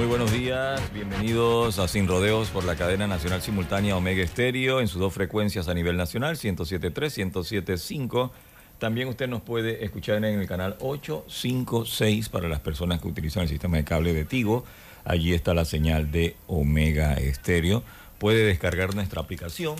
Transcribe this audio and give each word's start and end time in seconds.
Muy 0.00 0.08
buenos 0.08 0.32
días, 0.32 0.80
bienvenidos 0.94 1.78
a 1.78 1.86
Sin 1.86 2.08
Rodeos 2.08 2.48
por 2.48 2.64
la 2.64 2.74
cadena 2.74 3.06
nacional 3.06 3.42
simultánea 3.42 3.98
Omega 3.98 4.22
Estéreo 4.22 4.80
en 4.80 4.88
sus 4.88 4.98
dos 4.98 5.12
frecuencias 5.12 5.68
a 5.68 5.74
nivel 5.74 5.98
nacional, 5.98 6.36
107.3, 6.36 7.30
107.5. 7.30 8.30
También 8.78 9.08
usted 9.08 9.28
nos 9.28 9.42
puede 9.42 9.84
escuchar 9.84 10.16
en 10.16 10.40
el 10.40 10.46
canal 10.48 10.78
856 10.80 12.30
para 12.30 12.48
las 12.48 12.60
personas 12.60 13.02
que 13.02 13.08
utilizan 13.08 13.42
el 13.42 13.50
sistema 13.50 13.76
de 13.76 13.84
cable 13.84 14.14
de 14.14 14.24
Tigo. 14.24 14.64
Allí 15.04 15.34
está 15.34 15.52
la 15.52 15.66
señal 15.66 16.10
de 16.10 16.34
Omega 16.46 17.12
Estéreo. 17.12 17.82
Puede 18.18 18.46
descargar 18.46 18.94
nuestra 18.94 19.20
aplicación 19.20 19.76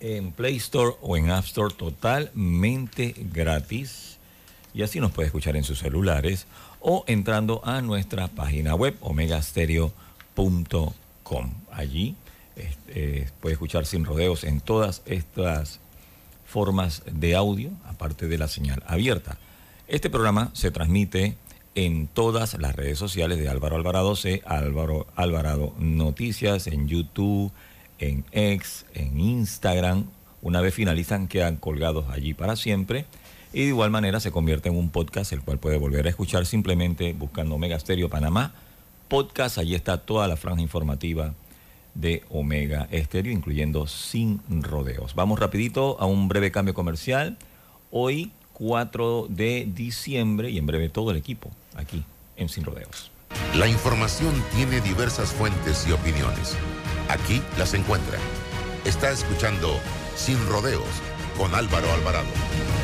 en 0.00 0.32
Play 0.32 0.56
Store 0.56 0.96
o 1.00 1.16
en 1.16 1.30
App 1.30 1.46
Store 1.46 1.74
totalmente 1.74 3.14
gratis. 3.32 4.18
Y 4.74 4.82
así 4.82 5.00
nos 5.00 5.12
puede 5.12 5.28
escuchar 5.28 5.56
en 5.56 5.64
sus 5.64 5.78
celulares 5.78 6.46
o 6.86 7.02
entrando 7.06 7.62
a 7.64 7.80
nuestra 7.80 8.28
página 8.28 8.74
web 8.74 8.94
omegastereo.com. 9.00 11.50
Allí 11.72 12.14
eh, 12.88 13.26
puede 13.40 13.54
escuchar 13.54 13.86
sin 13.86 14.04
rodeos 14.04 14.44
en 14.44 14.60
todas 14.60 15.00
estas 15.06 15.80
formas 16.44 17.02
de 17.10 17.36
audio, 17.36 17.70
aparte 17.86 18.28
de 18.28 18.36
la 18.36 18.48
señal 18.48 18.82
abierta. 18.86 19.38
Este 19.88 20.10
programa 20.10 20.50
se 20.52 20.70
transmite 20.70 21.38
en 21.74 22.06
todas 22.06 22.60
las 22.60 22.76
redes 22.76 22.98
sociales 22.98 23.38
de 23.38 23.48
Álvaro 23.48 23.76
Alvarado 23.76 24.14
C, 24.14 24.42
Álvaro 24.44 25.06
Alvarado 25.16 25.72
Noticias, 25.78 26.66
en 26.66 26.86
YouTube, 26.86 27.50
en 27.98 28.26
X, 28.30 28.84
en 28.92 29.18
Instagram. 29.18 30.04
Una 30.42 30.60
vez 30.60 30.74
finalizan, 30.74 31.28
quedan 31.28 31.56
colgados 31.56 32.10
allí 32.10 32.34
para 32.34 32.56
siempre. 32.56 33.06
Y 33.54 33.60
de 33.60 33.66
igual 33.68 33.92
manera 33.92 34.18
se 34.18 34.32
convierte 34.32 34.68
en 34.68 34.76
un 34.76 34.90
podcast, 34.90 35.32
el 35.32 35.40
cual 35.40 35.58
puede 35.58 35.78
volver 35.78 36.06
a 36.06 36.10
escuchar 36.10 36.44
simplemente 36.44 37.12
buscando 37.12 37.54
Omega 37.54 37.78
Stereo 37.78 38.08
Panamá. 38.08 38.52
Podcast, 39.06 39.58
allí 39.58 39.76
está 39.76 39.98
toda 39.98 40.26
la 40.26 40.36
franja 40.36 40.60
informativa 40.60 41.34
de 41.94 42.24
Omega 42.30 42.88
Stereo, 42.92 43.32
incluyendo 43.32 43.86
Sin 43.86 44.40
Rodeos. 44.48 45.14
Vamos 45.14 45.38
rapidito 45.38 45.96
a 46.00 46.06
un 46.06 46.26
breve 46.26 46.50
cambio 46.50 46.74
comercial. 46.74 47.38
Hoy 47.92 48.32
4 48.54 49.26
de 49.28 49.68
diciembre 49.72 50.50
y 50.50 50.58
en 50.58 50.66
breve 50.66 50.88
todo 50.88 51.12
el 51.12 51.16
equipo 51.16 51.48
aquí 51.76 52.02
en 52.36 52.48
Sin 52.48 52.64
Rodeos. 52.64 53.12
La 53.54 53.68
información 53.68 54.34
tiene 54.56 54.80
diversas 54.80 55.32
fuentes 55.32 55.86
y 55.88 55.92
opiniones. 55.92 56.56
Aquí 57.08 57.40
las 57.56 57.72
encuentra. 57.74 58.18
Está 58.84 59.12
escuchando 59.12 59.78
Sin 60.16 60.44
Rodeos 60.48 60.82
con 61.38 61.54
Álvaro 61.54 61.92
Alvarado. 61.92 62.83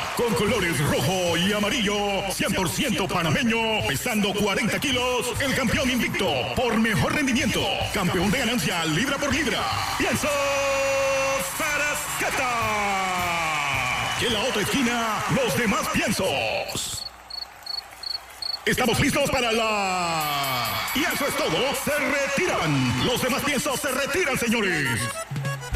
con 0.15 0.33
colores 0.35 0.79
rojo 0.79 1.37
y 1.37 1.53
amarillo, 1.53 1.95
100% 1.95 3.07
panameño, 3.07 3.87
pesando 3.87 4.33
40 4.33 4.79
kilos, 4.79 5.33
el 5.39 5.55
campeón 5.55 5.89
invicto 5.89 6.27
por 6.55 6.77
mejor 6.77 7.13
rendimiento, 7.13 7.61
campeón 7.93 8.29
de 8.31 8.39
ganancia 8.39 8.85
libra 8.85 9.17
por 9.17 9.33
libra. 9.33 9.63
Pienso 9.97 10.27
Sarascata. 11.57 12.49
Y 14.21 14.25
en 14.25 14.33
la 14.33 14.39
otra 14.41 14.61
esquina, 14.61 15.23
los 15.35 15.57
demás 15.57 15.87
piensos. 15.89 17.05
Estamos 18.65 18.99
listos 18.99 19.29
para 19.31 19.51
la... 19.51 20.91
Y 20.93 20.99
eso 21.03 21.25
es 21.27 21.35
todo, 21.35 21.73
se 21.83 21.91
retiran. 21.97 23.05
Los 23.05 23.21
demás 23.21 23.41
piensos 23.43 23.79
se 23.79 23.91
retiran, 23.91 24.37
señores. 24.37 24.99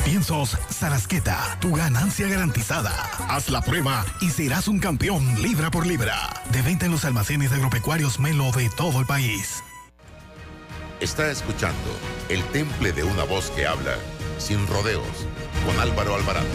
Piensos 0.06 0.56
Sarasqueta, 0.70 1.58
tu 1.60 1.76
ganancia 1.76 2.28
garantizada. 2.28 2.92
Haz 3.28 3.50
la 3.50 3.62
prueba 3.62 4.06
y 4.22 4.30
serás 4.30 4.68
un 4.68 4.78
campeón 4.78 5.42
libra 5.42 5.72
por 5.72 5.88
libra. 5.88 6.16
De 6.52 6.62
venta 6.62 6.86
en 6.86 6.92
los 6.92 7.06
almacenes 7.06 7.52
agropecuarios 7.52 8.20
Melo 8.20 8.52
de 8.52 8.70
todo 8.70 9.00
el 9.00 9.08
país. 9.08 9.64
Está 11.00 11.32
escuchando 11.32 11.90
el 12.30 12.44
temple 12.46 12.92
de 12.92 13.04
una 13.04 13.24
voz 13.24 13.50
que 13.50 13.66
habla 13.66 13.96
sin 14.38 14.68
rodeos 14.68 15.08
con 15.66 15.80
Álvaro 15.80 16.14
Alvarado. 16.14 16.46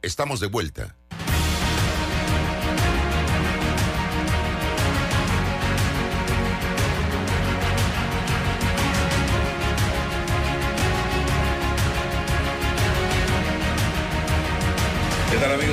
Estamos 0.00 0.38
de 0.38 0.46
vuelta. 0.46 0.99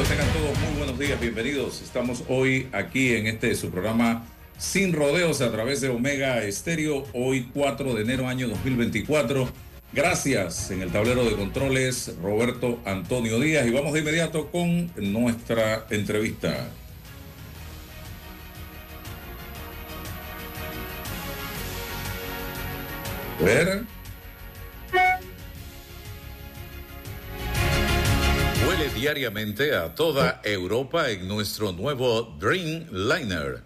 Muy 0.10 0.78
buenos 0.78 0.98
días, 0.98 1.20
bienvenidos. 1.20 1.82
Estamos 1.82 2.24
hoy 2.30 2.70
aquí 2.72 3.14
en 3.14 3.28
este 3.28 3.54
su 3.56 3.70
programa 3.70 4.26
Sin 4.58 4.94
Rodeos 4.94 5.42
a 5.42 5.52
través 5.52 5.82
de 5.82 5.90
Omega 5.90 6.42
Estéreo, 6.44 7.04
hoy 7.14 7.50
4 7.54 7.94
de 7.94 8.04
enero 8.04 8.26
año 8.26 8.48
2024. 8.48 9.50
Gracias 9.92 10.72
en 10.72 10.82
el 10.82 10.92
tablero 10.92 11.26
de 11.26 11.36
controles 11.36 12.16
Roberto 12.24 12.80
Antonio 12.86 13.38
Díaz 13.38 13.68
y 13.68 13.72
vamos 13.72 13.92
de 13.92 14.00
inmediato 14.00 14.50
con 14.50 14.90
nuestra 14.96 15.86
entrevista. 15.90 16.70
Ver. 23.44 23.97
Diariamente 28.96 29.76
a 29.76 29.94
toda 29.94 30.42
Europa 30.44 31.10
en 31.10 31.28
nuestro 31.28 31.72
nuevo 31.72 32.36
Dreamliner, 32.40 33.62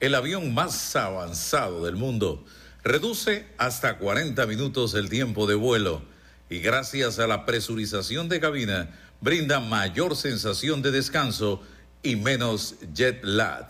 el 0.00 0.14
avión 0.14 0.52
más 0.52 0.96
avanzado 0.96 1.84
del 1.84 1.96
mundo. 1.96 2.44
Reduce 2.82 3.46
hasta 3.58 3.98
40 3.98 4.44
minutos 4.46 4.94
el 4.94 5.08
tiempo 5.08 5.46
de 5.46 5.54
vuelo 5.54 6.02
y 6.50 6.58
gracias 6.58 7.18
a 7.18 7.26
la 7.26 7.46
presurización 7.46 8.28
de 8.28 8.40
cabina 8.40 8.90
brinda 9.20 9.60
mayor 9.60 10.16
sensación 10.16 10.82
de 10.82 10.90
descanso 10.90 11.62
y 12.02 12.16
menos 12.16 12.74
jet 12.92 13.22
lag. 13.22 13.68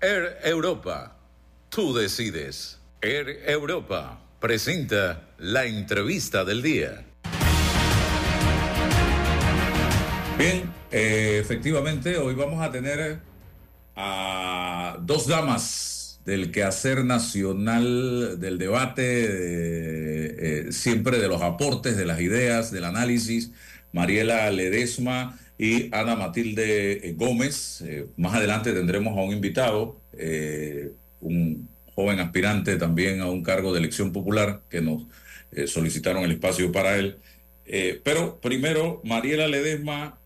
Air 0.00 0.38
Europa, 0.42 1.16
tú 1.68 1.94
decides. 1.94 2.78
Air 3.02 3.42
Europa 3.46 4.20
presenta 4.40 5.28
la 5.38 5.66
entrevista 5.66 6.44
del 6.44 6.62
día. 6.62 7.11
Bien, 10.42 10.64
eh, 10.90 11.38
efectivamente, 11.40 12.16
hoy 12.16 12.34
vamos 12.34 12.60
a 12.60 12.72
tener 12.72 13.20
a 13.94 14.98
dos 15.00 15.28
damas 15.28 16.20
del 16.24 16.50
quehacer 16.50 17.04
nacional, 17.04 18.40
del 18.40 18.58
debate, 18.58 19.02
de, 19.02 20.66
eh, 20.66 20.72
siempre 20.72 21.20
de 21.20 21.28
los 21.28 21.42
aportes, 21.42 21.96
de 21.96 22.06
las 22.06 22.20
ideas, 22.20 22.72
del 22.72 22.86
análisis. 22.86 23.52
Mariela 23.92 24.50
Ledesma 24.50 25.38
y 25.58 25.94
Ana 25.94 26.16
Matilde 26.16 27.14
Gómez. 27.16 27.80
Eh, 27.86 28.08
más 28.16 28.34
adelante 28.34 28.72
tendremos 28.72 29.16
a 29.16 29.20
un 29.22 29.32
invitado, 29.32 30.00
eh, 30.18 30.90
un 31.20 31.68
joven 31.94 32.18
aspirante 32.18 32.74
también 32.78 33.20
a 33.20 33.30
un 33.30 33.44
cargo 33.44 33.72
de 33.72 33.78
elección 33.78 34.10
popular 34.10 34.62
que 34.68 34.80
nos 34.80 35.04
solicitaron 35.66 36.24
el 36.24 36.32
espacio 36.32 36.72
para 36.72 36.96
él. 36.96 37.18
Pero 38.04 38.38
primero, 38.40 39.00
Mariela 39.02 39.48
Ledesma, 39.48 40.18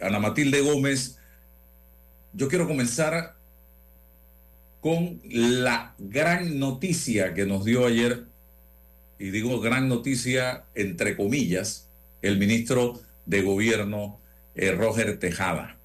Ana 0.00 0.18
Matilde 0.18 0.60
Gómez, 0.62 1.18
yo 2.32 2.48
quiero 2.48 2.66
comenzar 2.66 3.36
con 4.80 5.20
la 5.30 5.94
gran 5.98 6.58
noticia 6.58 7.32
que 7.32 7.46
nos 7.46 7.64
dio 7.64 7.86
ayer, 7.86 8.24
y 9.18 9.30
digo 9.30 9.60
gran 9.60 9.88
noticia 9.88 10.64
entre 10.74 11.16
comillas, 11.16 11.88
el 12.20 12.38
ministro 12.38 13.00
de 13.26 13.42
Gobierno, 13.42 14.20
eh, 14.54 14.72
Roger 14.72 15.18
Tejada. 15.18 15.78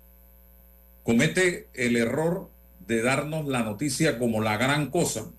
Comete 1.04 1.68
el 1.74 1.96
error 1.96 2.50
de 2.88 3.02
darnos 3.02 3.48
la 3.48 3.64
noticia 3.64 4.20
como 4.20 4.42
la 4.42 4.58
gran 4.58 4.90
cosa 4.90 5.32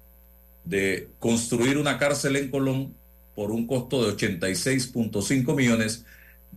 de 0.64 1.08
construir 1.18 1.78
una 1.78 1.98
cárcel 1.98 2.36
en 2.36 2.50
Colón 2.50 2.94
por 3.34 3.50
un 3.50 3.66
costo 3.66 4.04
de 4.04 4.16
86.5 4.16 5.54
millones, 5.54 6.04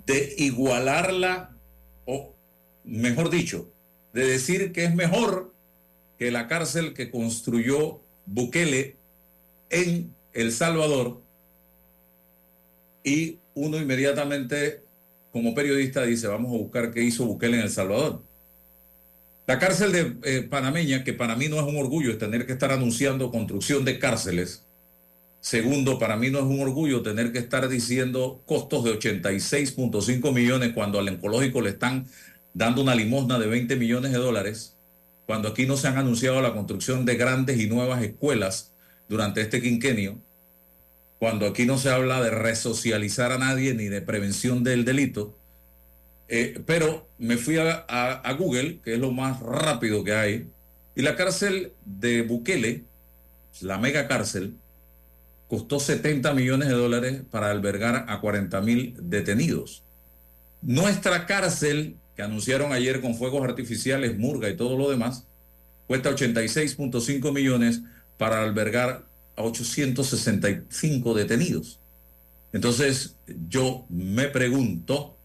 de 0.06 0.36
igualarla, 0.38 1.56
o 2.06 2.34
mejor 2.84 3.30
dicho, 3.30 3.72
de 4.14 4.26
decir 4.26 4.72
que 4.72 4.86
es 4.86 4.96
mejor 4.96 5.54
que 6.18 6.32
la 6.32 6.48
cárcel 6.48 6.94
que 6.94 7.10
construyó 7.10 8.02
Bukele 8.26 8.96
en 9.70 10.14
El 10.34 10.52
Salvador 10.52 11.22
y 13.04 13.40
uno 13.56 13.78
inmediatamente 13.78 14.84
como 15.32 15.56
periodista 15.56 16.04
dice, 16.04 16.28
vamos 16.28 16.54
a 16.54 16.58
buscar 16.58 16.92
qué 16.92 17.04
hizo 17.04 17.26
Bukele 17.26 17.58
en 17.58 17.64
El 17.64 17.72
Salvador. 17.72 18.22
La 19.46 19.60
cárcel 19.60 19.92
de 19.92 20.16
eh, 20.24 20.42
panameña, 20.44 21.04
que 21.04 21.12
para 21.12 21.36
mí 21.36 21.50
no 21.50 21.58
es 21.58 21.64
un 21.64 21.76
orgullo 21.76 22.18
tener 22.18 22.46
que 22.46 22.54
estar 22.54 22.72
anunciando 22.72 23.32
construcción 23.32 23.84
de 23.84 24.00
cárceles. 24.00 24.63
Segundo, 25.44 26.00
para 26.00 26.16
mí 26.16 26.30
no 26.30 26.40
es 26.40 26.46
un 26.46 26.62
orgullo 26.62 27.02
tener 27.02 27.34
que 27.34 27.40
estar 27.40 27.68
diciendo 27.68 28.42
costos 28.46 28.86
de 28.86 28.98
86.5 28.98 30.34
millones 30.34 30.72
cuando 30.72 31.00
al 31.00 31.10
oncológico 31.10 31.60
le 31.60 31.72
están 31.72 32.08
dando 32.54 32.82
una 32.82 32.96
limosna 32.96 33.38
de 33.40 33.48
20 33.48 33.76
millones 33.76 34.14
de 34.14 34.20
dólares 34.20 34.78
cuando 35.26 35.50
aquí 35.50 35.66
no 35.66 35.76
se 35.76 35.90
han 35.90 35.98
anunciado 35.98 36.42
la 36.42 36.54
construcción 36.54 37.04
de 37.04 37.18
grandes 37.18 37.60
y 37.60 37.68
nuevas 37.68 38.02
escuelas 38.02 38.72
durante 39.10 39.42
este 39.42 39.62
quinquenio, 39.62 40.18
cuando 41.20 41.46
aquí 41.46 41.66
no 41.66 41.78
se 41.78 41.90
habla 41.90 42.22
de 42.22 42.30
resocializar 42.30 43.34
a 43.34 43.38
nadie 43.38 43.74
ni 43.74 43.90
de 43.90 44.02
prevención 44.02 44.64
del 44.64 44.86
delito, 44.86 45.38
eh, 46.30 46.62
pero 46.66 47.06
me 47.18 47.36
fui 47.36 47.58
a, 47.58 48.36
Google, 48.40 48.80
que 48.82 48.94
es 48.94 49.00
lo 49.00 49.12
más 49.12 49.42
rápido 49.42 50.06
que 50.06 50.14
hay, 50.14 50.48
y 50.96 51.02
la 51.02 51.18
cárcel 51.18 51.74
de 51.84 52.22
Bukele, 52.22 52.86
la 53.60 53.78
mega 53.78 54.08
cárcel, 54.08 54.56
costó 55.54 55.80
70 55.80 56.34
millones 56.34 56.68
de 56.68 56.74
dólares 56.74 57.22
para 57.30 57.52
albergar 57.52 58.08
a 58.10 58.20
40 58.20 58.60
mil 58.62 58.96
detenidos. 59.00 59.84
Nuestra 60.64 61.28
cárcel 61.28 61.96
que 62.16 62.24
anunciaron 62.24 62.74
ayer 62.74 63.02
con 63.02 63.14
fuegos 63.14 63.44
artificiales, 63.44 64.18
Murga 64.18 64.50
y 64.50 64.58
todo 64.58 64.76
lo 64.76 64.90
demás, 64.90 65.28
cuesta 65.86 66.10
86.5 66.10 67.32
millones 67.32 67.82
para 68.18 68.42
albergar 68.42 69.06
a 69.36 69.44
865 69.44 71.14
detenidos. 71.14 71.80
Entonces, 72.52 73.16
yo 73.48 73.86
me 73.90 74.30
pregunto 74.30 75.16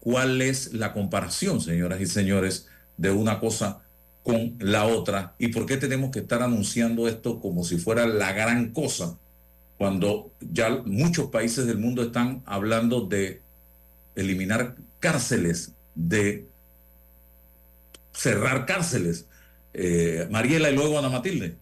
cuál 0.00 0.40
es 0.40 0.72
la 0.72 0.94
comparación, 0.94 1.60
señoras 1.60 2.00
y 2.00 2.06
señores, 2.06 2.68
de 2.96 3.10
una 3.10 3.40
cosa 3.40 3.82
con 4.22 4.56
la 4.58 4.86
otra 4.86 5.34
y 5.38 5.48
por 5.48 5.66
qué 5.66 5.76
tenemos 5.76 6.12
que 6.12 6.20
estar 6.20 6.42
anunciando 6.42 7.08
esto 7.08 7.40
como 7.40 7.62
si 7.62 7.76
fuera 7.76 8.06
la 8.06 8.32
gran 8.32 8.70
cosa 8.70 9.18
cuando 9.78 10.30
ya 10.40 10.70
muchos 10.84 11.30
países 11.30 11.66
del 11.66 11.78
mundo 11.78 12.02
están 12.02 12.42
hablando 12.46 13.02
de 13.02 13.42
eliminar 14.14 14.76
cárceles 15.00 15.74
de 15.94 16.46
cerrar 18.12 18.66
cárceles. 18.66 19.28
Eh, 19.72 20.26
Mariela 20.30 20.70
y 20.70 20.76
luego 20.76 20.98
Ana 20.98 21.08
Matilde. 21.08 21.56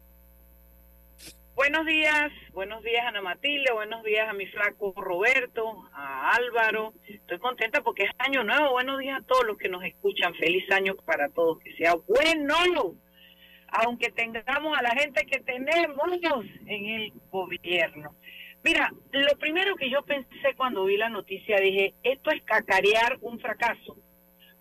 Buenos 1.54 1.86
días, 1.86 2.32
buenos 2.52 2.82
días 2.82 3.04
Ana 3.06 3.20
Matilde, 3.20 3.72
buenos 3.72 4.02
días 4.02 4.28
a 4.28 4.32
mi 4.32 4.46
flaco 4.46 4.92
Roberto, 4.96 5.88
a 5.92 6.34
Álvaro. 6.34 6.92
Estoy 7.06 7.38
contenta 7.38 7.82
porque 7.82 8.04
es 8.04 8.10
año 8.18 8.42
nuevo. 8.42 8.72
Buenos 8.72 8.98
días 8.98 9.20
a 9.20 9.26
todos 9.26 9.46
los 9.46 9.58
que 9.58 9.68
nos 9.68 9.84
escuchan. 9.84 10.34
Feliz 10.34 10.68
año 10.70 10.96
para 11.04 11.28
todos. 11.28 11.60
Que 11.60 11.74
sea 11.76 11.94
bueno, 12.08 12.94
aunque 13.72 14.10
tengamos 14.10 14.76
a 14.76 14.82
la 14.82 14.90
gente 14.90 15.24
que 15.26 15.40
tenemos 15.40 16.06
en 16.66 16.84
el 16.86 17.12
gobierno. 17.30 18.14
Mira, 18.62 18.92
lo 19.10 19.38
primero 19.38 19.74
que 19.74 19.90
yo 19.90 20.02
pensé 20.02 20.54
cuando 20.56 20.84
vi 20.84 20.96
la 20.96 21.08
noticia, 21.08 21.58
dije, 21.58 21.94
esto 22.04 22.30
es 22.30 22.42
cacarear 22.42 23.18
un 23.20 23.40
fracaso 23.40 23.96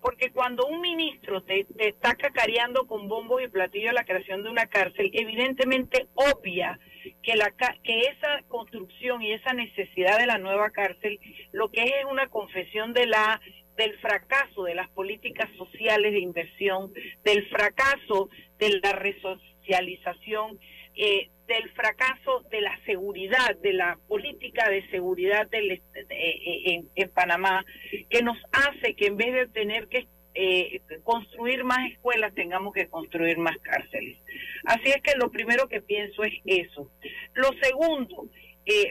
porque 0.01 0.31
cuando 0.31 0.65
un 0.65 0.81
ministro 0.81 1.43
te, 1.43 1.67
está 1.77 2.15
cacareando 2.15 2.87
con 2.87 3.07
bombos 3.07 3.41
y 3.43 3.47
platillos 3.47 3.93
la 3.93 4.03
creación 4.03 4.43
de 4.43 4.49
una 4.49 4.65
cárcel, 4.65 5.11
evidentemente 5.13 6.07
obvia 6.15 6.79
que, 7.21 7.35
la, 7.35 7.51
que 7.83 7.99
esa 8.01 8.41
construcción 8.47 9.21
y 9.21 9.31
esa 9.31 9.53
necesidad 9.53 10.17
de 10.17 10.25
la 10.25 10.39
nueva 10.39 10.71
cárcel 10.71 11.19
lo 11.51 11.69
que 11.69 11.83
es 11.83 11.91
es 11.91 12.05
una 12.09 12.27
confesión 12.27 12.93
de 12.93 13.05
la 13.05 13.39
del 13.77 13.97
fracaso 13.99 14.63
de 14.63 14.75
las 14.75 14.89
políticas 14.89 15.49
sociales 15.57 16.11
de 16.11 16.19
inversión, 16.19 16.91
del 17.23 17.47
fracaso 17.47 18.29
de 18.61 18.79
la 18.79 18.93
resocialización, 18.93 20.59
eh, 20.95 21.29
del 21.47 21.69
fracaso 21.71 22.43
de 22.51 22.61
la 22.61 22.79
seguridad, 22.85 23.55
de 23.61 23.73
la 23.73 23.97
política 24.07 24.69
de 24.69 24.87
seguridad 24.89 25.49
del, 25.49 25.71
eh, 25.71 25.81
eh, 26.09 26.83
en, 26.95 27.09
Panamá, 27.09 27.65
que 28.09 28.21
nos 28.21 28.37
hace 28.51 28.93
que 28.93 29.07
en 29.07 29.17
vez 29.17 29.33
de 29.33 29.47
tener 29.47 29.87
que 29.87 30.07
eh, 30.35 30.79
construir 31.03 31.63
más 31.63 31.91
escuelas, 31.91 32.33
tengamos 32.35 32.73
que 32.73 32.87
construir 32.87 33.37
más 33.37 33.57
cárceles. 33.57 34.17
Así 34.63 34.89
es 34.89 35.01
que 35.01 35.17
lo 35.17 35.31
primero 35.31 35.67
que 35.67 35.81
pienso 35.81 36.23
es 36.23 36.33
eso. 36.45 36.89
Lo 37.33 37.49
segundo, 37.61 38.29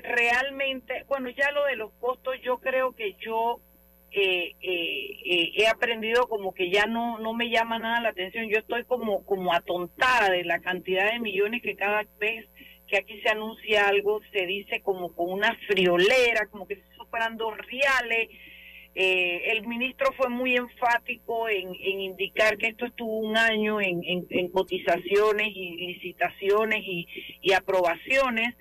realmente, 0.03 1.05
bueno, 1.09 1.31
ya 1.31 1.51
lo 1.53 1.65
de 1.65 1.77
los 1.77 1.93
costos, 1.93 2.35
yo 2.43 2.59
creo 2.59 2.93
que 2.95 3.15
yo 3.21 3.61
eh, 4.13 4.57
eh, 4.61 5.53
he 5.55 5.69
aprendido 5.69 6.29
como 6.29 6.53
que 6.53 6.71
ya 6.71 6.87
no, 6.87 7.19
no 7.19 7.33
me 7.33 7.49
llama 7.49 7.79
nada 7.79 8.01
la 8.01 8.09
atención. 8.11 8.49
Yo 8.49 8.59
estoy 8.59 8.85
como, 8.85 9.25
como 9.25 9.53
atontada 9.53 10.31
de 10.31 10.45
la 10.45 10.61
cantidad 10.61 11.13
de 11.13 11.21
millones 11.21 11.63
que 11.63 11.77
cada 11.77 12.05
vez 12.19 12.47
que 12.89 12.97
aquí 12.97 13.21
se 13.21 13.29
anuncia 13.29 13.87
algo 13.87 14.21
se 14.33 14.47
dice 14.47 14.81
como 14.83 15.15
con 15.15 15.31
una 15.31 15.57
friolera, 15.69 16.47
como 16.51 16.67
que 16.67 16.77
se 16.77 16.97
superan 16.97 17.37
dos 17.37 17.57
reales. 17.57 18.29
Eh, 18.97 19.53
el 19.53 19.65
ministro 19.69 20.13
fue 20.17 20.29
muy 20.29 20.57
enfático 20.57 21.49
en, 21.49 21.73
indicar 21.77 22.59
que 22.59 22.67
esto 22.69 22.87
estuvo 22.87 23.19
un 23.19 23.37
año 23.37 23.81
en, 23.81 24.03
en, 24.05 24.49
cotizaciones 24.49 25.49
y 25.55 25.77
licitaciones 25.87 26.81
y, 26.85 27.07
y 27.41 27.53
aprobaciones, 27.53 28.57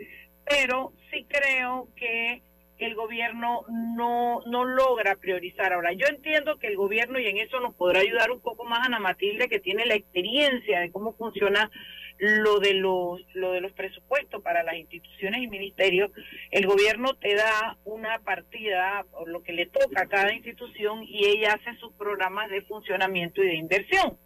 pero 0.45 0.93
sí 1.11 1.25
creo 1.27 1.87
que 1.95 2.43
el 2.79 2.95
gobierno 2.95 3.65
no, 3.69 4.41
no 4.45 4.65
logra 4.65 5.15
priorizar. 5.15 5.73
Ahora, 5.73 5.93
yo 5.93 6.07
entiendo 6.07 6.57
que 6.57 6.67
el 6.67 6.77
gobierno, 6.77 7.19
y 7.19 7.27
en 7.27 7.37
eso 7.37 7.59
nos 7.59 7.75
podrá 7.75 7.99
ayudar 7.99 8.31
un 8.31 8.39
poco 8.39 8.65
más 8.65 8.85
Ana 8.85 8.99
Matilde, 8.99 9.49
que 9.49 9.59
tiene 9.59 9.85
la 9.85 9.95
experiencia 9.95 10.79
de 10.79 10.91
cómo 10.91 11.13
funciona 11.13 11.69
lo 12.19 12.59
de 12.59 12.73
los 12.73 13.21
lo 13.33 13.53
de 13.53 13.61
los 13.61 13.71
presupuestos 13.71 14.43
para 14.43 14.61
las 14.63 14.75
instituciones 14.75 15.41
y 15.41 15.47
ministerios, 15.47 16.11
el 16.51 16.67
gobierno 16.67 17.13
te 17.13 17.33
da 17.33 17.77
una 17.85 18.19
partida 18.19 19.05
o 19.13 19.25
lo 19.25 19.41
que 19.41 19.53
le 19.53 19.67
toca 19.67 20.01
a 20.01 20.07
cada 20.07 20.33
institución 20.33 21.03
y 21.03 21.25
ella 21.25 21.53
hace 21.53 21.79
sus 21.79 21.93
programas 21.93 22.49
de 22.49 22.61
funcionamiento 22.63 23.41
y 23.41 23.47
de 23.47 23.55
inversión. 23.55 24.17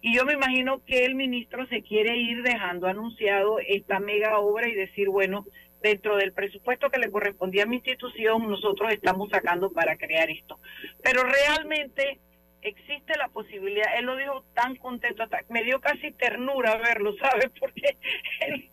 Y 0.00 0.14
yo 0.14 0.24
me 0.24 0.34
imagino 0.34 0.82
que 0.84 1.04
el 1.04 1.14
ministro 1.14 1.66
se 1.68 1.82
quiere 1.82 2.16
ir 2.16 2.42
dejando 2.42 2.86
anunciado 2.86 3.58
esta 3.58 4.00
mega 4.00 4.38
obra 4.38 4.68
y 4.68 4.74
decir, 4.74 5.08
bueno, 5.08 5.46
dentro 5.84 6.16
del 6.16 6.32
presupuesto 6.32 6.88
que 6.88 6.98
le 6.98 7.10
correspondía 7.10 7.64
a 7.64 7.66
mi 7.66 7.76
institución, 7.76 8.48
nosotros 8.48 8.90
estamos 8.90 9.28
sacando 9.28 9.70
para 9.70 9.98
crear 9.98 10.30
esto. 10.30 10.58
Pero 11.02 11.22
realmente 11.22 12.18
existe 12.62 13.12
la 13.18 13.28
posibilidad, 13.28 13.98
él 13.98 14.06
lo 14.06 14.16
dijo 14.16 14.42
tan 14.54 14.76
contento, 14.76 15.22
hasta 15.22 15.40
me 15.50 15.62
dio 15.62 15.82
casi 15.82 16.10
ternura 16.12 16.78
verlo, 16.78 17.14
¿sabes? 17.20 17.50
Porque 17.60 17.98
él, 18.40 18.70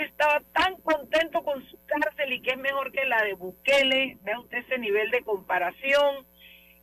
estaba 0.00 0.42
tan 0.52 0.74
contento 0.80 1.44
con 1.44 1.64
su 1.68 1.78
cárcel 1.86 2.32
y 2.32 2.40
que 2.42 2.50
es 2.50 2.58
mejor 2.58 2.90
que 2.90 3.06
la 3.06 3.22
de 3.22 3.34
Bukele, 3.34 4.18
vea 4.22 4.40
usted 4.40 4.58
ese 4.58 4.78
nivel 4.78 5.10
de 5.12 5.22
comparación. 5.22 6.26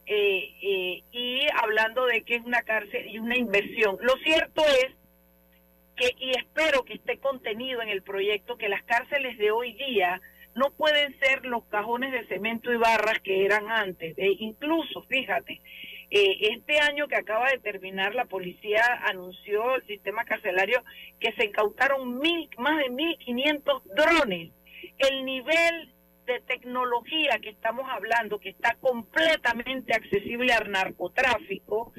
Eh, 0.07 0.53
eh, 0.61 1.03
y 1.11 1.47
hablando 1.61 2.05
de 2.05 2.21
que 2.21 2.35
es 2.35 2.45
una 2.45 2.61
cárcel 2.61 3.07
y 3.09 3.19
una 3.19 3.35
inversión. 3.35 3.97
Lo 4.01 4.13
cierto 4.17 4.63
es 4.63 4.95
que, 5.95 6.15
y 6.19 6.29
esté 6.29 6.44
contenido 7.25 7.81
en 7.81 7.89
el 7.89 8.03
proyecto, 8.03 8.55
que 8.55 8.69
las 8.69 8.83
cárceles 8.83 9.35
de 9.39 9.49
hoy 9.49 9.73
día 9.73 10.21
no 10.53 10.69
pueden 10.69 11.17
ser 11.19 11.43
los 11.43 11.63
cajones 11.65 12.11
de 12.11 12.27
cemento 12.27 12.71
y 12.71 12.77
barras 12.77 13.19
que 13.23 13.45
eran 13.45 13.71
antes. 13.71 14.15
E 14.15 14.35
incluso, 14.39 15.01
fíjate, 15.09 15.59
eh, 16.11 16.37
este 16.53 16.79
año 16.79 17.07
que 17.07 17.15
acaba 17.15 17.49
de 17.49 17.57
terminar, 17.57 18.13
la 18.13 18.25
policía 18.25 18.83
anunció 19.07 19.75
el 19.75 19.87
sistema 19.87 20.23
carcelario 20.23 20.83
que 21.19 21.31
se 21.33 21.45
incautaron 21.45 22.19
mil, 22.19 22.47
más 22.59 22.77
de 22.77 22.91
1.500 22.91 23.81
drones. 23.95 24.51
El 24.99 25.25
nivel 25.25 25.95
de 26.27 26.39
tecnología 26.41 27.39
que 27.41 27.49
estamos 27.49 27.89
hablando, 27.89 28.39
que 28.39 28.49
está 28.49 28.75
completamente 28.79 29.95
accesible 29.95 30.53
al 30.53 30.69
narcotráfico, 30.69 31.91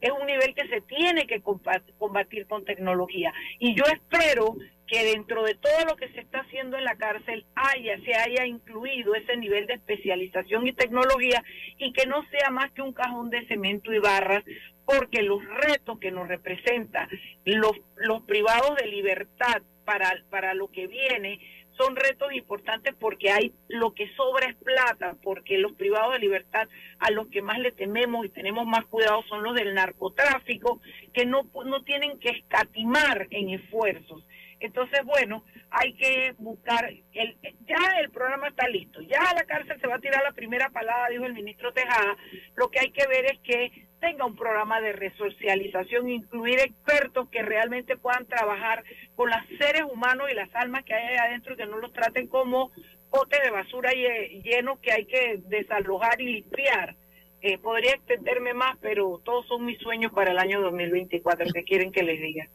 es 0.00 0.10
un 0.10 0.26
nivel 0.26 0.54
que 0.54 0.68
se 0.68 0.80
tiene 0.82 1.26
que 1.26 1.42
combatir 1.42 2.46
con 2.46 2.64
tecnología. 2.64 3.32
Y 3.58 3.74
yo 3.74 3.84
espero 3.84 4.56
que 4.86 5.04
dentro 5.04 5.44
de 5.44 5.54
todo 5.54 5.84
lo 5.86 5.96
que 5.96 6.08
se 6.08 6.20
está 6.20 6.40
haciendo 6.40 6.78
en 6.78 6.84
la 6.84 6.96
cárcel 6.96 7.44
haya, 7.54 7.98
se 8.04 8.14
haya 8.14 8.46
incluido 8.46 9.14
ese 9.14 9.36
nivel 9.36 9.66
de 9.66 9.74
especialización 9.74 10.66
y 10.66 10.72
tecnología 10.72 11.44
y 11.76 11.92
que 11.92 12.06
no 12.06 12.24
sea 12.30 12.50
más 12.50 12.72
que 12.72 12.82
un 12.82 12.94
cajón 12.94 13.28
de 13.28 13.46
cemento 13.46 13.92
y 13.92 13.98
barras, 13.98 14.42
porque 14.86 15.22
los 15.22 15.44
retos 15.44 15.98
que 15.98 16.10
nos 16.10 16.26
representa 16.26 17.08
los, 17.44 17.72
los 17.96 18.22
privados 18.22 18.76
de 18.76 18.86
libertad 18.86 19.62
para, 19.84 20.10
para 20.30 20.54
lo 20.54 20.68
que 20.70 20.86
viene 20.86 21.38
son 21.78 21.96
retos 21.96 22.32
importantes 22.32 22.94
porque 22.98 23.30
hay 23.30 23.54
lo 23.68 23.94
que 23.94 24.12
sobra 24.14 24.46
es 24.50 24.56
plata, 24.56 25.16
porque 25.22 25.58
los 25.58 25.72
privados 25.72 26.12
de 26.12 26.18
libertad 26.18 26.68
a 26.98 27.10
los 27.10 27.28
que 27.28 27.40
más 27.40 27.58
le 27.60 27.72
tememos 27.72 28.26
y 28.26 28.30
tenemos 28.30 28.66
más 28.66 28.84
cuidado 28.86 29.22
son 29.28 29.42
los 29.42 29.54
del 29.54 29.74
narcotráfico, 29.74 30.80
que 31.14 31.24
no, 31.24 31.48
no 31.64 31.82
tienen 31.84 32.18
que 32.18 32.30
escatimar 32.30 33.28
en 33.30 33.50
esfuerzos. 33.50 34.24
Entonces, 34.60 35.04
bueno, 35.04 35.44
hay 35.70 35.92
que 35.94 36.34
buscar, 36.38 36.90
el, 37.12 37.36
ya 37.66 38.00
el 38.00 38.10
programa 38.10 38.48
está 38.48 38.66
listo, 38.68 39.00
ya 39.02 39.20
a 39.20 39.34
la 39.34 39.44
cárcel 39.44 39.80
se 39.80 39.86
va 39.86 39.96
a 39.96 40.00
tirar 40.00 40.22
la 40.24 40.32
primera 40.32 40.68
palada, 40.70 41.08
dijo 41.10 41.24
el 41.26 41.34
ministro 41.34 41.72
Tejada, 41.72 42.16
lo 42.56 42.68
que 42.68 42.80
hay 42.80 42.90
que 42.90 43.06
ver 43.06 43.26
es 43.26 43.38
que 43.40 43.87
tenga 44.00 44.24
un 44.24 44.36
programa 44.36 44.80
de 44.80 44.92
resocialización, 44.92 46.08
incluir 46.08 46.60
expertos 46.60 47.28
que 47.30 47.42
realmente 47.42 47.96
puedan 47.96 48.26
trabajar 48.26 48.84
con 49.16 49.30
los 49.30 49.38
seres 49.58 49.82
humanos 49.90 50.28
y 50.30 50.34
las 50.34 50.54
almas 50.54 50.84
que 50.84 50.94
hay 50.94 51.08
ahí 51.08 51.16
adentro, 51.16 51.56
que 51.56 51.66
no 51.66 51.78
los 51.78 51.92
traten 51.92 52.26
como 52.26 52.70
botes 53.10 53.40
de 53.42 53.50
basura 53.50 53.90
llenos 53.92 54.78
que 54.80 54.92
hay 54.92 55.06
que 55.06 55.40
desalojar 55.46 56.20
y 56.20 56.34
limpiar. 56.34 56.96
Eh, 57.40 57.58
podría 57.58 57.92
extenderme 57.92 58.52
más, 58.52 58.76
pero 58.80 59.20
todos 59.24 59.46
son 59.46 59.64
mis 59.64 59.78
sueños 59.78 60.12
para 60.12 60.32
el 60.32 60.38
año 60.38 60.60
2024, 60.60 61.46
que 61.52 61.64
quieren 61.64 61.92
que 61.92 62.02
les 62.02 62.20
diga. 62.20 62.48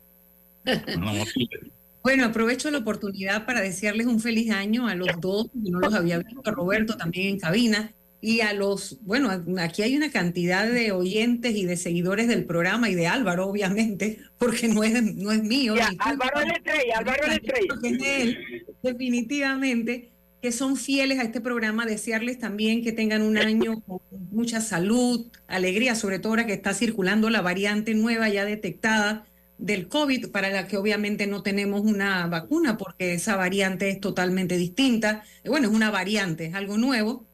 Bueno, 2.04 2.26
aprovecho 2.26 2.70
la 2.70 2.80
oportunidad 2.80 3.46
para 3.46 3.62
desearles 3.62 4.08
un 4.08 4.20
feliz 4.20 4.52
año 4.52 4.90
a 4.90 4.96
los 4.96 5.08
dos, 5.22 5.46
que 5.52 5.72
no 5.72 5.80
los 5.80 5.94
había 5.94 6.18
visto, 6.18 6.42
a 6.44 6.52
Roberto 6.52 6.98
también 6.98 7.30
en 7.30 7.40
cabina, 7.40 7.94
y 8.26 8.40
a 8.40 8.54
los, 8.54 9.00
bueno, 9.02 9.30
aquí 9.60 9.82
hay 9.82 9.98
una 9.98 10.10
cantidad 10.10 10.66
de 10.66 10.94
oyentes 10.94 11.58
y 11.58 11.66
de 11.66 11.76
seguidores 11.76 12.30
del 12.30 12.46
programa 12.46 12.90
y 12.90 12.96
de 12.96 13.06
Álvaro, 13.06 13.50
obviamente, 13.50 14.20
porque 14.38 14.70
no 14.70 14.82
es, 14.82 14.94
no 15.16 15.34
es 15.34 15.44
mío. 15.44 15.76
Álvaro 16.00 16.40
Álvaro 16.96 17.24
es 17.34 18.02
él, 18.02 18.38
definitivamente, 18.82 20.14
que 20.42 20.54
son 20.54 20.78
fieles 20.78 21.20
a 21.20 21.24
este 21.24 21.42
programa, 21.42 21.86
desearles 21.86 22.40
también 22.40 22.82
que 22.82 22.94
tengan 22.94 23.24
un 23.24 23.38
año 23.38 23.82
con 23.82 24.00
mucha 24.32 24.62
salud, 24.62 25.30
alegría, 25.48 25.94
sobre 25.94 26.20
todo 26.20 26.32
ahora 26.32 26.46
que 26.46 26.54
está 26.54 26.74
circulando 26.74 27.30
la 27.30 27.42
variante 27.42 27.94
nueva 27.94 28.30
ya 28.30 28.46
detectada 28.46 29.26
del 29.58 29.90
COVID, 29.90 30.30
para 30.32 30.50
la 30.50 30.70
que 30.70 30.78
obviamente 30.78 31.28
no 31.28 31.44
tenemos 31.44 31.82
una 31.82 32.26
vacuna 32.28 32.78
porque 32.78 33.16
esa 33.16 33.36
variante 33.36 33.90
es 33.90 34.00
totalmente 34.00 34.56
distinta. 34.56 35.26
Bueno, 35.44 35.68
es 35.68 35.74
una 35.74 35.92
variante, 35.92 36.46
es 36.46 36.56
algo 36.56 36.78
nuevo. 36.78 37.28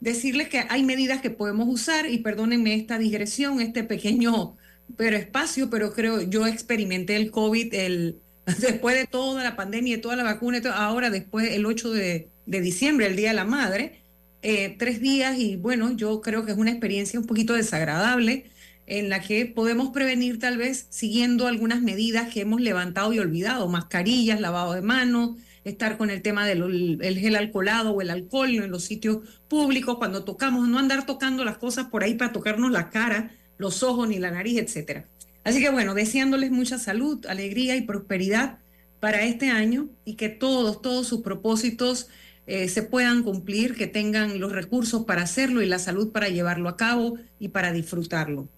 Decirles 0.00 0.48
que 0.48 0.64
hay 0.68 0.82
medidas 0.82 1.20
que 1.20 1.30
podemos 1.30 1.68
usar 1.68 2.10
y 2.10 2.18
perdónenme 2.18 2.74
esta 2.74 2.98
digresión, 2.98 3.60
este 3.60 3.84
pequeño 3.84 4.56
pero 4.96 5.16
espacio, 5.16 5.70
pero 5.70 5.92
creo 5.92 6.22
yo 6.22 6.46
experimenté 6.46 7.16
el 7.16 7.30
COVID 7.30 7.74
el, 7.74 8.20
después 8.60 8.96
de 8.96 9.06
toda 9.06 9.42
la 9.42 9.56
pandemia 9.56 9.96
y 9.96 10.00
toda 10.00 10.16
la 10.16 10.24
vacuna, 10.24 10.60
ahora 10.74 11.10
después 11.10 11.50
el 11.50 11.66
8 11.66 11.90
de, 11.92 12.28
de 12.46 12.60
diciembre, 12.60 13.06
el 13.06 13.16
Día 13.16 13.30
de 13.30 13.34
la 13.34 13.44
Madre, 13.44 14.02
eh, 14.42 14.76
tres 14.78 15.00
días 15.00 15.38
y 15.38 15.56
bueno, 15.56 15.96
yo 15.96 16.20
creo 16.20 16.44
que 16.44 16.52
es 16.52 16.58
una 16.58 16.70
experiencia 16.70 17.18
un 17.18 17.26
poquito 17.26 17.54
desagradable 17.54 18.50
en 18.86 19.08
la 19.08 19.20
que 19.22 19.46
podemos 19.46 19.90
prevenir 19.90 20.38
tal 20.38 20.58
vez 20.58 20.86
siguiendo 20.90 21.46
algunas 21.46 21.80
medidas 21.80 22.30
que 22.32 22.42
hemos 22.42 22.60
levantado 22.60 23.12
y 23.14 23.18
olvidado, 23.18 23.68
mascarillas, 23.68 24.40
lavado 24.40 24.74
de 24.74 24.82
manos, 24.82 25.38
estar 25.64 25.96
con 25.96 26.10
el 26.10 26.22
tema 26.22 26.46
del 26.46 27.18
gel 27.18 27.36
alcoholado 27.36 27.92
o 27.92 28.00
el 28.02 28.10
alcohol 28.10 28.50
en 28.50 28.70
los 28.70 28.84
sitios 28.84 29.18
públicos 29.48 29.96
cuando 29.96 30.24
tocamos, 30.24 30.68
no 30.68 30.78
andar 30.78 31.06
tocando 31.06 31.44
las 31.44 31.58
cosas 31.58 31.86
por 31.86 32.04
ahí 32.04 32.14
para 32.14 32.32
tocarnos 32.32 32.70
la 32.70 32.90
cara, 32.90 33.30
los 33.56 33.82
ojos 33.82 34.08
ni 34.08 34.18
la 34.18 34.30
nariz, 34.30 34.58
etcétera. 34.58 35.08
Así 35.42 35.60
que 35.60 35.70
bueno, 35.70 35.94
deseándoles 35.94 36.50
mucha 36.50 36.78
salud, 36.78 37.24
alegría 37.26 37.76
y 37.76 37.82
prosperidad 37.82 38.58
para 39.00 39.22
este 39.22 39.50
año 39.50 39.88
y 40.04 40.14
que 40.14 40.28
todos, 40.28 40.80
todos 40.80 41.06
sus 41.06 41.20
propósitos 41.20 42.08
eh, 42.46 42.68
se 42.68 42.82
puedan 42.82 43.22
cumplir, 43.22 43.74
que 43.74 43.86
tengan 43.86 44.40
los 44.40 44.52
recursos 44.52 45.04
para 45.04 45.22
hacerlo 45.22 45.62
y 45.62 45.66
la 45.66 45.78
salud 45.78 46.12
para 46.12 46.28
llevarlo 46.28 46.68
a 46.68 46.76
cabo 46.76 47.18
y 47.38 47.48
para 47.48 47.72
disfrutarlo. 47.72 48.48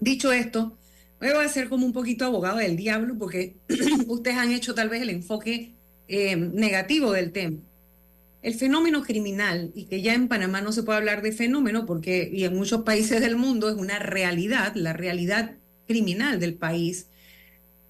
Dicho 0.00 0.32
esto, 0.32 0.76
voy 1.20 1.44
a 1.44 1.48
ser 1.48 1.68
como 1.68 1.86
un 1.86 1.92
poquito 1.92 2.24
abogado 2.24 2.58
del 2.58 2.76
diablo 2.76 3.16
porque 3.18 3.56
ustedes 4.08 4.36
han 4.36 4.52
hecho 4.52 4.74
tal 4.74 4.88
vez 4.88 5.02
el 5.02 5.10
enfoque 5.10 5.74
eh, 6.08 6.36
negativo 6.36 7.12
del 7.12 7.32
tema. 7.32 7.58
El 8.42 8.54
fenómeno 8.54 9.02
criminal, 9.02 9.70
y 9.74 9.84
que 9.84 10.02
ya 10.02 10.14
en 10.14 10.28
Panamá 10.28 10.60
no 10.60 10.72
se 10.72 10.82
puede 10.82 10.98
hablar 10.98 11.22
de 11.22 11.32
fenómeno 11.32 11.86
porque, 11.86 12.28
y 12.32 12.44
en 12.44 12.54
muchos 12.54 12.82
países 12.82 13.20
del 13.20 13.36
mundo 13.36 13.68
es 13.68 13.76
una 13.76 13.98
realidad, 14.00 14.74
la 14.74 14.92
realidad 14.92 15.56
criminal 15.86 16.40
del 16.40 16.54
país, 16.54 17.06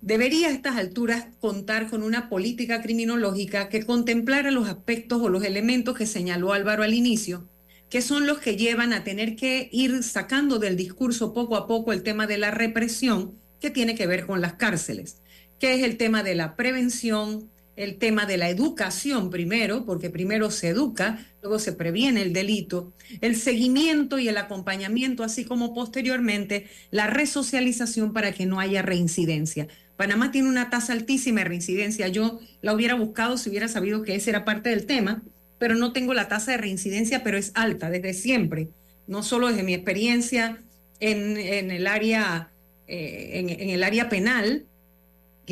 debería 0.03 0.49
a 0.49 0.51
estas 0.51 0.77
alturas 0.77 1.27
contar 1.41 1.89
con 1.89 2.03
una 2.03 2.29
política 2.29 2.83
criminológica 2.83 3.69
que 3.69 3.87
contemplara 3.87 4.51
los 4.51 4.69
aspectos 4.69 5.23
o 5.23 5.29
los 5.29 5.45
elementos 5.45 5.97
que 5.97 6.07
señaló 6.07 6.53
Álvaro 6.53 6.83
al 6.83 6.93
inicio, 6.93 7.49
que 7.89 8.03
son 8.03 8.27
los 8.27 8.39
que 8.39 8.57
llevan 8.57 8.93
a 8.93 9.05
tener 9.05 9.37
que 9.37 9.69
ir 9.71 10.03
sacando 10.03 10.59
del 10.59 10.77
discurso 10.77 11.33
poco 11.33 11.57
a 11.57 11.67
poco 11.67 11.93
el 11.93 12.03
tema 12.03 12.27
de 12.27 12.39
la 12.39 12.51
represión 12.51 13.39
que 13.61 13.71
tiene 13.71 13.95
que 13.95 14.07
ver 14.07 14.27
con 14.27 14.41
las 14.41 14.55
cárceles, 14.55 15.19
que 15.61 15.75
es 15.75 15.85
el 15.85 15.97
tema 15.97 16.23
de 16.23 16.35
la 16.35 16.57
prevención, 16.57 17.52
el 17.77 17.97
tema 17.97 18.27
de 18.27 18.37
la 18.37 18.49
educación 18.51 19.31
primero, 19.31 19.85
porque 19.87 20.11
primero 20.11 20.51
se 20.51 20.69
educa, 20.69 21.27
luego 21.41 21.59
se 21.59 21.73
previene 21.73 22.23
el 22.23 22.33
delito, 22.33 22.93
el 23.21 23.37
seguimiento 23.37 24.19
y 24.19 24.29
el 24.29 24.37
acompañamiento, 24.37 25.25
así 25.25 25.45
como 25.45 25.75
posteriormente 25.75 26.67
la 26.91 27.07
resocialización 27.07 28.13
para 28.13 28.33
que 28.33 28.47
no 28.47 28.61
haya 28.61 28.83
reincidencia. 28.83 29.69
Panamá 29.97 30.31
tiene 30.33 30.49
una 30.49 30.71
tasa 30.71 30.93
altísima 30.93 31.41
de 31.41 31.49
reincidencia. 31.49 32.09
Yo 32.09 32.41
la 32.61 32.75
hubiera 32.75 32.95
buscado 32.95 33.39
si 33.39 33.51
hubiera 33.51 33.69
sabido 33.69 34.03
que 34.03 34.17
ese 34.17 34.31
era 34.31 34.45
parte 34.45 34.71
del 34.71 34.87
tema, 34.87 35.23
pero 35.59 35.77
no 35.77 35.93
tengo 35.93 36.13
la 36.13 36.29
tasa 36.29 36.53
de 36.53 36.59
reincidencia, 36.59 37.23
pero 37.23 37.39
es 37.39 37.53
alta 37.55 37.89
desde 37.89 38.15
siempre, 38.15 38.69
no 39.07 39.23
solo 39.23 39.49
desde 39.49 39.63
mi 39.63 39.75
experiencia 39.75 40.61
en, 40.99 41.37
el, 41.71 41.87
área, 41.87 42.51
eh, 42.87 43.31
en, 43.35 43.71
el 43.71 43.85
área 43.85 44.09
penal, 44.09 44.67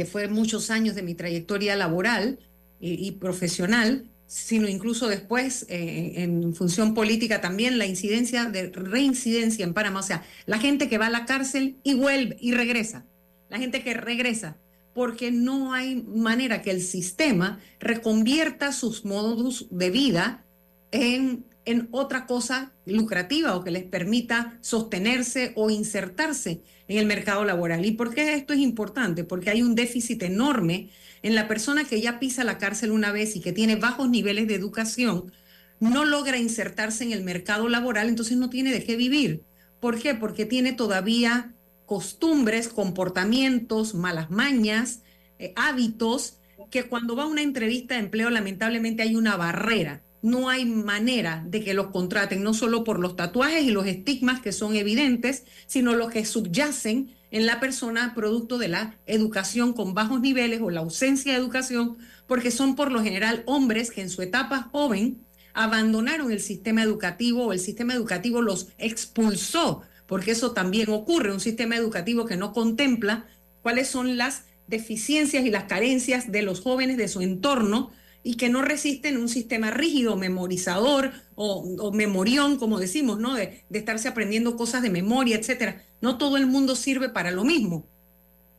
que 0.00 0.06
fue 0.06 0.28
muchos 0.28 0.70
años 0.70 0.94
de 0.94 1.02
mi 1.02 1.14
trayectoria 1.14 1.76
laboral 1.76 2.38
y, 2.80 3.10
profesional, 3.10 4.10
sino 4.26 4.66
incluso 4.66 5.08
después 5.08 5.66
eh, 5.68 6.22
en 6.22 6.54
función 6.54 6.94
política 6.94 7.42
también 7.42 7.76
la 7.76 7.84
incidencia 7.84 8.46
de 8.46 8.70
reincidencia 8.70 9.62
en 9.62 9.74
Panamá, 9.74 10.00
o 10.00 10.02
sea, 10.02 10.24
la 10.46 10.58
gente 10.58 10.88
que 10.88 10.96
va 10.96 11.08
a 11.08 11.10
la 11.10 11.26
cárcel 11.26 11.76
y 11.82 11.92
vuelve 11.92 12.38
y 12.40 12.52
regresa, 12.52 13.04
la 13.50 13.58
gente 13.58 13.82
que 13.82 13.92
regresa 13.92 14.56
porque 14.94 15.30
no 15.30 15.74
hay 15.74 15.96
manera 15.96 16.62
que 16.62 16.70
el 16.70 16.80
sistema 16.80 17.60
reconvierta 17.78 18.72
sus 18.72 19.04
modos 19.04 19.66
de 19.70 19.90
vida 19.90 20.46
en, 20.92 21.44
en 21.64 21.88
otra 21.90 22.26
cosa 22.26 22.72
lucrativa 22.86 23.54
o 23.54 23.62
que 23.62 23.70
les 23.70 23.84
permita 23.84 24.58
sostenerse 24.60 25.52
o 25.56 25.70
insertarse 25.70 26.62
en 26.88 26.98
el 26.98 27.06
mercado 27.06 27.44
laboral. 27.44 27.84
¿Y 27.84 27.92
por 27.92 28.14
qué 28.14 28.34
esto 28.34 28.52
es 28.52 28.60
importante? 28.60 29.24
Porque 29.24 29.50
hay 29.50 29.62
un 29.62 29.74
déficit 29.74 30.22
enorme 30.22 30.90
en 31.22 31.34
la 31.34 31.48
persona 31.48 31.84
que 31.84 32.00
ya 32.00 32.18
pisa 32.18 32.44
la 32.44 32.58
cárcel 32.58 32.90
una 32.90 33.12
vez 33.12 33.36
y 33.36 33.40
que 33.40 33.52
tiene 33.52 33.76
bajos 33.76 34.08
niveles 34.08 34.48
de 34.48 34.54
educación, 34.54 35.32
no 35.78 36.04
logra 36.04 36.38
insertarse 36.38 37.04
en 37.04 37.12
el 37.12 37.22
mercado 37.22 37.68
laboral, 37.68 38.08
entonces 38.08 38.36
no 38.36 38.50
tiene 38.50 38.72
de 38.72 38.84
qué 38.84 38.96
vivir. 38.96 39.44
¿Por 39.80 39.98
qué? 39.98 40.14
Porque 40.14 40.44
tiene 40.44 40.72
todavía 40.72 41.54
costumbres, 41.86 42.68
comportamientos, 42.68 43.94
malas 43.94 44.30
mañas, 44.30 45.02
eh, 45.38 45.52
hábitos, 45.56 46.38
que 46.70 46.84
cuando 46.84 47.16
va 47.16 47.24
a 47.24 47.26
una 47.26 47.42
entrevista 47.42 47.94
de 47.94 48.00
empleo 48.00 48.30
lamentablemente 48.30 49.02
hay 49.02 49.16
una 49.16 49.36
barrera. 49.36 50.02
No 50.22 50.48
hay 50.50 50.66
manera 50.66 51.44
de 51.46 51.62
que 51.62 51.74
los 51.74 51.88
contraten, 51.88 52.42
no 52.42 52.52
solo 52.52 52.84
por 52.84 52.98
los 52.98 53.16
tatuajes 53.16 53.64
y 53.64 53.70
los 53.70 53.86
estigmas 53.86 54.40
que 54.40 54.52
son 54.52 54.76
evidentes, 54.76 55.44
sino 55.66 55.94
los 55.94 56.10
que 56.10 56.24
subyacen 56.24 57.14
en 57.30 57.46
la 57.46 57.60
persona 57.60 58.12
producto 58.14 58.58
de 58.58 58.68
la 58.68 58.98
educación 59.06 59.72
con 59.72 59.94
bajos 59.94 60.20
niveles 60.20 60.60
o 60.60 60.70
la 60.70 60.80
ausencia 60.80 61.32
de 61.32 61.38
educación, 61.38 61.96
porque 62.26 62.50
son 62.50 62.76
por 62.76 62.92
lo 62.92 63.02
general 63.02 63.42
hombres 63.46 63.90
que 63.90 64.02
en 64.02 64.10
su 64.10 64.22
etapa 64.22 64.68
joven 64.72 65.24
abandonaron 65.54 66.30
el 66.30 66.40
sistema 66.40 66.82
educativo 66.82 67.46
o 67.46 67.52
el 67.52 67.60
sistema 67.60 67.94
educativo 67.94 68.42
los 68.42 68.68
expulsó, 68.78 69.82
porque 70.06 70.32
eso 70.32 70.52
también 70.52 70.90
ocurre, 70.90 71.32
un 71.32 71.40
sistema 71.40 71.76
educativo 71.76 72.24
que 72.26 72.36
no 72.36 72.52
contempla 72.52 73.26
cuáles 73.62 73.88
son 73.88 74.16
las 74.16 74.44
deficiencias 74.66 75.44
y 75.44 75.50
las 75.50 75.64
carencias 75.64 76.30
de 76.30 76.42
los 76.42 76.60
jóvenes 76.60 76.96
de 76.96 77.08
su 77.08 77.20
entorno 77.20 77.90
y 78.22 78.36
que 78.36 78.50
no 78.50 78.62
resisten 78.62 79.16
un 79.16 79.28
sistema 79.28 79.70
rígido, 79.70 80.16
memorizador 80.16 81.12
o, 81.34 81.90
memorión, 81.92 82.58
como 82.58 82.78
decimos, 82.78 83.18
¿no? 83.18 83.34
De, 83.34 83.64
de, 83.68 83.78
estarse 83.78 84.08
aprendiendo 84.08 84.56
cosas 84.56 84.82
de 84.82 84.90
memoria, 84.90 85.36
etcétera. 85.36 85.82
No 86.00 86.18
todo 86.18 86.36
el 86.36 86.46
mundo 86.46 86.76
sirve 86.76 87.08
para 87.08 87.30
lo 87.30 87.44
mismo 87.44 87.86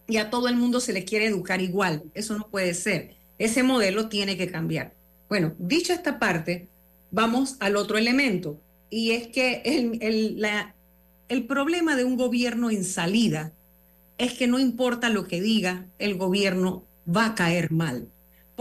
y 0.08 0.18
a 0.18 0.30
todo 0.30 0.48
el 0.48 0.56
mundo 0.56 0.80
se 0.80 0.94
le 0.94 1.06
quiere 1.06 1.28
educar 1.28 1.62
igual. 1.62 2.04
Eso 2.16 2.38
no 2.38 2.50
puede 2.50 2.74
ser. 2.74 3.16
Ese 3.38 3.62
modelo 3.62 4.10
tiene 4.10 4.36
que 4.36 4.50
cambiar. 4.50 4.94
Bueno, 5.30 5.54
dicha 5.60 5.94
esta 5.94 6.18
parte, 6.20 6.68
vamos 7.12 7.56
al 7.60 7.76
otro 7.76 7.98
elemento 7.98 8.60
y 8.90 9.12
es 9.12 9.28
que 9.28 9.62
el, 9.64 10.00
el, 10.02 10.42
la, 10.42 10.76
el 11.30 11.46
problema 11.46 11.96
de 11.96 12.04
un 12.04 12.18
gobierno 12.18 12.72
en 12.72 12.84
salida 12.84 13.54
es 14.18 14.34
que 14.34 14.48
no 14.48 14.60
importa 14.60 15.10
lo 15.10 15.28
que 15.28 15.40
diga, 15.40 15.88
el 16.00 16.18
gobierno 16.18 16.84
va 17.08 17.28
a 17.28 17.36
caer 17.36 17.72
mal 17.72 18.10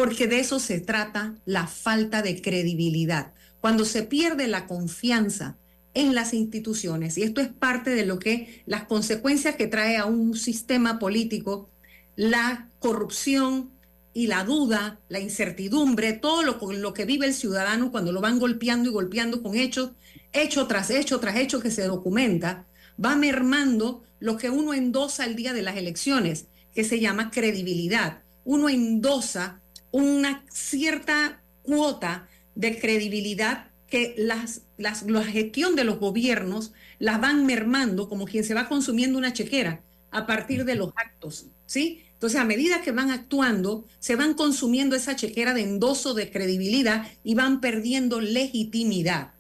porque 0.00 0.26
de 0.26 0.40
eso 0.40 0.61
se 0.61 0.80
trata 0.80 1.35
la 1.45 1.66
falta 1.66 2.23
de 2.23 2.40
credibilidad. 2.40 3.35
Cuando 3.61 3.85
se 3.85 4.02
pierde 4.02 4.49
la 4.49 4.66
confianza 4.66 5.59
en 5.92 6.14
las 6.14 6.33
instituciones, 6.33 7.19
y 7.19 7.23
esto 7.23 7.42
es 7.42 7.49
parte 7.49 7.90
de 7.90 8.07
lo 8.07 8.19
que 8.19 8.62
las 8.64 8.85
consecuencias 8.85 9.57
que 9.57 9.66
trae 9.66 9.99
a 9.99 10.07
un 10.07 10.38
sistema 10.38 10.99
político, 10.99 11.69
la 12.16 12.71
corrupción 12.78 13.73
y 14.14 14.26
la 14.26 14.42
duda, 14.42 15.00
la 15.11 15.21
incertidumbre, 15.21 16.14
todo 16.14 16.45
lo, 16.45 16.95
que 16.95 17.04
vive 17.04 17.26
el 17.26 17.35
ciudadano 17.35 17.90
cuando 17.90 18.11
lo 18.11 18.23
van 18.23 18.38
golpeando 18.38 18.88
y 18.88 18.95
golpeando 18.95 19.42
con 19.42 19.54
hechos, 19.54 19.90
hecho 20.33 20.66
tras 20.66 20.88
hecho 20.88 21.21
tras 21.21 21.37
hecho 21.37 21.61
que 21.61 21.71
se 21.71 21.85
documenta, 21.85 22.64
va 23.04 23.16
mermando 23.16 24.02
lo 24.19 24.38
que 24.38 24.49
uno 24.49 24.73
endosa 24.73 25.26
el 25.26 25.37
día 25.37 25.52
de 25.52 25.61
las 25.61 25.76
elecciones, 25.76 26.47
que 26.75 26.85
se 26.85 27.00
llama 27.00 27.30
credibilidad. 27.30 28.23
Uno 28.45 28.71
endosa 28.71 29.60
una 29.93 30.45
cierta 30.51 31.43
cuota 31.63 32.29
de 32.55 32.79
credibilidad 32.79 33.69
que 33.89 34.15
las, 34.17 34.63
las, 34.79 35.03
la 35.03 35.25
gestión 35.25 35.75
de 35.77 35.85
los 35.85 35.99
gobiernos 35.99 36.73
las 36.99 37.21
van 37.21 37.45
mermando 37.45 38.09
como 38.09 38.25
quien 38.25 38.45
se 38.45 38.55
va 38.55 38.69
consumiendo 38.69 39.19
una 39.19 39.33
chequera 39.33 39.83
a 40.11 40.27
partir 40.27 40.65
de 40.65 40.77
los 40.77 40.93
actos, 40.97 41.47
¿sí? 41.67 42.03
Entonces, 42.13 42.39
a 42.39 42.45
medida 42.45 42.83
que 42.83 42.93
van 42.93 43.11
actuando, 43.11 43.87
se 43.99 44.15
van 44.15 44.35
consumiendo 44.35 44.95
esa 44.95 45.17
chequera 45.17 45.55
de 45.55 45.63
endoso 45.63 46.13
de 46.13 46.31
credibilidad 46.31 47.07
y 47.25 47.35
van 47.35 47.63
perdiendo 47.63 48.21
legitimidad. 48.21 49.33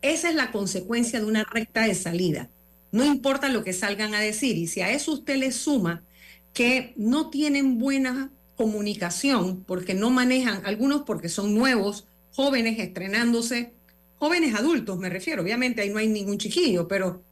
Esa 0.00 0.30
es 0.30 0.34
la 0.34 0.50
consecuencia 0.50 1.20
de 1.20 1.26
una 1.26 1.44
recta 1.44 1.82
de 1.82 1.94
salida. 1.94 2.48
No 2.92 3.04
importa 3.04 3.48
lo 3.48 3.62
que 3.62 3.74
salgan 3.74 4.14
a 4.14 4.20
decir, 4.20 4.56
y 4.56 4.68
si 4.68 4.80
a 4.80 4.90
eso 4.90 5.12
usted 5.12 5.36
le 5.36 5.52
suma 5.52 6.02
que 6.54 6.94
no 6.96 7.28
tienen 7.28 7.78
buena 7.78 8.30
comunicación, 8.56 9.64
porque 9.64 9.94
no 9.94 10.10
manejan, 10.10 10.62
algunos 10.64 11.02
porque 11.02 11.28
son 11.28 11.54
nuevos, 11.54 12.06
jóvenes 12.32 12.78
estrenándose, 12.78 13.72
jóvenes 14.18 14.54
adultos 14.54 14.98
me 14.98 15.08
refiero, 15.10 15.42
obviamente 15.42 15.82
ahí 15.82 15.90
no 15.90 15.98
hay 15.98 16.08
ningún 16.08 16.38
chiquillo, 16.38 16.88
pero 16.88 17.22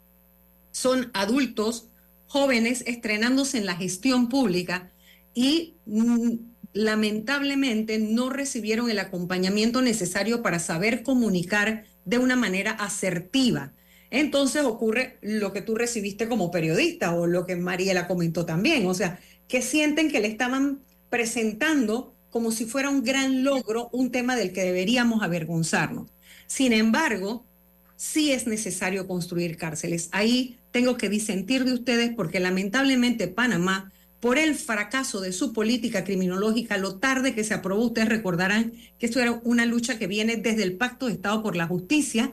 son 0.73 1.11
adultos 1.15 1.89
jóvenes 2.27 2.83
estrenándose 2.87 3.59
en 3.59 3.67
la 3.67 3.77
gestión 3.77 4.29
pública 4.29 4.91
y 5.35 5.75
mm, 5.87 6.31
lamentablemente 6.73 7.99
no 7.99 8.31
recibieron 8.31 8.91
el 8.91 8.99
acompañamiento 8.99 9.83
necesario 9.83 10.43
para 10.43 10.59
saber 10.59 11.03
comunicar 11.03 11.85
de 12.05 12.19
una 12.19 12.37
manera 12.37 12.73
asertiva. 12.73 13.73
Entonces 14.11 14.65
ocurre 14.65 15.19
lo 15.23 15.53
que 15.53 15.63
tú 15.63 15.75
recibiste 15.75 16.29
como 16.29 16.51
periodista 16.51 17.15
o 17.15 17.27
lo 17.27 17.47
que 17.47 17.57
Mariela 17.57 18.07
comentó 18.07 18.45
también, 18.45 18.87
o 18.87 18.95
sea, 18.95 19.19
que 19.49 19.63
sienten 19.63 20.11
que 20.11 20.21
le 20.21 20.29
estaban 20.29 20.81
presentando 21.13 22.15
como 22.31 22.53
si 22.53 22.65
fuera 22.65 22.89
un 22.89 23.05
gran 23.05 23.45
logro 23.45 23.91
un 23.93 24.11
tema 24.11 24.35
del 24.35 24.55
que 24.55 24.65
deberíamos 24.65 25.23
avergonzarnos. 25.23 26.11
Sin 26.47 26.73
embargo, 26.73 27.45
sí 27.97 28.33
es 28.33 28.47
necesario 28.47 29.07
construir 29.07 29.59
cárceles. 29.59 30.09
Ahí 30.13 30.59
tengo 30.71 30.97
que 30.97 31.11
disentir 31.11 31.67
de 31.67 31.75
ustedes 31.75 32.13
porque 32.17 32.41
lamentablemente 32.41 33.29
Panamá, 33.29 33.93
por 34.21 34.39
el 34.39 34.55
fracaso 34.55 35.21
de 35.21 35.33
su 35.33 35.53
política 35.53 36.03
criminológica, 36.03 36.79
lo 36.79 36.97
tarde 36.97 37.35
que 37.35 37.45
se 37.45 37.53
aprobó, 37.53 37.85
ustedes 37.85 38.09
recordarán 38.09 38.73
que 38.99 39.05
esto 39.05 39.21
era 39.21 39.39
una 39.45 39.67
lucha 39.67 39.99
que 39.99 40.07
viene 40.07 40.37
desde 40.37 40.63
el 40.63 40.79
Pacto 40.79 41.09
de 41.09 41.13
Estado 41.13 41.43
por 41.43 41.57
la 41.57 41.67
Justicia. 41.67 42.33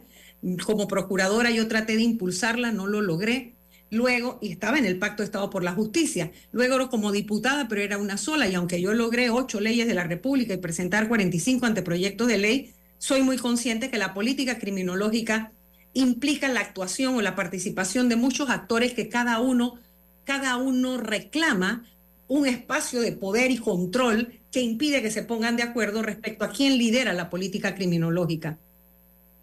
Como 0.66 0.88
procuradora 0.88 1.52
yo 1.52 1.68
traté 1.68 1.98
de 1.98 2.04
impulsarla, 2.04 2.72
no 2.72 2.88
lo 2.88 3.02
logré 3.02 3.59
luego, 3.92 4.40
y 4.42 4.52
estaba 4.52 4.78
en 4.78 4.86
el 4.86 5.00
Pacto 5.00 5.24
de 5.24 5.26
Estado 5.26 5.50
por 5.50 5.64
la 5.64 5.74
Justicia, 5.74 6.32
luego 6.52 6.90
como 6.90 7.12
diputada, 7.12 7.68
pero 7.68 7.82
era 7.82 7.98
una 7.98 8.18
sola, 8.18 8.48
y 8.48 8.56
aunque 8.56 8.82
yo 8.82 8.94
logré 8.94 9.30
ocho 9.30 9.60
leyes 9.60 9.88
de 9.88 9.94
la 9.94 10.04
República 10.04 10.54
y 10.54 10.58
presentar 10.58 11.08
45 11.08 11.66
anteproyectos 11.66 12.28
de 12.28 12.38
ley, 12.38 12.74
soy 12.98 13.22
muy 13.22 13.38
consciente 13.38 13.90
que 13.90 13.98
la 13.98 14.14
política 14.14 14.60
criminológica 14.60 15.52
implica 15.94 16.48
la 16.50 16.60
actuación 16.60 17.16
o 17.16 17.22
la 17.22 17.36
participación 17.36 18.10
de 18.10 18.16
muchos 18.16 18.50
actores 18.50 18.94
que 18.94 19.10
cada 19.10 19.40
uno, 19.40 19.80
cada 20.24 20.58
uno 20.58 20.98
reclama 20.98 21.86
un 22.28 22.46
espacio 22.46 23.02
de 23.02 23.12
poder 23.12 23.52
y 23.52 23.58
control 23.58 24.40
que 24.52 24.62
impide 24.62 25.02
que 25.02 25.12
se 25.12 25.24
pongan 25.24 25.56
de 25.56 25.64
acuerdo 25.64 26.04
respecto 26.04 26.46
a 26.46 26.52
quién 26.52 26.78
lidera 26.78 27.14
la 27.14 27.30
política 27.30 27.76
criminológica. 27.76 28.58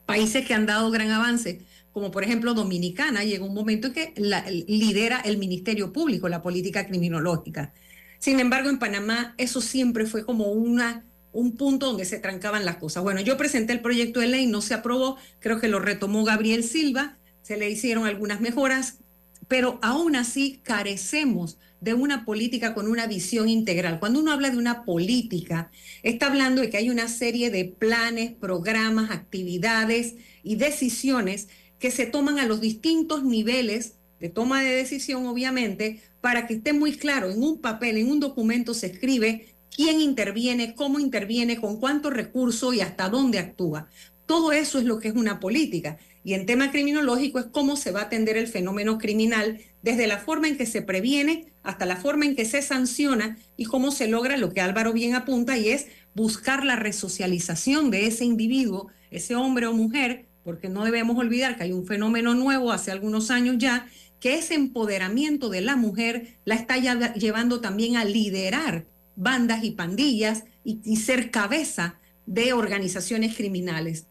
Países 0.04 0.46
que 0.46 0.54
han 0.54 0.66
dado 0.66 0.90
gran 0.90 1.11
avance 1.11 1.62
como 1.96 2.11
por 2.11 2.24
ejemplo 2.24 2.52
Dominicana, 2.52 3.24
llega 3.24 3.46
un 3.46 3.54
momento 3.54 3.87
en 3.87 3.94
que 3.94 4.12
lidera 4.68 5.18
el 5.20 5.38
Ministerio 5.38 5.94
Público 5.94 6.28
la 6.28 6.42
política 6.42 6.87
criminológica. 6.87 7.72
Sin 8.18 8.38
embargo, 8.38 8.68
en 8.68 8.78
Panamá 8.78 9.35
eso 9.38 9.62
siempre 9.62 10.04
fue 10.04 10.26
como 10.26 10.52
una, 10.52 11.06
un 11.32 11.56
punto 11.56 11.87
donde 11.87 12.04
se 12.04 12.18
trancaban 12.18 12.66
las 12.66 12.76
cosas. 12.76 13.02
Bueno, 13.02 13.22
yo 13.22 13.38
presenté 13.38 13.72
el 13.72 13.80
proyecto 13.80 14.20
de 14.20 14.26
ley, 14.26 14.46
no 14.46 14.61
se 14.61 14.74
aprobó, 14.74 15.16
creo 15.38 15.59
que 15.59 15.68
lo 15.68 15.80
retomó 15.80 16.22
Gabriel 16.22 16.64
Silva, 16.64 17.16
se 17.40 17.56
le 17.56 17.70
hicieron 17.70 18.04
algunas 18.04 18.42
mejoras, 18.42 18.98
pero 19.48 19.78
aún 19.80 20.16
así 20.16 20.61
carecemos 20.64 21.56
de 21.80 21.94
una 21.94 22.26
política 22.26 22.74
con 22.74 22.88
una 22.88 23.06
visión 23.06 23.48
integral. 23.48 24.00
Cuando 24.00 24.20
uno 24.20 24.32
habla 24.32 24.50
de 24.50 24.59
una 24.59 24.85
política, 24.85 25.70
está 26.02 26.26
hablando 26.26 26.61
de 26.61 26.68
que 26.68 26.76
hay 26.76 26.90
una 26.90 27.09
serie 27.09 27.50
de 27.50 27.64
planes, 27.64 28.32
programas, 28.32 29.11
actividades 29.11 30.16
y 30.42 30.56
decisiones 30.56 31.48
que 31.78 31.90
se 31.90 32.06
toman 32.06 32.38
a 32.38 32.46
los 32.46 32.60
distintos 32.60 33.24
niveles 33.24 33.94
de 34.20 34.28
toma 34.28 34.62
de 34.62 34.70
decisión, 34.70 35.26
obviamente, 35.26 36.00
para 36.20 36.46
que 36.46 36.54
esté 36.54 36.72
muy 36.72 36.96
claro, 36.96 37.30
en 37.30 37.42
un 37.42 37.60
papel, 37.60 37.98
en 37.98 38.10
un 38.10 38.20
documento 38.20 38.74
se 38.74 38.86
escribe 38.86 39.54
quién 39.74 40.00
interviene, 40.00 40.74
cómo 40.74 40.98
interviene, 40.98 41.60
con 41.60 41.78
cuántos 41.78 42.12
recursos 42.12 42.74
y 42.74 42.80
hasta 42.80 43.08
dónde 43.08 43.38
actúa. 43.38 43.88
Todo 44.24 44.52
eso 44.52 44.78
es 44.78 44.84
lo 44.84 44.98
que 44.98 45.08
es 45.08 45.14
una 45.14 45.38
política. 45.38 45.98
Y 46.24 46.34
en 46.34 46.46
tema 46.46 46.72
criminológico 46.72 47.38
es 47.38 47.46
cómo 47.46 47.76
se 47.76 47.92
va 47.92 48.00
a 48.00 48.04
atender 48.04 48.36
el 48.36 48.48
fenómeno 48.48 48.98
criminal, 48.98 49.60
desde 49.82 50.08
la 50.08 50.18
forma 50.18 50.48
en 50.48 50.56
que 50.56 50.66
se 50.66 50.82
previene 50.82 51.52
hasta 51.62 51.86
la 51.86 51.96
forma 51.96 52.24
en 52.24 52.34
que 52.34 52.44
se 52.44 52.62
sanciona 52.62 53.38
y 53.56 53.66
cómo 53.66 53.92
se 53.92 54.08
logra 54.08 54.36
lo 54.36 54.52
que 54.52 54.60
Álvaro 54.60 54.92
bien 54.92 55.14
apunta 55.14 55.56
y 55.56 55.68
es 55.68 55.86
buscar 56.14 56.64
la 56.64 56.74
resocialización 56.74 57.92
de 57.92 58.06
ese 58.06 58.24
individuo, 58.24 58.88
ese 59.10 59.36
hombre 59.36 59.66
o 59.66 59.72
mujer, 59.72 60.25
porque 60.46 60.68
no 60.68 60.85
debemos 60.85 61.18
olvidar 61.18 61.56
que 61.56 61.64
hay 61.64 61.72
un 61.72 61.88
fenómeno 61.88 62.37
nuevo 62.37 62.70
hace 62.70 62.92
algunos 62.92 63.32
años 63.32 63.56
ya, 63.59 63.88
que 64.20 64.37
ese 64.37 64.54
empoderamiento 64.54 65.48
de 65.48 65.61
la 65.61 65.74
mujer 65.74 66.38
la 66.44 66.54
está 66.54 66.76
llevando 66.78 67.61
también 67.61 67.96
a 67.96 68.04
liderar 68.04 68.87
bandas 69.16 69.64
y 69.64 69.72
pandillas 69.72 70.44
y, 70.62 70.80
y 70.85 70.98
ser 70.98 71.32
cabeza 71.32 71.98
de 72.26 72.52
organizaciones 72.52 73.37
criminales. 73.37 74.06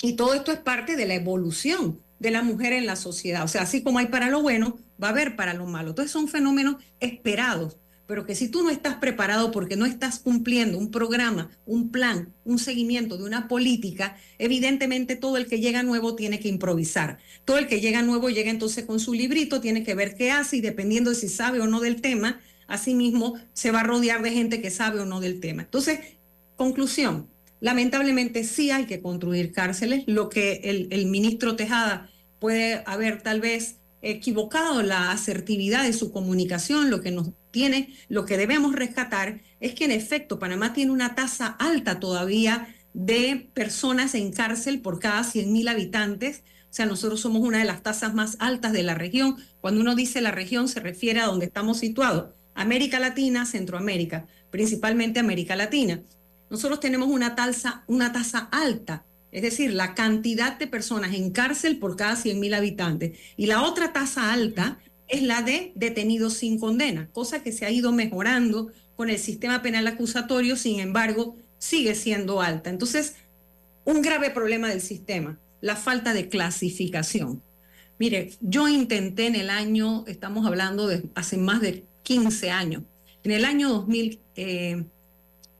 Y 0.00 0.14
todo 0.14 0.32
esto 0.32 0.50
es 0.50 0.58
parte 0.60 0.96
de 0.96 1.04
la 1.04 1.14
evolución 1.14 2.00
de 2.18 2.30
la 2.30 2.42
mujer 2.42 2.72
en 2.72 2.86
la 2.86 2.96
sociedad. 2.96 3.44
O 3.44 3.48
sea, 3.48 3.62
así 3.62 3.82
como 3.82 3.98
hay 3.98 4.06
para 4.06 4.30
lo 4.30 4.40
bueno, 4.40 4.78
va 5.00 5.08
a 5.08 5.10
haber 5.10 5.36
para 5.36 5.52
lo 5.52 5.66
malo. 5.66 5.90
Entonces 5.90 6.10
son 6.10 6.28
fenómenos 6.28 6.76
esperados 7.00 7.76
pero 8.10 8.26
que 8.26 8.34
si 8.34 8.48
tú 8.48 8.64
no 8.64 8.70
estás 8.70 8.96
preparado 8.96 9.52
porque 9.52 9.76
no 9.76 9.86
estás 9.86 10.18
cumpliendo 10.18 10.78
un 10.78 10.90
programa, 10.90 11.48
un 11.64 11.92
plan, 11.92 12.34
un 12.42 12.58
seguimiento 12.58 13.16
de 13.16 13.22
una 13.22 13.46
política, 13.46 14.16
evidentemente 14.36 15.14
todo 15.14 15.36
el 15.36 15.46
que 15.46 15.60
llega 15.60 15.84
nuevo 15.84 16.16
tiene 16.16 16.40
que 16.40 16.48
improvisar. 16.48 17.18
Todo 17.44 17.58
el 17.58 17.68
que 17.68 17.80
llega 17.80 18.02
nuevo 18.02 18.28
llega 18.28 18.50
entonces 18.50 18.84
con 18.84 18.98
su 18.98 19.14
librito, 19.14 19.60
tiene 19.60 19.84
que 19.84 19.94
ver 19.94 20.16
qué 20.16 20.32
hace 20.32 20.56
y 20.56 20.60
dependiendo 20.60 21.10
de 21.10 21.16
si 21.16 21.28
sabe 21.28 21.60
o 21.60 21.68
no 21.68 21.78
del 21.78 22.00
tema, 22.00 22.40
asimismo 22.66 23.34
se 23.52 23.70
va 23.70 23.82
a 23.82 23.84
rodear 23.84 24.22
de 24.22 24.32
gente 24.32 24.60
que 24.60 24.72
sabe 24.72 24.98
o 24.98 25.06
no 25.06 25.20
del 25.20 25.38
tema. 25.38 25.62
Entonces, 25.62 26.00
conclusión, 26.56 27.28
lamentablemente 27.60 28.42
sí 28.42 28.72
hay 28.72 28.86
que 28.86 29.00
construir 29.00 29.52
cárceles. 29.52 30.02
Lo 30.08 30.28
que 30.28 30.62
el, 30.64 30.88
el 30.90 31.06
ministro 31.06 31.54
Tejada 31.54 32.10
puede 32.40 32.82
haber 32.86 33.22
tal 33.22 33.40
vez 33.40 33.76
equivocado 34.02 34.82
la 34.82 35.10
asertividad 35.10 35.84
de 35.84 35.92
su 35.92 36.12
comunicación, 36.12 36.90
lo 36.90 37.00
que 37.00 37.10
nos 37.10 37.30
tiene, 37.50 37.94
lo 38.08 38.24
que 38.24 38.36
debemos 38.36 38.74
rescatar 38.74 39.42
es 39.60 39.74
que 39.74 39.84
en 39.84 39.92
efecto 39.92 40.38
Panamá 40.38 40.72
tiene 40.72 40.92
una 40.92 41.14
tasa 41.14 41.46
alta 41.46 42.00
todavía 42.00 42.74
de 42.92 43.50
personas 43.54 44.14
en 44.14 44.32
cárcel 44.32 44.80
por 44.80 44.98
cada 44.98 45.22
100.000 45.22 45.68
habitantes. 45.68 46.42
O 46.70 46.72
sea, 46.72 46.86
nosotros 46.86 47.20
somos 47.20 47.42
una 47.42 47.58
de 47.58 47.64
las 47.64 47.82
tasas 47.82 48.14
más 48.14 48.36
altas 48.38 48.72
de 48.72 48.82
la 48.82 48.94
región. 48.94 49.36
Cuando 49.60 49.80
uno 49.80 49.94
dice 49.94 50.20
la 50.20 50.30
región 50.30 50.68
se 50.68 50.80
refiere 50.80 51.20
a 51.20 51.26
donde 51.26 51.46
estamos 51.46 51.78
situados. 51.78 52.34
América 52.54 52.98
Latina, 52.98 53.46
Centroamérica, 53.46 54.26
principalmente 54.50 55.20
América 55.20 55.56
Latina. 55.56 56.02
Nosotros 56.48 56.80
tenemos 56.80 57.08
una 57.08 57.36
tasa, 57.36 57.84
una 57.86 58.12
tasa 58.12 58.48
alta 58.50 59.04
es 59.32 59.42
decir, 59.42 59.72
la 59.72 59.94
cantidad 59.94 60.58
de 60.58 60.66
personas 60.66 61.14
en 61.14 61.30
cárcel 61.30 61.78
por 61.78 61.96
cada 61.96 62.16
100.000 62.16 62.54
habitantes. 62.54 63.18
Y 63.36 63.46
la 63.46 63.62
otra 63.62 63.92
tasa 63.92 64.32
alta 64.32 64.78
es 65.08 65.22
la 65.22 65.42
de 65.42 65.72
detenidos 65.74 66.34
sin 66.34 66.58
condena, 66.58 67.08
cosa 67.12 67.42
que 67.42 67.52
se 67.52 67.66
ha 67.66 67.70
ido 67.70 67.92
mejorando 67.92 68.70
con 68.96 69.10
el 69.10 69.18
sistema 69.18 69.62
penal 69.62 69.86
acusatorio, 69.86 70.56
sin 70.56 70.78
embargo, 70.78 71.36
sigue 71.58 71.94
siendo 71.94 72.40
alta. 72.40 72.70
Entonces, 72.70 73.16
un 73.84 74.02
grave 74.02 74.30
problema 74.30 74.68
del 74.68 74.80
sistema, 74.80 75.38
la 75.60 75.76
falta 75.76 76.12
de 76.12 76.28
clasificación. 76.28 77.42
Mire, 77.98 78.32
yo 78.40 78.68
intenté 78.68 79.26
en 79.26 79.36
el 79.36 79.50
año, 79.50 80.04
estamos 80.06 80.46
hablando 80.46 80.86
de 80.86 81.02
hace 81.14 81.36
más 81.36 81.60
de 81.60 81.84
15 82.02 82.50
años, 82.50 82.82
en 83.22 83.32
el 83.32 83.44
año 83.44 83.68
2000, 83.68 84.20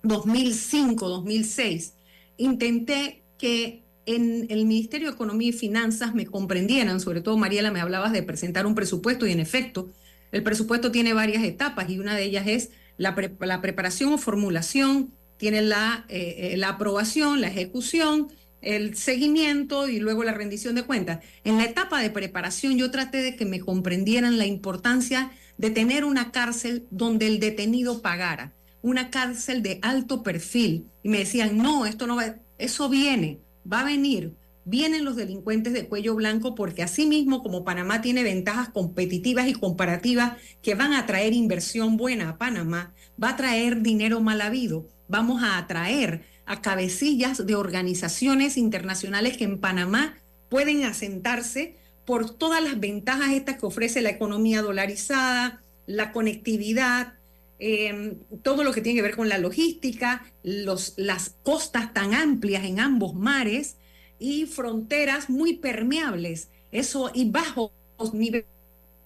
2005, 0.02 1.08
2006, 1.08 1.94
intenté 2.38 3.19
que 3.40 3.82
en 4.06 4.46
el 4.50 4.66
Ministerio 4.66 5.08
de 5.08 5.14
Economía 5.14 5.48
y 5.48 5.52
Finanzas 5.52 6.14
me 6.14 6.26
comprendieran, 6.26 7.00
sobre 7.00 7.22
todo 7.22 7.36
Mariela, 7.36 7.70
me 7.70 7.80
hablabas 7.80 8.12
de 8.12 8.22
presentar 8.22 8.66
un 8.66 8.74
presupuesto 8.74 9.26
y 9.26 9.32
en 9.32 9.40
efecto, 9.40 9.90
el 10.30 10.42
presupuesto 10.42 10.92
tiene 10.92 11.14
varias 11.14 11.42
etapas 11.42 11.88
y 11.88 11.98
una 11.98 12.14
de 12.14 12.24
ellas 12.24 12.46
es 12.46 12.70
la, 12.98 13.14
preparación 13.14 14.12
o 14.12 14.18
formulación, 14.18 15.14
tiene 15.38 15.62
la, 15.62 16.04
eh, 16.08 16.52
eh, 16.52 16.56
la 16.56 16.70
aprobación, 16.70 17.40
la 17.40 17.48
ejecución, 17.48 18.28
el 18.60 18.94
seguimiento 18.94 19.88
y 19.88 20.00
luego 20.00 20.22
la 20.22 20.34
rendición 20.34 20.74
de 20.74 20.82
cuentas. 20.82 21.24
En 21.44 21.56
la 21.56 21.64
etapa 21.64 22.00
de 22.00 22.10
preparación 22.10 22.76
yo 22.76 22.90
traté 22.90 23.18
de 23.22 23.36
que 23.36 23.46
me 23.46 23.60
comprendieran 23.60 24.38
la 24.38 24.46
importancia 24.46 25.30
de 25.56 25.70
tener 25.70 26.04
una 26.04 26.30
cárcel 26.30 26.86
donde 26.90 27.26
el 27.26 27.40
detenido 27.40 28.02
pagara, 28.02 28.52
una 28.82 29.10
cárcel 29.10 29.62
de 29.62 29.78
alto 29.82 30.22
perfil. 30.22 30.86
Y 31.02 31.08
me 31.08 31.18
decían, 31.18 31.56
no, 31.56 31.86
esto 31.86 32.06
no 32.06 32.16
va, 32.16 32.36
eso 32.60 32.88
viene, 32.88 33.40
va 33.70 33.80
a 33.80 33.84
venir. 33.84 34.36
Vienen 34.64 35.04
los 35.04 35.16
delincuentes 35.16 35.72
de 35.72 35.88
cuello 35.88 36.14
blanco 36.14 36.54
porque 36.54 36.82
así 36.82 37.06
mismo 37.06 37.42
como 37.42 37.64
Panamá 37.64 38.02
tiene 38.02 38.22
ventajas 38.22 38.68
competitivas 38.68 39.48
y 39.48 39.54
comparativas 39.54 40.34
que 40.62 40.74
van 40.74 40.92
a 40.92 41.06
traer 41.06 41.32
inversión 41.32 41.96
buena 41.96 42.28
a 42.28 42.38
Panamá, 42.38 42.94
va 43.22 43.30
a 43.30 43.36
traer 43.36 43.80
dinero 43.80 44.20
mal 44.20 44.40
habido. 44.42 44.86
Vamos 45.08 45.42
a 45.42 45.58
atraer 45.58 46.24
a 46.44 46.60
cabecillas 46.60 47.46
de 47.46 47.54
organizaciones 47.54 48.56
internacionales 48.56 49.36
que 49.36 49.44
en 49.44 49.58
Panamá 49.58 50.18
pueden 50.48 50.84
asentarse 50.84 51.76
por 52.04 52.30
todas 52.30 52.62
las 52.62 52.78
ventajas 52.78 53.32
estas 53.32 53.56
que 53.56 53.66
ofrece 53.66 54.02
la 54.02 54.10
economía 54.10 54.62
dolarizada, 54.62 55.62
la 55.86 56.12
conectividad, 56.12 57.14
Em, 57.62 58.18
todo 58.42 58.64
lo 58.64 58.72
que 58.72 58.80
tiene 58.80 58.96
que 58.96 59.02
ver 59.02 59.14
con 59.14 59.28
la 59.28 59.36
logística, 59.36 60.24
las 60.42 61.36
costas 61.42 61.92
tan 61.92 62.14
amplias 62.14 62.64
en 62.64 62.80
ambos 62.80 63.14
mares 63.14 63.76
y 64.18 64.46
fronteras 64.46 65.28
muy 65.28 65.58
permeables. 65.58 66.48
Eso 66.72 67.10
y 67.12 67.30
bajos 67.30 67.70
niveles 68.14 68.46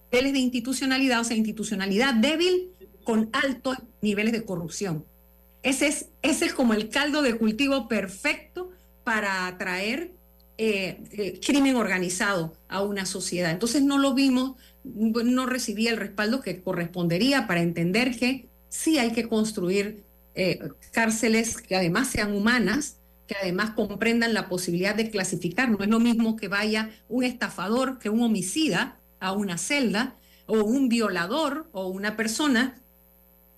de 0.09 0.39
institucionalidad, 0.39 1.19
o 1.19 1.25
sea, 1.25 1.35
institucionalidad 1.35 2.13
débil 2.13 2.71
con 3.03 3.29
altos 3.33 3.77
niveles 4.01 4.31
de 4.31 4.45
corrupción. 4.45 5.03
Ese 5.61 5.87
es, 5.87 6.09
ese 6.21 6.45
es 6.45 6.53
como 6.53 6.73
el 6.73 6.87
caldo 6.87 7.21
de 7.21 7.37
cultivo 7.37 7.89
perfecto 7.89 8.71
para 9.03 9.47
atraer 9.47 10.13
eh, 10.57 11.03
eh, 11.11 11.39
crimen 11.45 11.75
organizado 11.75 12.53
a 12.69 12.81
una 12.81 13.05
sociedad. 13.05 13.51
Entonces 13.51 13.83
no 13.83 13.97
lo 13.97 14.13
vimos, 14.13 14.53
no 14.93 15.45
recibía 15.45 15.91
el 15.91 15.97
respaldo 15.97 16.41
que 16.41 16.61
correspondería 16.61 17.47
para 17.47 17.61
entender 17.61 18.17
que 18.17 18.47
sí 18.69 18.97
hay 18.99 19.11
que 19.11 19.27
construir 19.27 20.03
eh, 20.35 20.59
cárceles 20.91 21.57
que 21.57 21.75
además 21.75 22.09
sean 22.09 22.35
humanas, 22.35 22.97
que 23.27 23.35
además 23.41 23.71
comprendan 23.71 24.33
la 24.33 24.47
posibilidad 24.49 24.95
de 24.95 25.09
clasificar. 25.09 25.69
No 25.69 25.79
es 25.81 25.89
lo 25.89 25.99
mismo 25.99 26.35
que 26.35 26.47
vaya 26.47 26.91
un 27.09 27.23
estafador 27.23 27.99
que 27.99 28.09
un 28.09 28.21
homicida 28.21 28.99
a 29.19 29.31
una 29.31 29.57
celda, 29.57 30.15
o 30.47 30.63
un 30.63 30.89
violador 30.89 31.67
o 31.71 31.87
una 31.87 32.15
persona 32.15 32.75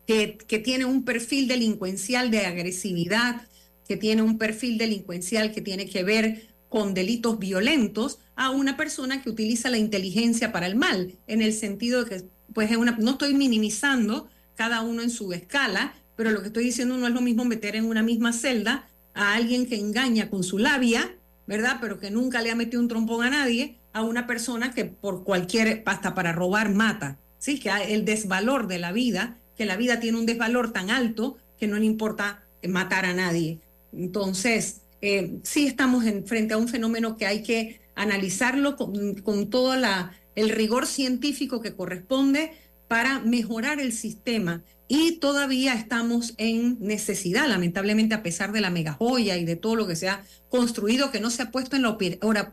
que, 0.06 0.38
que 0.38 0.60
tiene 0.60 0.86
un 0.86 1.04
perfil 1.04 1.48
delincuencial 1.48 2.32
de 2.32 2.46
agresividad, 2.46 3.42
que 3.88 3.98
tiene 3.98 4.22
un 4.22 4.38
perfil 4.38 4.78
delincuencial 4.78 5.52
que 5.52 5.62
tiene 5.62 5.90
que 5.90 6.04
ver 6.04 6.48
con 6.78 6.94
delitos 6.94 7.40
violentos, 7.40 8.20
a 8.36 8.52
una 8.52 8.78
persona 8.78 9.24
que 9.24 9.32
utiliza 9.32 9.72
la 9.72 9.80
inteligencia 9.80 10.52
para 10.52 10.68
el 10.68 10.76
mal, 10.76 11.16
en 11.26 11.42
el 11.42 11.52
sentido 11.52 12.04
de 12.04 12.10
que, 12.10 12.24
pues, 12.54 12.70
no 13.00 13.12
estoy 13.12 13.34
minimizando 13.34 14.30
cada 14.54 14.84
uno 14.84 15.02
en 15.02 15.10
su 15.10 15.34
escala, 15.34 15.96
pero 16.16 16.30
lo 16.30 16.42
que 16.42 16.48
estoy 16.48 16.66
diciendo 16.66 16.96
no 16.96 17.08
es 17.08 17.14
lo 17.16 17.22
mismo 17.22 17.46
meter 17.46 17.76
en 17.76 17.86
una 17.86 18.04
misma 18.04 18.32
celda 18.32 18.88
a 19.16 19.34
alguien 19.34 19.66
que 19.66 19.80
engaña 19.80 20.30
con 20.30 20.44
su 20.44 20.60
labia, 20.60 21.16
¿verdad? 21.48 21.80
Pero 21.82 22.00
que 22.00 22.12
nunca 22.12 22.44
le 22.44 22.52
ha 22.52 22.56
metido 22.56 22.80
un 22.80 22.90
trompón 22.90 23.26
a 23.26 23.32
nadie, 23.32 23.78
a 23.92 24.04
una 24.04 24.28
persona 24.28 24.72
que 24.72 24.86
por 24.86 25.24
cualquier, 25.24 25.82
hasta 25.88 26.14
para 26.14 26.32
robar, 26.32 26.72
mata. 26.72 27.18
Sí, 27.40 27.60
que 27.60 27.72
el 27.88 28.06
desvalor 28.06 28.68
de 28.68 28.78
la 28.78 28.92
vida, 28.92 29.40
que 29.58 29.66
la 29.66 29.78
vida 29.78 30.00
tiene 30.00 30.20
un 30.20 30.28
desvalor 30.28 30.74
tan 30.74 30.92
alto 30.92 31.38
que 31.60 31.66
no 31.66 31.78
le 31.78 31.86
importa 31.86 32.44
matar 32.68 33.06
a 33.06 33.16
nadie. 33.16 33.62
Entonces, 33.92 34.82
eh, 35.02 35.40
sí 35.44 35.68
estamos 35.68 36.06
en, 36.06 36.26
frente 36.26 36.54
a 36.54 36.58
un 36.58 36.68
fenómeno 36.68 37.18
que 37.18 37.26
hay 37.26 37.44
que 37.44 37.82
analizarlo 37.96 38.76
con, 38.76 39.50
todo 39.50 39.76
la, 39.76 40.12
el 40.36 40.50
rigor 40.50 40.86
científico 40.86 41.62
que 41.62 41.76
corresponde 41.76 42.52
para 42.88 43.20
mejorar 43.20 43.80
el 43.80 43.92
sistema 43.92 44.64
y 44.88 45.14
todavía 45.20 45.74
estamos 45.74 46.34
en 46.38 46.78
necesidad, 46.80 47.48
lamentablemente, 47.48 48.16
a 48.16 48.24
pesar 48.24 48.54
de 48.54 48.62
la 48.62 48.70
mega 48.70 48.94
joya 48.94 49.36
y 49.36 49.44
de 49.44 49.58
todo 49.58 49.76
lo 49.76 49.88
que 49.88 49.98
se 49.98 50.08
ha 50.08 50.24
construido, 50.50 51.12
que 51.12 51.20
no 51.20 51.30
se 51.30 51.42
ha 51.42 51.52
puesto 51.52 51.76
en 51.76 51.82
la 51.82 51.98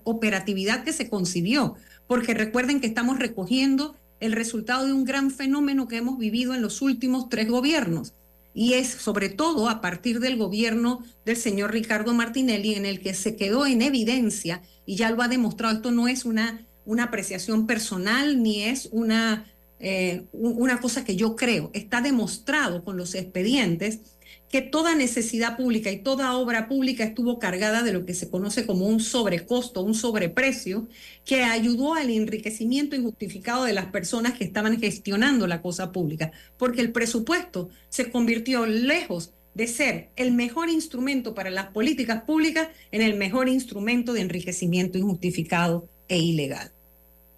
operatividad 0.03 0.83
que 0.83 0.93
se 0.93 1.09
concibió, 1.09 1.77
porque 2.09 2.35
recuerden 2.35 2.81
que 2.81 2.89
estamos 2.89 3.21
recogiendo 3.21 3.97
el 4.19 4.33
resultado 4.33 4.87
de 4.87 4.93
un 4.93 5.05
gran 5.05 5.31
fenómeno 5.31 5.87
que 5.87 5.99
hemos 5.99 6.19
vivido 6.19 6.55
en 6.55 6.63
los 6.63 6.83
últimos 6.83 7.29
tres 7.29 7.49
gobiernos. 7.49 8.15
Y 8.55 8.75
es 8.75 8.89
sobre 8.89 9.29
todo 9.29 9.69
a 9.69 9.81
partir 9.81 10.21
del 10.21 10.37
gobierno 10.37 11.03
del 11.25 11.37
señor 11.37 11.73
Ricardo 11.73 12.15
Martinelli, 12.15 12.75
en 12.75 12.87
el 12.87 13.01
que 13.01 13.13
se 13.13 13.37
quedó 13.37 13.67
en 13.67 13.83
evidencia, 13.83 14.63
y 14.87 14.97
ya 14.97 15.11
lo 15.11 15.23
ha 15.23 15.29
demostrado, 15.29 15.75
esto 15.75 15.91
no 15.91 16.09
es 16.09 16.25
una, 16.25 16.67
una 16.85 17.05
apreciación 17.05 17.67
personal, 17.67 18.43
ni 18.43 18.63
es 18.63 18.89
una 18.93 19.45
eh, 19.87 20.29
una 20.33 20.81
cosa 20.81 21.05
que 21.05 21.15
yo 21.15 21.37
creo, 21.37 21.71
está 21.75 22.01
demostrado 22.01 22.85
con 22.85 22.97
los 22.97 23.15
expedientes 23.15 24.14
que 24.55 24.63
toda 24.63 24.95
necesidad 24.95 25.57
pública 25.57 25.91
y 25.91 25.97
toda 25.97 26.37
obra 26.37 26.69
pública 26.69 27.03
estuvo 27.03 27.41
cargada 27.41 27.83
de 27.83 27.93
lo 27.93 28.07
que 28.07 28.15
se 28.15 28.31
conoce 28.31 28.67
como 28.67 28.87
un 28.87 29.01
sobrecosto, 29.01 29.83
un 29.83 29.95
sobreprecio, 29.95 30.87
que 31.25 31.43
ayudó 31.43 31.95
al 31.95 32.09
enriquecimiento 32.09 32.95
injustificado 32.95 33.65
de 33.65 33.73
las 33.73 33.87
personas 33.87 34.35
que 34.35 34.45
estaban 34.45 34.79
gestionando 34.79 35.49
la 35.49 35.61
cosa 35.61 35.91
pública, 35.91 36.31
porque 36.57 36.83
el 36.83 36.93
presupuesto 36.93 37.69
se 37.89 38.13
convirtió 38.13 38.65
lejos 38.65 39.33
de 39.55 39.67
ser 39.67 40.11
el 40.15 40.31
mejor 40.31 40.71
instrumento 40.71 41.35
para 41.35 41.51
las 41.51 41.67
políticas 41.71 42.23
públicas 42.23 42.69
en 42.93 43.03
el 43.03 43.17
mejor 43.17 43.49
instrumento 43.49 44.13
de 44.13 44.21
enriquecimiento 44.21 44.99
injustificado 44.99 45.89
e 46.07 46.19
ilegal. 46.19 46.71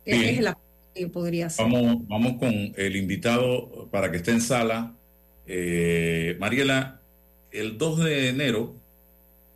es 0.05 0.39
la 0.43 0.59
podría 1.11 1.49
Vamos, 1.57 2.07
vamos 2.09 2.35
con 2.35 2.75
el 2.77 2.95
invitado 2.95 3.89
para 3.91 4.11
que 4.11 4.19
esté 4.19 4.33
en 4.33 4.43
sala. 4.43 4.93
Eh, 5.47 6.37
Mariela, 6.39 7.01
el 7.57 7.79
2 7.79 8.05
de 8.05 8.29
enero, 8.29 8.75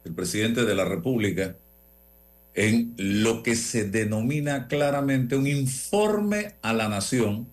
el 0.04 0.14
presidente 0.14 0.64
de 0.64 0.74
la 0.74 0.84
República, 0.84 1.56
en 2.54 2.94
lo 2.96 3.42
que 3.42 3.54
se 3.54 3.84
denomina 3.84 4.66
claramente 4.66 5.36
un 5.36 5.46
informe 5.46 6.54
a 6.62 6.72
la 6.72 6.88
nación, 6.88 7.46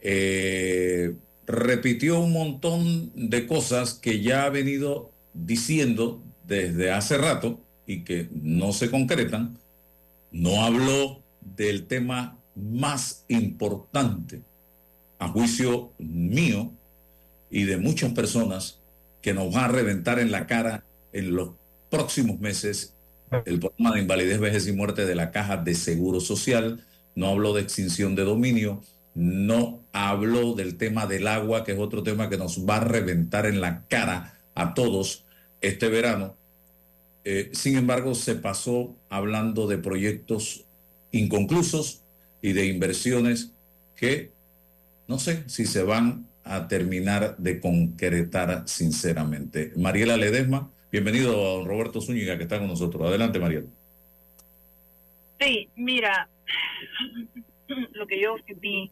eh, 0.00 1.14
repitió 1.46 2.20
un 2.20 2.32
montón 2.32 3.12
de 3.14 3.46
cosas 3.46 3.94
que 3.94 4.20
ya 4.20 4.44
ha 4.44 4.50
venido 4.50 5.10
diciendo 5.32 6.22
desde 6.46 6.90
hace 6.90 7.16
rato 7.16 7.60
y 7.86 8.02
que 8.02 8.28
no 8.32 8.72
se 8.72 8.90
concretan. 8.90 9.58
No 10.30 10.64
habló 10.64 11.22
del 11.56 11.86
tema 11.86 12.38
más 12.54 13.24
importante, 13.28 14.42
a 15.18 15.28
juicio 15.28 15.92
mío 15.98 16.72
y 17.50 17.64
de 17.64 17.76
muchas 17.76 18.12
personas, 18.12 18.79
que 19.22 19.34
nos 19.34 19.54
va 19.54 19.66
a 19.66 19.68
reventar 19.68 20.18
en 20.18 20.30
la 20.30 20.46
cara 20.46 20.84
en 21.12 21.34
los 21.34 21.50
próximos 21.90 22.40
meses 22.40 22.94
el 23.44 23.60
problema 23.60 23.94
de 23.94 24.00
invalidez, 24.00 24.40
vejez 24.40 24.66
y 24.66 24.72
muerte 24.72 25.06
de 25.06 25.14
la 25.14 25.30
Caja 25.30 25.56
de 25.56 25.74
Seguro 25.74 26.20
Social, 26.20 26.84
no 27.14 27.28
habló 27.28 27.54
de 27.54 27.62
extinción 27.62 28.16
de 28.16 28.24
dominio, 28.24 28.82
no 29.14 29.84
habló 29.92 30.54
del 30.54 30.76
tema 30.76 31.06
del 31.06 31.28
agua, 31.28 31.64
que 31.64 31.72
es 31.72 31.78
otro 31.78 32.02
tema 32.02 32.28
que 32.28 32.38
nos 32.38 32.66
va 32.68 32.76
a 32.76 32.84
reventar 32.84 33.46
en 33.46 33.60
la 33.60 33.86
cara 33.86 34.40
a 34.54 34.74
todos 34.74 35.26
este 35.60 35.88
verano. 35.88 36.36
Eh, 37.24 37.50
sin 37.52 37.76
embargo, 37.76 38.14
se 38.14 38.34
pasó 38.34 38.96
hablando 39.08 39.66
de 39.68 39.78
proyectos 39.78 40.64
inconclusos 41.12 42.02
y 42.42 42.52
de 42.52 42.66
inversiones 42.66 43.52
que 43.94 44.32
no 45.06 45.18
sé 45.18 45.44
si 45.48 45.66
se 45.66 45.82
van 45.82 46.29
a 46.44 46.68
terminar 46.68 47.36
de 47.36 47.60
concretar 47.60 48.66
sinceramente. 48.66 49.72
Mariela 49.76 50.16
Ledesma, 50.16 50.70
bienvenido 50.90 51.32
a 51.32 51.58
don 51.58 51.66
Roberto 51.66 52.00
Zúñiga 52.00 52.36
que 52.36 52.44
está 52.44 52.58
con 52.58 52.68
nosotros. 52.68 53.06
Adelante, 53.06 53.38
Mariela. 53.38 53.66
Sí, 55.38 55.68
mira, 55.76 56.28
lo 57.92 58.06
que 58.06 58.20
yo 58.20 58.36
vi 58.56 58.90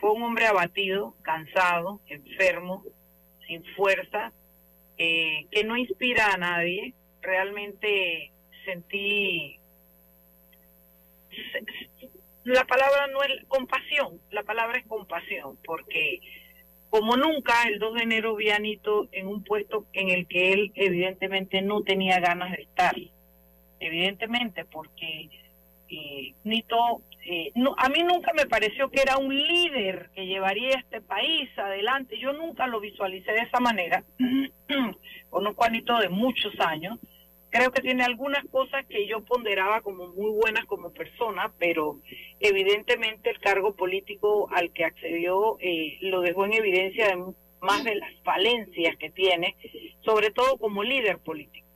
fue 0.00 0.12
un 0.12 0.22
hombre 0.22 0.46
abatido, 0.46 1.14
cansado, 1.22 2.00
enfermo, 2.06 2.84
sin 3.46 3.64
fuerza, 3.76 4.32
eh, 4.96 5.46
que 5.50 5.64
no 5.64 5.76
inspira 5.76 6.32
a 6.32 6.36
nadie. 6.36 6.94
Realmente 7.20 8.30
sentí 8.64 9.58
la 12.44 12.64
palabra 12.64 13.06
no 13.08 13.22
es 13.22 13.44
compasión, 13.46 14.20
la 14.30 14.42
palabra 14.42 14.78
es 14.78 14.86
compasión, 14.86 15.58
porque 15.64 16.20
como 16.90 17.16
nunca 17.16 17.64
el 17.68 17.78
2 17.78 17.94
de 17.94 18.02
enero 18.02 18.36
vi 18.36 18.50
a 18.50 18.58
Nito 18.58 19.08
en 19.12 19.26
un 19.26 19.44
puesto 19.44 19.86
en 19.92 20.10
el 20.10 20.26
que 20.26 20.52
él 20.52 20.72
evidentemente 20.74 21.62
no 21.62 21.82
tenía 21.82 22.18
ganas 22.20 22.52
de 22.52 22.62
estar, 22.62 22.94
evidentemente, 23.80 24.64
porque 24.64 25.28
eh, 25.90 26.34
Nito, 26.44 27.02
eh, 27.24 27.52
no, 27.54 27.74
a 27.76 27.88
mí 27.88 28.02
nunca 28.02 28.32
me 28.34 28.46
pareció 28.46 28.90
que 28.90 29.02
era 29.02 29.18
un 29.18 29.34
líder 29.34 30.10
que 30.14 30.26
llevaría 30.26 30.70
este 30.70 31.00
país 31.00 31.48
adelante, 31.58 32.18
yo 32.18 32.32
nunca 32.32 32.66
lo 32.66 32.80
visualicé 32.80 33.32
de 33.32 33.40
esa 33.40 33.60
manera, 33.60 34.04
conozco 35.30 35.64
a 35.64 35.70
Nito 35.70 35.98
de 35.98 36.08
muchos 36.08 36.58
años, 36.60 36.98
creo 37.50 37.70
que 37.70 37.82
tiene 37.82 38.04
algunas 38.04 38.44
cosas 38.46 38.84
que 38.86 39.06
yo 39.06 39.24
ponderaba 39.24 39.80
como 39.80 40.08
muy 40.08 40.30
buenas 40.30 40.64
como 40.66 40.90
persona, 40.92 41.52
pero 41.58 41.98
evidentemente 42.40 43.30
el 43.30 43.38
cargo 43.40 43.74
político 43.74 44.48
al 44.52 44.72
que 44.72 44.84
accedió 44.84 45.56
eh, 45.60 45.98
lo 46.02 46.20
dejó 46.20 46.44
en 46.44 46.54
evidencia 46.54 47.08
de 47.08 47.24
más 47.60 47.84
de 47.84 47.96
las 47.96 48.12
falencias 48.22 48.96
que 48.96 49.10
tiene, 49.10 49.56
sobre 50.04 50.30
todo 50.30 50.58
como 50.58 50.82
líder 50.84 51.18
político. 51.18 51.66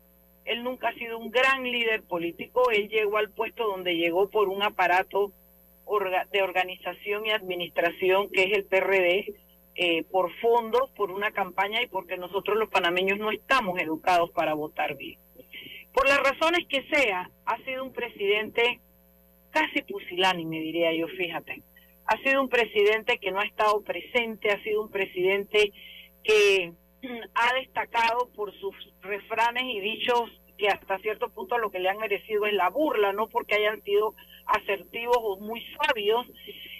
Él 0.44 0.64
nunca 0.64 0.88
ha 0.88 0.94
sido 0.94 1.18
un 1.18 1.30
gran 1.30 1.62
líder 1.62 2.02
político, 2.02 2.70
él 2.70 2.88
llegó 2.88 3.18
al 3.18 3.30
puesto 3.30 3.66
donde 3.66 3.96
llegó 3.96 4.28
por 4.28 4.48
un 4.48 4.62
aparato 4.62 5.32
de 6.32 6.42
organización 6.42 7.26
y 7.26 7.30
administración 7.30 8.28
que 8.30 8.44
es 8.44 8.52
el 8.58 8.64
PRD, 8.64 9.34
eh, 9.74 10.04
por 10.04 10.30
fondos, 10.40 10.90
por 10.90 11.10
una 11.10 11.32
campaña 11.32 11.82
y 11.82 11.86
porque 11.86 12.16
nosotros 12.16 12.56
los 12.56 12.68
panameños 12.68 13.18
no 13.18 13.30
estamos 13.30 13.78
educados 13.80 14.30
para 14.30 14.54
votar 14.54 14.96
bien. 14.96 15.18
Por 15.92 16.08
las 16.08 16.18
razones 16.20 16.66
que 16.68 16.82
sea, 16.84 17.30
ha 17.44 17.58
sido 17.64 17.84
un 17.84 17.92
presidente 17.92 18.80
casi 19.50 19.82
pusilánime, 19.82 20.60
diría 20.60 20.92
yo, 20.94 21.06
fíjate. 21.08 21.62
Ha 22.06 22.16
sido 22.18 22.42
un 22.42 22.48
presidente 22.48 23.18
que 23.18 23.30
no 23.30 23.40
ha 23.40 23.44
estado 23.44 23.82
presente, 23.82 24.50
ha 24.50 24.62
sido 24.62 24.82
un 24.82 24.90
presidente 24.90 25.72
que 26.24 26.72
ha 27.34 27.54
destacado 27.54 28.30
por 28.34 28.52
sus 28.58 28.74
refranes 29.02 29.64
y 29.64 29.80
dichos 29.80 30.30
que 30.56 30.68
hasta 30.68 30.98
cierto 30.98 31.28
punto 31.30 31.58
lo 31.58 31.70
que 31.70 31.78
le 31.78 31.88
han 31.88 31.98
merecido 31.98 32.46
es 32.46 32.54
la 32.54 32.70
burla, 32.70 33.12
no 33.12 33.28
porque 33.28 33.54
hayan 33.54 33.82
sido 33.82 34.14
asertivos 34.46 35.18
o 35.20 35.36
muy 35.38 35.62
sabios. 35.76 36.26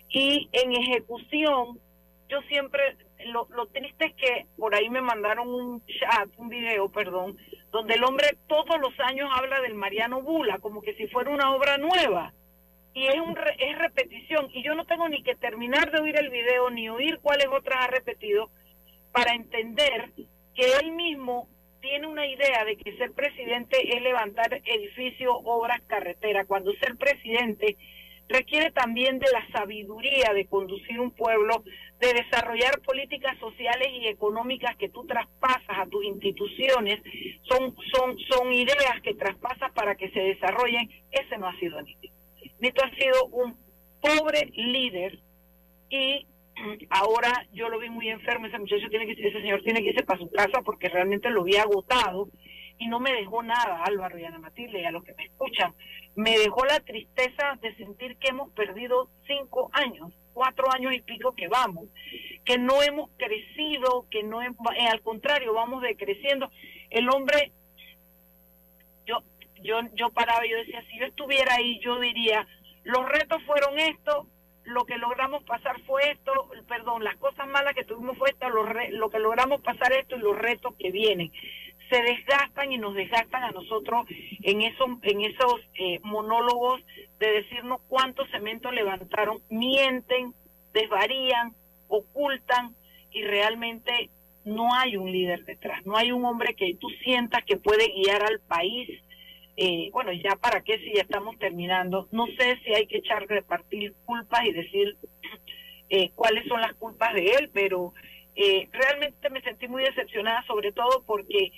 Y 0.09 0.49
en 0.53 0.73
ejecución, 0.73 1.79
yo 2.29 2.41
siempre, 2.49 2.97
lo, 3.27 3.47
lo 3.51 3.67
triste 3.67 4.07
es 4.07 4.15
que 4.15 4.47
por 4.57 4.75
ahí 4.75 4.89
me 4.89 5.01
mandaron 5.01 5.49
un 5.49 5.85
chat, 5.87 6.29
un 6.37 6.49
video, 6.49 6.89
perdón, 6.91 7.37
donde 7.73 7.95
el 7.95 8.05
hombre 8.05 8.37
todos 8.47 8.79
los 8.81 8.93
años 9.01 9.29
habla 9.35 9.61
del 9.63 9.75
Mariano 9.75 10.21
Bula, 10.21 10.59
como 10.59 10.83
que 10.83 10.95
si 10.95 11.09
fuera 11.09 11.31
una 11.31 11.55
obra 11.55 11.79
nueva. 11.79 12.33
Y 12.95 13.07
es, 13.07 13.19
un 13.19 13.35
es 13.59 13.79
repetición. 13.79 14.49
Y 14.53 14.63
yo 14.63 14.75
no 14.75 14.85
tengo 14.85 15.09
ni 15.09 15.23
que 15.23 15.35
terminar 15.35 15.91
de 15.91 16.01
oír 16.01 16.17
el 16.19 16.29
video, 16.29 16.69
ni 16.71 16.91
oír 16.91 17.19
cuáles 17.23 17.47
otras 17.49 17.85
ha 17.85 17.87
repetido, 17.89 18.51
para 19.11 19.35
entender 19.35 20.11
que 20.55 20.65
él 20.83 20.93
mismo 20.93 21.49
tiene 21.81 22.07
una 22.07 22.27
idea 22.27 22.65
de 22.67 22.77
que 22.77 22.97
ser 22.99 23.13
presidente 23.13 23.97
es 23.97 24.03
levantar 24.03 24.61
edificios, 24.67 25.35
obras, 25.45 25.81
carreteras, 25.87 26.47
cuando 26.47 26.73
ser 26.75 26.97
presidente 26.97 27.77
requiere 28.29 28.71
también 28.71 29.19
de 29.19 29.27
la 29.33 29.47
sabiduría 29.51 30.33
de 30.35 30.47
conducir 30.47 31.01
un 31.01 31.11
pueblo, 31.11 31.65
de 32.03 32.15
desarrollar 32.15 32.81
políticas 32.81 33.39
sociales 33.39 33.89
y 33.93 34.09
económicas 34.09 34.77
que 34.77 34.89
tú 34.89 35.07
traspasas 35.07 35.79
a 35.79 35.87
tus 35.87 36.05
instituciones, 36.05 37.01
son, 37.43 37.77
son, 37.93 38.19
son 38.29 38.53
ideas 38.53 39.01
que 39.05 39.15
traspasas 39.15 39.71
para 39.73 39.95
que 39.95 40.11
se 40.11 40.19
desarrollen. 40.19 40.91
Ese 41.13 41.39
no 41.39 41.47
ha 41.47 41.57
sido 41.61 41.81
Nito. 41.81 42.09
Nito 42.59 42.85
ha 42.85 42.91
sido 42.97 43.27
un 43.27 43.57
pobre 44.01 44.51
líder 44.57 45.21
y 45.91 46.27
ahora 46.91 47.47
yo 47.53 47.69
lo 47.69 47.79
vi 47.79 47.89
muy 47.89 48.09
enfermo, 48.09 48.47
ese 48.47 48.59
muchacho 48.59 48.89
tiene 48.91 49.07
que 49.07 49.13
ese 49.13 49.41
señor 49.41 49.63
tiene 49.63 49.81
que 49.81 49.91
irse 49.91 50.03
para 50.03 50.19
su 50.19 50.29
casa 50.29 50.61
porque 50.65 50.89
realmente 50.89 51.31
lo 51.31 51.45
vi 51.45 51.55
agotado 51.57 52.29
y 52.79 52.89
no 52.89 53.01
me 53.01 53.13
dejó 53.13 53.43
nada, 53.43 53.83
Álvaro 53.85 54.19
y 54.19 54.25
Ana 54.25 54.39
Matilde, 54.39 54.81
y 54.81 54.85
a 54.85 54.91
los 54.91 55.05
que 55.05 55.15
me 55.15 55.25
escuchan, 55.25 55.75
me 56.15 56.39
dejó 56.39 56.65
la 56.65 56.81
tristeza 56.81 57.59
de 57.61 57.75
sentir 57.77 58.17
que 58.17 58.29
hemos 58.29 58.51
perdido 58.53 59.09
cinco 59.27 59.71
años, 59.73 60.13
cuatro 60.33 60.71
años 60.73 60.95
y 60.95 61.01
pico 61.01 61.35
que 61.35 61.49
vamos, 61.49 61.89
que 62.45 62.59
no 62.59 62.83
hemos 62.83 63.11
crecido, 63.17 64.07
que 64.11 64.23
no 64.23 64.43
hemos, 64.43 64.59
eh, 64.77 64.89
al 64.91 65.01
contrario, 65.03 65.55
vamos 65.55 65.83
decreciendo. 65.83 66.51
El 66.91 67.09
hombre, 67.09 67.53
yo, 69.07 69.23
yo, 69.63 69.81
yo 69.95 70.11
paraba 70.11 70.45
y 70.47 70.51
yo 70.51 70.57
decía, 70.59 70.85
si 70.91 70.99
yo 70.99 71.07
estuviera 71.07 71.55
ahí, 71.55 71.79
yo 71.81 71.99
diría, 72.01 72.47
los 72.85 73.09
retos 73.09 73.43
fueron 73.45 73.79
estos, 73.79 74.27
lo 74.65 74.85
que 74.85 74.97
logramos 74.97 75.43
pasar 75.45 75.81
fue 75.83 76.11
esto, 76.11 76.33
perdón, 76.69 77.03
las 77.03 77.17
cosas 77.17 77.47
malas 77.49 77.75
que 77.75 77.85
tuvimos 77.85 78.17
fue 78.17 78.31
esto, 78.31 78.49
lo, 78.49 78.65
lo 78.65 79.11
que 79.11 79.19
logramos 79.19 79.61
pasar 79.61 79.93
esto 79.93 80.17
y 80.17 80.21
los 80.21 80.39
retos 80.39 80.75
que 80.79 80.91
vienen 80.91 81.33
se 81.91 82.03
desgastan 82.03 82.73
y 82.73 82.79
nos 82.79 82.95
desgastan 82.95 83.45
a 83.45 83.51
nosotros 83.51 84.07
en 84.43 84.63
esos, 84.63 84.89
en 85.03 85.21
esos 85.23 85.61
eh, 85.75 85.99
monólogos 86.03 86.81
de 87.19 87.33
decirnos 87.33 87.81
cuántos 87.89 88.29
cementos 88.31 88.73
levantaron, 88.73 89.41
mienten, 89.51 90.35
desvarían, 90.73 91.55
ocultan 91.89 92.75
y 93.11 93.23
realmente 93.25 94.11
no 94.45 94.75
hay 94.75 94.97
un 94.97 95.13
líder 95.13 95.45
detrás, 95.45 95.85
no 95.87 95.97
hay 95.97 96.11
un 96.13 96.25
hombre 96.25 96.55
que 96.55 96.75
tú 96.81 96.89
sientas 97.05 97.45
que 97.45 97.57
puede 97.57 97.89
guiar 97.89 98.23
al 98.23 98.41
país. 98.41 98.89
Eh, 99.57 99.91
bueno, 99.93 100.13
ya 100.13 100.35
para 100.37 100.63
qué 100.63 100.79
si 100.79 100.95
ya 100.95 101.03
estamos 101.03 101.39
terminando, 101.39 102.09
no 102.11 102.27
sé 102.39 102.59
si 102.65 102.73
hay 102.73 102.87
que 102.87 102.99
echar 102.99 103.27
repartir 103.29 103.95
culpas 104.07 104.45
y 104.47 104.53
decir 104.53 104.97
eh, 105.91 106.11
cuáles 106.15 106.49
son 106.49 106.61
las 106.63 106.73
culpas 106.75 107.13
de 107.15 107.33
él, 107.33 107.51
pero 107.53 107.93
realmente 108.73 109.29
me 109.29 109.43
sentí 109.43 109.69
muy 109.69 109.83
decepcionada, 109.83 110.43
sobre 110.47 110.73
todo 110.73 111.05
porque 111.07 111.53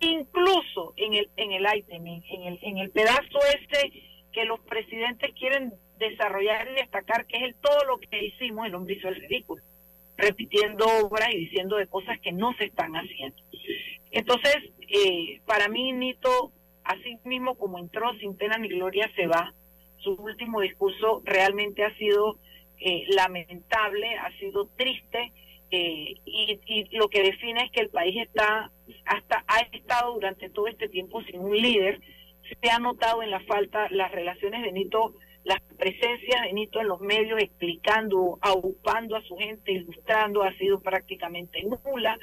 incluso 0.00 0.94
en 0.96 1.14
el 1.14 1.30
en 1.36 1.52
el 1.52 1.66
item, 1.76 2.06
en 2.06 2.42
el, 2.44 2.58
en 2.62 2.78
el 2.78 2.90
pedazo 2.90 3.38
este 3.60 3.92
que 4.32 4.44
los 4.44 4.60
presidentes 4.60 5.32
quieren 5.34 5.72
desarrollar 5.98 6.68
y 6.70 6.74
destacar, 6.74 7.26
que 7.26 7.38
es 7.38 7.42
el 7.44 7.54
todo 7.56 7.84
lo 7.84 7.98
que 7.98 8.24
hicimos, 8.24 8.66
el 8.66 8.74
hombre 8.74 8.94
hizo 8.94 9.08
el 9.08 9.16
ridículo, 9.16 9.62
repitiendo 10.16 10.86
obras 11.02 11.30
y 11.32 11.38
diciendo 11.38 11.76
de 11.76 11.86
cosas 11.86 12.18
que 12.20 12.32
no 12.32 12.52
se 12.54 12.66
están 12.66 12.94
haciendo. 12.94 13.42
Entonces, 14.10 14.56
eh, 14.88 15.40
para 15.46 15.68
mí, 15.68 15.92
Nito, 15.92 16.52
así 16.84 17.18
mismo 17.24 17.56
como 17.56 17.78
entró 17.78 18.12
sin 18.18 18.36
pena 18.36 18.58
ni 18.58 18.68
gloria, 18.68 19.10
se 19.16 19.26
va. 19.26 19.52
Su 19.98 20.12
último 20.12 20.60
discurso 20.60 21.22
realmente 21.24 21.84
ha 21.84 21.94
sido 21.96 22.38
eh, 22.78 23.04
lamentable, 23.08 24.16
ha 24.16 24.30
sido 24.38 24.68
triste 24.76 25.32
eh, 25.70 26.14
y, 26.24 26.96
lo 26.96 27.08
que 27.08 27.22
define 27.22 27.64
es 27.64 27.70
que 27.70 27.80
el 27.80 27.90
país 27.90 28.16
está 28.16 28.70
hasta 29.04 29.44
ha 29.46 29.60
estado 29.72 30.14
durante 30.14 30.48
todo 30.48 30.66
este 30.66 30.88
tiempo 30.88 31.22
sin 31.24 31.40
un 31.40 31.56
líder. 31.56 32.00
Se 32.62 32.70
ha 32.70 32.78
notado 32.78 33.22
en 33.22 33.30
la 33.30 33.40
falta 33.40 33.88
las 33.90 34.10
relaciones 34.10 34.62
de 34.62 34.72
Nito 34.72 35.14
las 35.44 35.60
presencias 35.78 36.42
de 36.42 36.52
Nito 36.52 36.80
en 36.80 36.88
los 36.88 37.00
medios 37.00 37.40
explicando 37.40 38.38
aupando 38.40 39.16
a 39.16 39.22
su 39.22 39.36
gente 39.36 39.72
ilustrando 39.72 40.42
ha 40.42 40.52
sido 40.54 40.80
prácticamente 40.80 41.62
nula. 41.62 42.18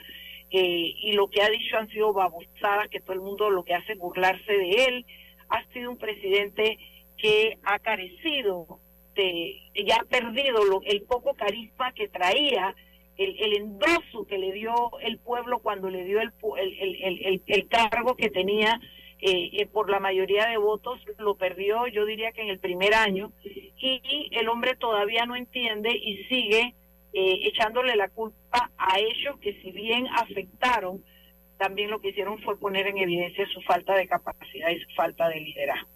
Eh, 0.51 0.93
y 1.01 1.13
lo 1.13 1.27
que 1.27 1.41
ha 1.41 1.49
dicho 1.49 1.77
han 1.77 1.89
sido 1.89 2.13
babosadas 2.13 2.88
que 2.89 3.01
todo 3.01 3.13
el 3.13 3.21
mundo 3.21 3.49
lo 3.49 3.63
que 3.63 3.73
hace 3.73 3.93
es 3.93 3.99
burlarse 3.99 4.51
de 4.51 4.86
él. 4.86 5.05
Ha 5.49 5.63
sido 5.73 5.91
un 5.91 5.97
presidente 5.97 6.77
que 7.17 7.58
ha 7.63 7.79
carecido 7.79 8.79
de 9.15 9.62
ya 9.86 9.97
ha 10.01 10.05
perdido 10.05 10.63
lo, 10.65 10.81
el 10.84 11.01
poco 11.03 11.34
carisma 11.34 11.93
que 11.93 12.08
traía 12.08 12.75
el, 13.17 13.36
el 13.39 13.54
endoso 13.54 14.25
que 14.28 14.38
le 14.38 14.51
dio 14.51 14.73
el 15.01 15.17
pueblo 15.19 15.60
cuando 15.60 15.89
le 15.89 16.04
dio 16.04 16.19
el, 16.21 16.32
el, 16.58 17.41
el, 17.45 17.67
cargo 17.67 18.15
que 18.15 18.30
tenía 18.30 18.80
eh, 19.21 19.49
eh, 19.54 19.65
por 19.67 19.89
la 19.89 19.99
mayoría 19.99 20.47
de 20.47 20.58
votos 20.58 20.99
lo 21.17 21.36
perdió, 21.36 21.88
yo 21.88 22.06
diría 22.06 22.32
que 22.32 22.41
en 22.41 22.49
el 22.49 22.60
primer 22.60 22.93
año, 22.93 23.32
y, 23.43 24.30
el 24.32 24.49
hombre 24.49 24.75
todavía 24.75 25.25
no 25.25 25.36
entiende 25.36 25.91
y 25.95 26.23
sigue 26.25 26.73
eh, 27.13 27.39
echándole 27.43 27.95
la 27.95 28.10
culpa 28.10 28.71
a 28.78 28.99
ellos 28.99 29.38
que 29.39 29.54
si 29.62 29.71
bien 29.71 30.08
afectaron, 30.08 31.04
también 31.58 31.89
lo 31.89 32.01
que 32.01 32.10
hicieron 32.10 32.41
fue 32.41 32.60
poner 32.60 32.88
en 32.88 32.97
evidencia 32.97 33.47
su 33.47 33.62
falta 33.62 33.95
de 33.95 34.08
capacidad 34.08 34.69
y 34.71 34.80
su 34.82 34.89
falta 34.95 35.30
de 35.30 35.39
liderazgo. 35.39 35.94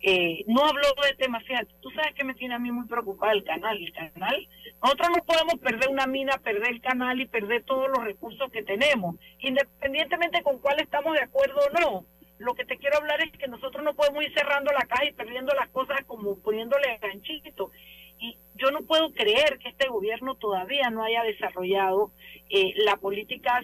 Eh, 0.00 0.44
no 0.46 0.64
habló 0.64 0.88
de 1.02 1.14
temas, 1.16 1.42
fíjate, 1.44 1.72
tú 1.80 1.90
sabes 1.90 2.14
que 2.14 2.24
me 2.24 2.34
tiene 2.34 2.54
a 2.54 2.58
mí 2.58 2.70
muy 2.70 2.86
preocupada 2.86 3.32
el 3.32 3.44
canal, 3.44 3.76
el 3.76 3.92
canal, 3.92 4.48
nosotros 4.82 5.08
no 5.16 5.24
podemos 5.24 5.54
perder 5.54 5.88
una 5.88 6.06
mina, 6.06 6.36
perder 6.38 6.74
el 6.74 6.80
canal 6.82 7.20
y 7.20 7.26
perder 7.26 7.62
todos 7.62 7.88
los 7.88 8.04
recursos 8.04 8.50
que 8.52 8.62
tenemos, 8.62 9.16
independientemente 9.38 10.42
con 10.42 10.58
cuál 10.58 10.80
estamos 10.80 11.14
de 11.14 11.22
acuerdo 11.22 11.60
o 11.60 11.80
no. 11.80 12.06
Lo 12.38 12.54
que 12.54 12.64
te 12.64 12.76
quiero 12.76 12.98
hablar 12.98 13.22
es 13.22 13.32
que 13.32 13.46
nosotros 13.46 13.84
no 13.84 13.94
podemos 13.94 14.22
ir 14.24 14.34
cerrando 14.34 14.72
la 14.72 14.86
caja 14.86 15.06
y 15.06 15.12
perdiendo 15.12 15.54
las 15.54 15.68
cosas 15.68 16.04
como 16.06 16.38
poniéndole 16.40 16.98
ganchito. 17.00 17.70
Y 18.18 18.36
yo 18.54 18.70
no 18.70 18.82
puedo 18.82 19.12
creer 19.12 19.58
que 19.58 19.68
este 19.68 19.88
gobierno 19.88 20.36
todavía 20.36 20.90
no 20.90 21.02
haya 21.02 21.22
desarrollado 21.22 22.10
eh, 22.50 22.72
la 22.84 22.96
política 22.96 23.62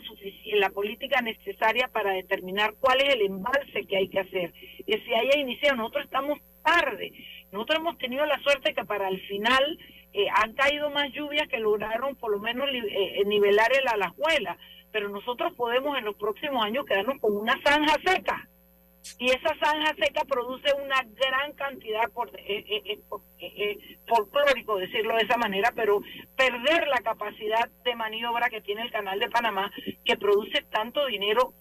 la 0.55 0.71
política 0.71 1.21
necesaria 1.21 1.89
para 1.89 2.13
determinar 2.13 2.75
cuál 2.81 3.01
es 3.01 3.15
el 3.15 3.23
embalse 3.23 3.87
que 3.87 3.97
hay 3.97 4.09
que 4.09 4.21
hacer. 4.21 4.53
Y 4.87 4.93
si 4.93 5.15
haya 5.15 5.39
iniciado, 5.39 5.77
nosotros 5.77 6.05
estamos 6.05 6.39
tarde. 6.63 7.13
Nosotros 7.53 7.79
hemos 7.79 7.99
tenido 7.99 8.27
la 8.27 8.39
suerte 8.41 8.75
que 8.75 8.85
para 8.85 9.09
el 9.09 9.21
final 9.27 9.79
eh, 10.13 10.27
han 10.35 10.53
caído 10.55 10.91
más 10.91 11.11
lluvias 11.13 11.49
que 11.49 11.59
lograron 11.59 12.17
por 12.17 12.33
lo 12.33 12.39
menos 12.39 12.69
eh, 12.73 13.23
nivelar 13.27 13.71
el 13.73 13.87
alajuela, 13.89 14.59
pero 14.93 15.09
nosotros 15.09 15.53
podemos 15.55 15.97
en 15.99 16.05
los 16.05 16.17
próximos 16.17 16.65
años 16.65 16.85
quedarnos 16.85 17.21
con 17.21 17.37
una 17.37 17.59
zanja 17.63 17.97
seca 18.05 18.49
y 19.19 19.27
esa 19.31 19.55
zanja 19.63 19.95
seca 19.95 20.25
produce 20.25 20.73
una 20.75 21.03
gran 21.03 21.53
cantidad 21.55 22.11
por, 22.13 22.29
eh, 22.39 22.65
eh, 22.69 22.99
eh, 23.39 23.99
folclórico, 24.07 24.79
decirlo 24.79 25.17
de 25.17 25.23
esa 25.23 25.37
manera, 25.37 25.73
pero 25.75 26.03
perder 26.37 26.87
la 26.89 26.99
capacidad 26.99 27.69
de 27.85 27.95
maniobra 27.95 28.51
que 28.51 28.61
tiene 28.61 28.83
el 28.83 28.91
canal 28.91 29.19
de 29.19 29.31
Panamá, 29.31 29.71
que 30.05 30.17
produce 30.17 30.63
tanto 30.71 31.07
dinero. 31.07 31.55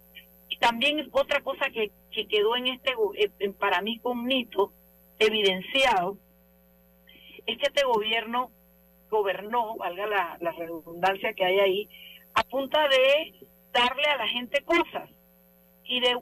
Y 0.50 0.58
también 0.58 1.08
otra 1.12 1.42
cosa 1.42 1.70
que, 1.70 1.92
que 2.12 2.28
quedó 2.28 2.56
en 2.56 2.68
este, 2.68 2.94
para 3.58 3.82
mí 3.82 4.00
con 4.00 4.26
mito, 4.26 4.74
evidenciado, 5.18 6.18
es 7.46 7.58
que 7.58 7.68
este 7.68 7.86
gobierno 7.86 8.52
gobernó, 9.10 9.76
valga 9.78 10.08
la, 10.08 10.38
la 10.42 10.52
redundancia 10.52 11.34
que 11.34 11.46
hay 11.46 11.60
ahí, 11.60 11.90
a 12.34 12.44
punta 12.44 12.88
de 12.88 13.34
darle 13.72 14.06
a 14.08 14.18
la 14.18 14.28
gente 14.28 14.62
cosas 14.62 15.10
y, 15.90 16.00
de, 16.02 16.16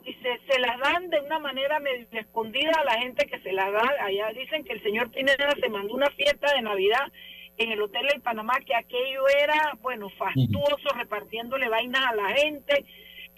se, 0.50 0.60
las 0.60 0.80
dan 0.80 1.10
de 1.10 1.20
una 1.20 1.38
manera 1.38 1.78
medio 1.78 2.06
escondida 2.12 2.72
a 2.80 2.84
la 2.84 2.98
gente 3.02 3.26
que 3.26 3.38
se 3.40 3.52
las 3.52 3.70
da. 3.70 3.86
Allá 4.00 4.32
dicen 4.32 4.64
que 4.64 4.72
el 4.72 4.82
señor 4.82 5.10
Pineda 5.10 5.54
se 5.60 5.68
mandó 5.68 5.94
una 5.94 6.08
fiesta 6.08 6.54
de 6.54 6.62
Navidad 6.62 7.12
en 7.58 7.72
el 7.72 7.82
Hotel 7.82 8.06
del 8.06 8.22
Panamá, 8.22 8.54
que 8.64 8.74
aquello 8.74 9.28
era, 9.42 9.76
bueno, 9.82 10.08
fastuoso, 10.16 10.88
repartiéndole 10.94 11.68
vainas 11.68 12.00
a 12.06 12.14
la 12.14 12.30
gente, 12.30 12.86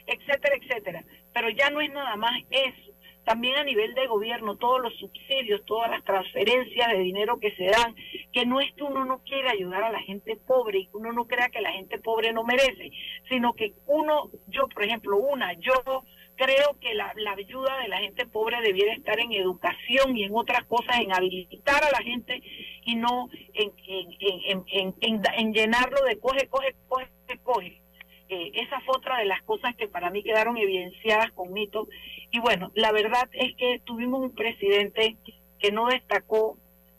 etcétera, 0.07 0.55
etcétera. 0.55 1.05
Pero 1.35 1.51
ya 1.51 1.69
no 1.71 1.81
es 1.81 1.91
nada 1.91 2.15
más 2.15 2.41
eso. 2.49 2.93
También 3.25 3.57
a 3.57 3.65
nivel 3.65 3.93
de 3.95 4.07
gobierno, 4.07 4.57
todos 4.57 4.81
los 4.81 4.95
subsidios, 4.99 5.65
todas 5.65 5.91
las 5.91 6.05
transferencias 6.05 6.93
de 6.93 6.99
dinero 6.99 7.41
que 7.41 7.55
se 7.57 7.65
dan, 7.65 7.97
que 8.33 8.47
no 8.47 8.61
es 8.61 8.73
que 8.75 8.85
uno 8.85 9.05
no 9.05 9.19
quiera 9.25 9.51
ayudar 9.51 9.83
a 9.83 9.93
la 9.93 10.01
gente 10.01 10.37
pobre 10.37 10.79
y 10.79 10.87
que 10.87 10.97
uno 10.97 11.13
no 11.13 11.27
crea 11.27 11.49
que 11.49 11.61
la 11.61 11.73
gente 11.73 11.99
pobre 11.99 12.33
no 12.33 12.45
merece, 12.45 12.93
sino 13.29 13.53
que 13.55 13.73
uno, 13.87 14.31
yo, 14.47 14.69
por 14.69 14.85
ejemplo, 14.85 15.17
una, 15.17 15.55
yo 15.55 16.05
creo 16.41 16.75
que 16.81 16.95
la, 16.95 17.13
ayuda 17.37 17.77
de 17.83 17.89
la 17.89 17.99
gente 17.99 18.25
pobre 18.25 18.63
debiera 18.63 18.95
estar 18.95 19.21
en 19.21 19.33
educación 19.33 20.17
y 20.17 20.25
en 20.25 20.35
otras 20.35 20.65
cosas, 20.65 20.99
en 20.99 21.13
habilitar 21.13 21.85
a 21.85 21.91
la 21.91 22.03
gente 22.03 22.43
y 22.87 22.97
no 22.97 23.29
en, 23.53 24.65
en, 24.71 25.53
llenarlo 25.53 26.03
de 26.05 26.19
coge, 26.19 26.49
coge, 26.49 26.75
coge, 26.89 27.09
coge. 27.43 27.83
Eh, 28.31 28.53
esa 28.55 28.81
fue 28.81 28.97
otra 28.97 29.19
de 29.19 29.27
las 29.27 29.43
cosas 29.43 29.77
que 29.77 29.87
para 29.87 30.09
mí 30.09 30.23
quedaron 30.23 30.57
evidenciadas 30.57 31.31
con 31.33 31.53
Mito. 31.53 31.89
Y 32.31 32.39
bueno, 32.41 32.73
la 32.75 32.91
verdad 32.91 33.29
es 33.33 33.55
que 33.57 33.83
tuvimos 33.85 34.23
un 34.23 34.35
presidente 34.35 35.17
que 35.59 35.73
no 35.73 35.89
destacó, 35.89 36.57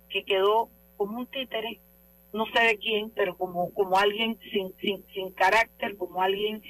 que 0.09 0.23
quedó 0.23 0.69
como 0.97 1.17
un 1.17 1.25
títere, 1.25 1.79
no 2.31 2.45
sé 2.53 2.61
de 2.63 2.77
quién, 2.77 3.09
pero 3.09 3.35
como, 3.37 3.73
como 3.73 3.97
alguien 3.97 4.37
sin, 4.51 4.77
sin, 4.77 5.03
sin 5.13 5.31
carácter, 5.31 5.97
como 5.97 6.21
alguien 6.21 6.61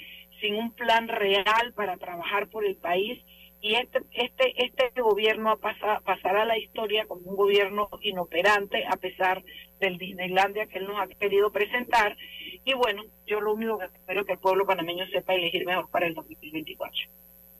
sin 0.41 0.55
un 0.55 0.71
plan 0.71 1.07
real 1.07 1.73
para 1.75 1.97
trabajar 1.97 2.49
por 2.49 2.65
el 2.65 2.75
país. 2.75 3.23
Y 3.61 3.75
este 3.75 3.99
este 4.13 4.65
este 4.65 5.01
gobierno 5.01 5.59
pasará 5.59 6.41
a 6.41 6.45
la 6.45 6.57
historia 6.57 7.05
como 7.05 7.29
un 7.29 7.35
gobierno 7.35 7.89
inoperante 8.01 8.85
a 8.87 8.97
pesar 8.97 9.43
del 9.79 9.97
Disneylandia 9.97 10.65
que 10.65 10.79
él 10.79 10.87
nos 10.87 10.99
ha 10.99 11.07
querido 11.07 11.51
presentar. 11.51 12.17
Y 12.65 12.73
bueno 12.73 13.03
yo 13.27 13.39
lo 13.39 13.53
único 13.53 13.77
que 13.77 13.85
espero 13.85 14.21
es 14.21 14.27
que 14.27 14.33
el 14.33 14.39
pueblo 14.39 14.65
panameño 14.65 15.05
sepa 15.07 15.35
elegir 15.35 15.65
mejor 15.65 15.89
para 15.89 16.07
el 16.07 16.15
2024 16.15 16.99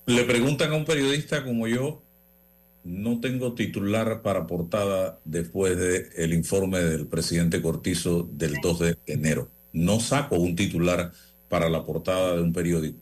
le 0.05 0.23
preguntan 0.23 0.71
a 0.71 0.75
un 0.75 0.85
periodista 0.85 1.43
como 1.43 1.67
yo 1.67 2.01
no 2.83 3.19
tengo 3.19 3.53
titular 3.53 4.21
para 4.21 4.47
portada 4.47 5.19
después 5.23 5.77
del 5.77 6.07
el 6.15 6.33
informe 6.33 6.79
del 6.79 7.07
presidente 7.07 7.61
Cortizo 7.61 8.27
del 8.31 8.55
2 8.61 8.79
de 8.79 8.97
enero. 9.05 9.49
No 9.71 9.99
saco 9.99 10.35
un 10.35 10.55
titular 10.55 11.11
para 11.51 11.69
la 11.69 11.83
portada 11.83 12.37
de 12.37 12.41
un 12.41 12.53
periódico, 12.53 12.97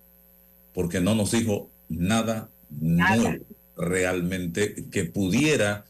porque 0.74 1.00
no 1.00 1.14
nos 1.14 1.30
dijo 1.30 1.70
nada, 1.88 2.50
nuevo 2.72 3.36
realmente 3.78 4.88
que 4.92 5.06
pudiera 5.06 5.86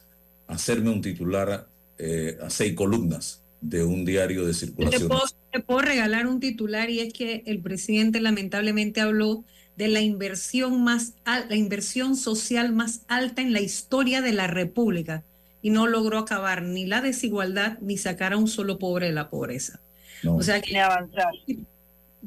hacerme 0.46 0.90
un 0.90 1.02
titular 1.02 1.68
eh, 1.98 2.38
a 2.42 2.50
seis 2.50 2.74
columnas 2.74 3.42
de 3.62 3.86
un 3.86 4.04
diario 4.04 4.46
de 4.46 4.54
circulación. 4.54 5.10
Te 5.52 5.62
puedo, 5.62 5.80
regalar 5.80 6.28
un 6.28 6.42
titular 6.42 6.90
y 6.90 7.00
es 7.00 7.14
que 7.14 7.44
el 7.46 7.62
presidente 7.62 8.20
lamentablemente 8.20 9.00
habló 9.00 9.46
de 9.78 9.88
la 9.88 10.02
inversión 10.02 10.84
más 10.84 11.14
la 11.26 11.56
inversión 11.56 12.18
social 12.18 12.74
más 12.74 13.04
alta 13.08 13.42
en 13.42 13.54
la 13.54 13.62
historia 13.62 14.22
de 14.22 14.34
la 14.34 14.48
República 14.48 15.24
y 15.62 15.70
no 15.70 15.88
logró 15.88 16.18
acabar 16.18 16.62
ni 16.62 16.86
la 16.86 17.00
desigualdad 17.00 17.78
ni 17.80 17.98
sacar 17.98 18.34
a 18.34 18.38
un 18.38 18.50
solo 18.50 18.80
pobre 18.80 19.06
de 19.06 19.14
la 19.14 19.30
pobreza. 19.30 19.80
O 20.26 20.44
sea 20.44 20.62
que 20.62 20.78
avanzar. 20.78 21.32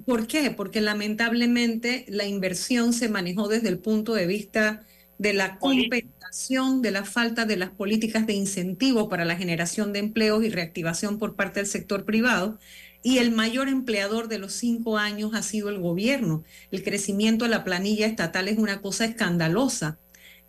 ¿Por 0.07 0.27
qué? 0.27 0.51
Porque 0.51 0.81
lamentablemente 0.81 2.07
la 2.09 2.27
inversión 2.27 2.93
se 2.95 3.09
manejó 3.09 3.49
desde 3.49 3.69
el 3.69 3.79
punto 3.81 4.15
de 4.15 4.27
vista 4.27 4.87
de 5.19 5.35
la 5.35 5.59
compensación 5.59 6.81
de 6.83 6.91
la 6.91 7.05
falta 7.05 7.45
de 7.45 7.57
las 7.59 7.71
políticas 7.71 8.27
de 8.27 8.33
incentivo 8.33 9.09
para 9.11 9.25
la 9.27 9.37
generación 9.37 9.93
de 9.93 9.99
empleos 9.99 10.43
y 10.45 10.49
reactivación 10.51 11.19
por 11.19 11.37
parte 11.37 11.61
del 11.61 11.67
sector 11.67 12.05
privado. 12.07 12.59
Y 13.03 13.19
el 13.19 13.33
mayor 13.33 13.69
empleador 13.69 14.29
de 14.29 14.39
los 14.39 14.55
cinco 14.55 14.97
años 14.97 15.35
ha 15.35 15.43
sido 15.43 15.69
el 15.69 15.79
gobierno. 15.79 16.43
El 16.71 16.83
crecimiento 16.83 17.45
de 17.45 17.51
la 17.51 17.65
planilla 17.65 18.07
estatal 18.07 18.49
es 18.49 18.59
una 18.59 18.81
cosa 18.81 19.05
escandalosa 19.05 19.99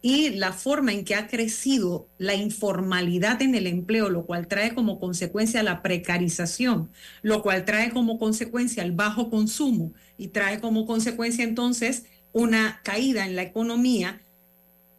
y 0.06 0.32
la 0.32 0.52
forma 0.52 0.92
en 0.92 1.06
que 1.06 1.16
ha 1.16 1.28
crecido 1.28 2.10
la 2.18 2.36
informalidad 2.36 3.42
en 3.42 3.56
el 3.56 3.68
empleo, 3.68 4.10
lo 4.10 4.26
cual 4.26 4.50
trae 4.50 4.76
como 4.76 5.00
consecuencia 5.00 5.63
la 5.63 5.82
precarización, 5.82 6.92
lo 7.22 7.42
cual 7.42 7.63
trae 7.63 7.89
como 7.89 8.20
consecuencia 8.20 8.84
el 8.84 8.92
bajo 8.92 9.30
consumo 9.30 9.94
y 10.18 10.28
trae 10.28 10.60
como 10.60 10.86
consecuencia 10.86 11.46
entonces 11.46 12.04
una 12.34 12.82
caída 12.84 13.26
en 13.26 13.38
la 13.38 13.44
economía, 13.44 14.22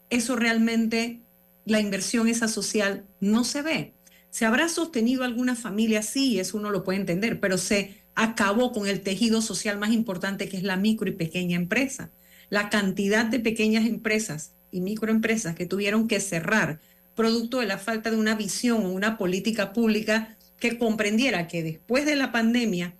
eso 0.08 0.36
realmente, 0.36 1.20
la 1.66 1.80
inversión 1.80 2.26
esa 2.26 2.48
social 2.48 3.04
no 3.20 3.44
se 3.44 3.60
ve. 3.60 3.94
Se 4.30 4.46
habrá 4.46 4.70
sostenido 4.70 5.22
alguna 5.22 5.54
familia, 5.54 6.00
sí, 6.00 6.40
eso 6.40 6.56
uno 6.56 6.70
lo 6.70 6.82
puede 6.82 7.00
entender, 7.00 7.40
pero 7.40 7.58
se 7.58 8.02
acabó 8.14 8.72
con 8.72 8.86
el 8.86 9.02
tejido 9.02 9.42
social 9.42 9.78
más 9.78 9.92
importante 9.92 10.48
que 10.48 10.56
es 10.56 10.62
la 10.62 10.78
micro 10.78 11.10
y 11.10 11.12
pequeña 11.12 11.56
empresa. 11.56 12.10
La 12.48 12.70
cantidad 12.70 13.26
de 13.26 13.40
pequeñas 13.40 13.84
empresas 13.84 14.54
y 14.74 14.80
microempresas 14.80 15.54
que 15.54 15.66
tuvieron 15.66 16.08
que 16.08 16.18
cerrar 16.18 16.80
producto 17.14 17.60
de 17.60 17.66
la 17.66 17.78
falta 17.78 18.10
de 18.10 18.16
una 18.16 18.34
visión 18.34 18.84
o 18.84 18.90
una 18.90 19.16
política 19.16 19.72
pública 19.72 20.36
que 20.58 20.78
comprendiera 20.78 21.46
que 21.46 21.62
después 21.62 22.04
de 22.06 22.16
la 22.16 22.32
pandemia 22.32 22.96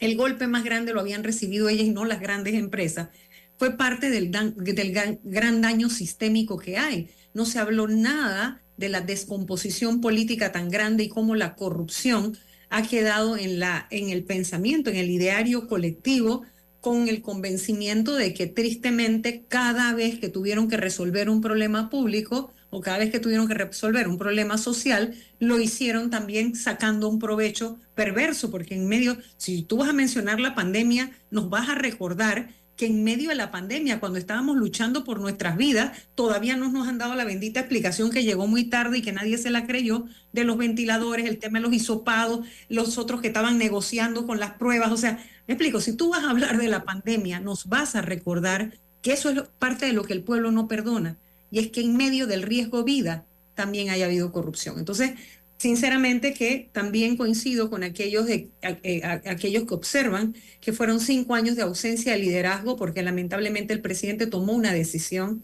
el 0.00 0.16
golpe 0.16 0.48
más 0.48 0.64
grande 0.64 0.92
lo 0.92 1.00
habían 1.00 1.22
recibido 1.22 1.68
ellas 1.68 1.86
y 1.86 1.90
no 1.90 2.04
las 2.04 2.20
grandes 2.20 2.54
empresas, 2.54 3.08
fue 3.56 3.76
parte 3.76 4.10
del, 4.10 4.30
del 4.30 5.18
gran 5.22 5.62
daño 5.62 5.88
sistémico 5.88 6.58
que 6.58 6.76
hay. 6.76 7.08
No 7.32 7.46
se 7.46 7.60
habló 7.60 7.86
nada 7.86 8.60
de 8.76 8.88
la 8.88 9.00
descomposición 9.00 10.00
política 10.00 10.52
tan 10.52 10.68
grande 10.68 11.04
y 11.04 11.08
cómo 11.08 11.34
la 11.34 11.54
corrupción 11.54 12.36
ha 12.68 12.82
quedado 12.82 13.36
en, 13.36 13.60
la, 13.60 13.86
en 13.90 14.10
el 14.10 14.24
pensamiento, 14.24 14.90
en 14.90 14.96
el 14.96 15.08
ideario 15.08 15.68
colectivo 15.68 16.42
con 16.86 17.08
el 17.08 17.20
convencimiento 17.20 18.14
de 18.14 18.32
que 18.32 18.46
tristemente 18.46 19.44
cada 19.48 19.92
vez 19.92 20.20
que 20.20 20.28
tuvieron 20.28 20.68
que 20.68 20.76
resolver 20.76 21.28
un 21.28 21.40
problema 21.40 21.90
público 21.90 22.52
o 22.70 22.80
cada 22.80 22.98
vez 22.98 23.10
que 23.10 23.18
tuvieron 23.18 23.48
que 23.48 23.54
resolver 23.54 24.06
un 24.06 24.18
problema 24.18 24.56
social, 24.56 25.12
lo 25.40 25.58
hicieron 25.58 26.10
también 26.10 26.54
sacando 26.54 27.08
un 27.08 27.18
provecho 27.18 27.76
perverso, 27.96 28.52
porque 28.52 28.76
en 28.76 28.86
medio, 28.86 29.18
si 29.36 29.62
tú 29.62 29.78
vas 29.78 29.88
a 29.88 29.92
mencionar 29.92 30.38
la 30.38 30.54
pandemia, 30.54 31.10
nos 31.32 31.50
vas 31.50 31.68
a 31.70 31.74
recordar 31.74 32.50
que 32.76 32.86
en 32.86 33.04
medio 33.04 33.30
de 33.30 33.34
la 33.34 33.50
pandemia, 33.50 34.00
cuando 34.00 34.18
estábamos 34.18 34.56
luchando 34.56 35.02
por 35.02 35.20
nuestras 35.20 35.56
vidas, 35.56 35.98
todavía 36.14 36.56
no 36.56 36.70
nos 36.70 36.86
han 36.86 36.98
dado 36.98 37.14
la 37.14 37.24
bendita 37.24 37.60
explicación 37.60 38.10
que 38.10 38.22
llegó 38.22 38.46
muy 38.46 38.64
tarde 38.64 38.98
y 38.98 39.02
que 39.02 39.12
nadie 39.12 39.38
se 39.38 39.50
la 39.50 39.66
creyó 39.66 40.04
de 40.32 40.44
los 40.44 40.58
ventiladores, 40.58 41.26
el 41.26 41.38
tema 41.38 41.58
de 41.58 41.64
los 41.64 41.72
hisopados, 41.72 42.46
los 42.68 42.98
otros 42.98 43.22
que 43.22 43.28
estaban 43.28 43.56
negociando 43.56 44.26
con 44.26 44.38
las 44.38 44.52
pruebas. 44.52 44.92
O 44.92 44.96
sea, 44.96 45.24
me 45.46 45.54
explico, 45.54 45.80
si 45.80 45.94
tú 45.94 46.10
vas 46.10 46.24
a 46.24 46.30
hablar 46.30 46.58
de 46.58 46.68
la 46.68 46.84
pandemia, 46.84 47.40
nos 47.40 47.66
vas 47.68 47.96
a 47.96 48.02
recordar 48.02 48.74
que 49.00 49.12
eso 49.12 49.30
es 49.30 49.42
parte 49.58 49.86
de 49.86 49.92
lo 49.92 50.04
que 50.04 50.12
el 50.12 50.22
pueblo 50.22 50.50
no 50.50 50.68
perdona, 50.68 51.16
y 51.50 51.60
es 51.60 51.70
que 51.70 51.80
en 51.80 51.96
medio 51.96 52.26
del 52.26 52.42
riesgo 52.42 52.84
vida 52.84 53.24
también 53.54 53.88
haya 53.88 54.04
habido 54.04 54.32
corrupción. 54.32 54.78
Entonces, 54.78 55.12
sinceramente 55.58 56.34
que 56.34 56.70
también 56.72 57.16
coincido 57.16 57.70
con 57.70 57.82
aquellos, 57.82 58.26
de, 58.26 58.50
eh, 58.62 59.02
aquellos 59.04 59.64
que 59.64 59.74
observan 59.74 60.34
que 60.60 60.72
fueron 60.72 61.00
cinco 61.00 61.34
años 61.34 61.56
de 61.56 61.62
ausencia 61.62 62.12
de 62.12 62.18
liderazgo 62.18 62.76
porque 62.76 63.02
lamentablemente 63.02 63.72
el 63.72 63.80
presidente 63.80 64.26
tomó 64.26 64.52
una 64.52 64.72
decisión, 64.72 65.42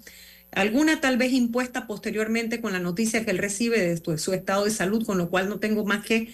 alguna 0.53 1.01
tal 1.01 1.17
vez 1.17 1.33
impuesta 1.33 1.87
posteriormente 1.87 2.61
con 2.61 2.73
la 2.73 2.79
noticia 2.79 3.25
que 3.25 3.31
él 3.31 3.39
recibe 3.39 3.81
de 3.81 4.19
su, 4.19 4.33
estado 4.35 4.65
de 4.65 4.71
salud, 4.71 5.05
con 5.07 5.19
lo 5.19 5.31
cual 5.31 5.49
no 5.49 5.59
tengo 5.61 5.85
más 5.85 6.05
que 6.05 6.33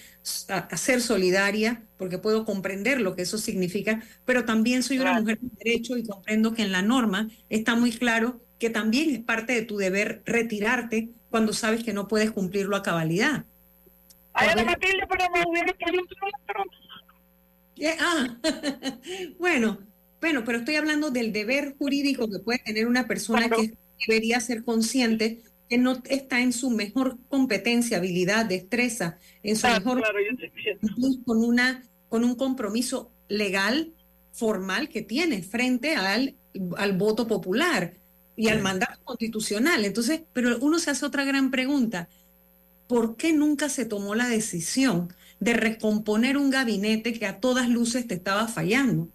hacer 0.48 1.00
solidaria 1.00 1.86
porque 1.96 2.18
puedo 2.18 2.44
comprender 2.44 3.00
lo 3.00 3.14
que 3.14 3.22
eso 3.22 3.38
significa, 3.38 4.02
pero 4.24 4.44
también 4.44 4.82
soy 4.82 4.98
una 4.98 5.20
mujer 5.20 5.38
de 5.40 5.50
derecho 5.64 5.96
y 5.96 6.04
comprendo 6.06 6.52
que 6.52 6.62
en 6.62 6.72
la 6.72 6.82
norma 6.82 7.28
está 7.48 7.76
muy 7.76 7.92
claro 7.92 8.42
que 8.58 8.70
también 8.70 9.10
es 9.10 9.20
parte 9.20 9.52
de 9.52 9.62
tu 9.62 9.76
deber 9.76 10.22
retirarte 10.26 11.10
cuando 11.30 11.52
sabes 11.52 11.84
que 11.84 11.92
no 11.92 12.08
puedes 12.08 12.32
cumplirlo 12.32 12.76
a 12.76 12.82
cabalidad. 12.82 13.46
Matilde, 14.64 15.06
pero 15.08 15.24
no 15.34 15.50
hubiera 15.50 15.72
Ah, 18.00 18.36
bueno, 19.38 19.78
bueno, 20.20 20.44
pero 20.44 20.58
estoy 20.58 20.76
hablando 20.76 21.10
del 21.10 21.32
deber 21.32 21.76
jurídico 21.78 22.28
que 22.28 22.38
puede 22.40 22.58
tener 22.58 22.86
una 22.86 23.06
persona 23.06 23.48
que 23.48 23.74
debería 24.06 24.40
ser 24.40 24.64
consciente 24.64 25.42
que 25.68 25.78
no 25.78 26.02
está 26.08 26.40
en 26.40 26.52
su 26.52 26.70
mejor 26.70 27.18
competencia, 27.28 27.98
habilidad, 27.98 28.46
destreza, 28.46 29.18
en 29.42 29.56
su 29.56 29.66
mejor 29.66 30.02
con 31.24 31.44
una 31.44 31.82
con 32.08 32.24
un 32.24 32.36
compromiso 32.36 33.10
legal 33.28 33.92
formal 34.32 34.88
que 34.88 35.02
tiene 35.02 35.42
frente 35.42 35.94
al, 35.94 36.36
al 36.76 36.96
voto 36.96 37.26
popular 37.26 37.94
y 38.34 38.48
al 38.48 38.62
mandato 38.62 38.98
constitucional. 39.04 39.84
Entonces, 39.84 40.22
pero 40.32 40.58
uno 40.60 40.78
se 40.78 40.90
hace 40.90 41.04
otra 41.04 41.24
gran 41.24 41.50
pregunta. 41.50 42.08
¿Por 42.88 43.16
qué 43.16 43.32
nunca 43.32 43.68
se 43.68 43.84
tomó 43.84 44.16
la 44.16 44.28
decisión 44.28 45.12
de 45.38 45.52
recomponer 45.52 46.36
un 46.36 46.50
gabinete 46.50 47.12
que 47.12 47.26
a 47.26 47.38
todas 47.38 47.68
luces 47.68 48.08
te 48.08 48.14
estaba 48.14 48.48
fallando? 48.48 49.08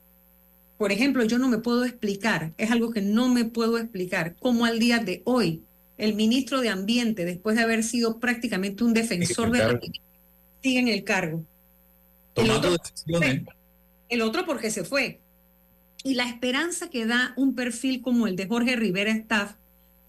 Por 0.77 0.91
ejemplo, 0.91 1.23
yo 1.25 1.39
no 1.39 1.49
me 1.49 1.57
puedo 1.57 1.83
explicar, 1.83 2.53
es 2.57 2.71
algo 2.71 2.91
que 2.91 3.01
no 3.01 3.27
me 3.27 3.45
puedo 3.45 3.77
explicar, 3.77 4.35
cómo 4.39 4.65
al 4.65 4.79
día 4.79 4.99
de 4.99 5.21
hoy 5.25 5.63
el 5.97 6.15
ministro 6.15 6.61
de 6.61 6.69
Ambiente, 6.69 7.25
después 7.25 7.55
de 7.55 7.63
haber 7.63 7.83
sido 7.83 8.19
prácticamente 8.19 8.83
un 8.83 8.93
defensor 8.93 9.51
de 9.51 9.59
la 9.59 9.79
sigue 10.61 10.79
en 10.79 10.87
el 10.87 11.03
cargo. 11.03 11.43
El 12.35 12.49
otro, 12.49 12.75
el 14.09 14.21
otro 14.21 14.45
porque 14.45 14.71
se 14.71 14.83
fue. 14.83 15.19
Y 16.03 16.15
la 16.15 16.27
esperanza 16.27 16.89
que 16.89 17.05
da 17.05 17.33
un 17.37 17.53
perfil 17.53 18.01
como 18.01 18.27
el 18.27 18.35
de 18.35 18.47
Jorge 18.47 18.75
Rivera 18.75 19.11
Staff 19.11 19.55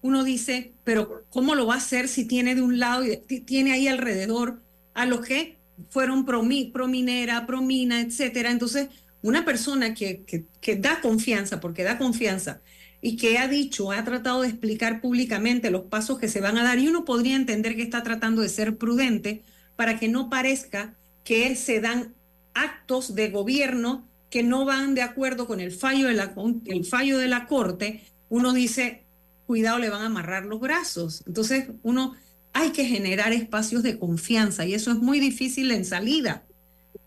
uno 0.05 0.23
dice, 0.23 0.75
pero 0.83 1.25
¿cómo 1.31 1.55
lo 1.55 1.65
va 1.65 1.73
a 1.73 1.77
hacer 1.77 2.07
si 2.07 2.25
tiene 2.25 2.53
de 2.53 2.61
un 2.61 2.77
lado 2.77 3.03
y 3.03 3.39
tiene 3.39 3.71
ahí 3.71 3.87
alrededor 3.87 4.61
a 4.93 5.07
los 5.07 5.25
que 5.25 5.57
fueron 5.89 6.25
pro, 6.25 6.43
minera, 6.43 7.47
pro 7.47 7.63
mina, 7.63 8.01
etcétera? 8.01 8.51
Entonces, 8.51 8.89
una 9.23 9.45
persona 9.45 9.95
que, 9.95 10.23
que, 10.61 10.75
da 10.75 11.01
confianza, 11.01 11.59
porque 11.59 11.83
da 11.83 11.97
confianza, 11.97 12.61
y 13.01 13.17
que 13.17 13.39
ha 13.39 13.47
dicho, 13.47 13.91
ha 13.91 14.03
tratado 14.03 14.43
de 14.43 14.49
explicar 14.49 15.01
públicamente 15.01 15.71
los 15.71 15.85
pasos 15.85 16.19
que 16.19 16.27
se 16.27 16.39
van 16.39 16.59
a 16.59 16.63
dar, 16.63 16.77
y 16.77 16.87
uno 16.87 17.03
podría 17.03 17.35
entender 17.35 17.75
que 17.75 17.81
está 17.81 18.03
tratando 18.03 18.43
de 18.43 18.49
ser 18.49 18.77
prudente 18.77 19.43
para 19.75 19.97
que 19.97 20.07
no 20.07 20.29
parezca 20.29 20.93
que 21.23 21.55
se 21.55 21.81
dan 21.81 22.13
actos 22.53 23.15
de 23.15 23.31
gobierno 23.31 24.07
que 24.29 24.43
no 24.43 24.65
van 24.65 24.93
de 24.93 25.01
acuerdo 25.01 25.47
con 25.47 25.59
el 25.59 25.71
fallo 25.71 26.09
el 26.09 26.85
fallo 26.85 27.17
de 27.17 27.27
la 27.27 27.47
Corte, 27.47 28.03
uno 28.29 28.53
dice, 28.53 29.04
cuidado, 29.45 29.79
le 29.79 29.89
van 29.89 30.01
a 30.01 30.05
amarrar 30.07 30.45
los 30.45 30.59
brazos. 30.59 31.23
Entonces, 31.27 31.67
uno 31.83 32.15
hay 32.53 32.71
que 32.71 32.85
generar 32.85 33.33
espacios 33.33 33.83
de 33.83 33.99
confianza 33.99 34.65
y 34.65 34.73
eso 34.73 34.91
es 34.91 34.97
muy 34.97 35.19
difícil 35.19 35.71
en 35.71 35.85
salida. 35.85 36.43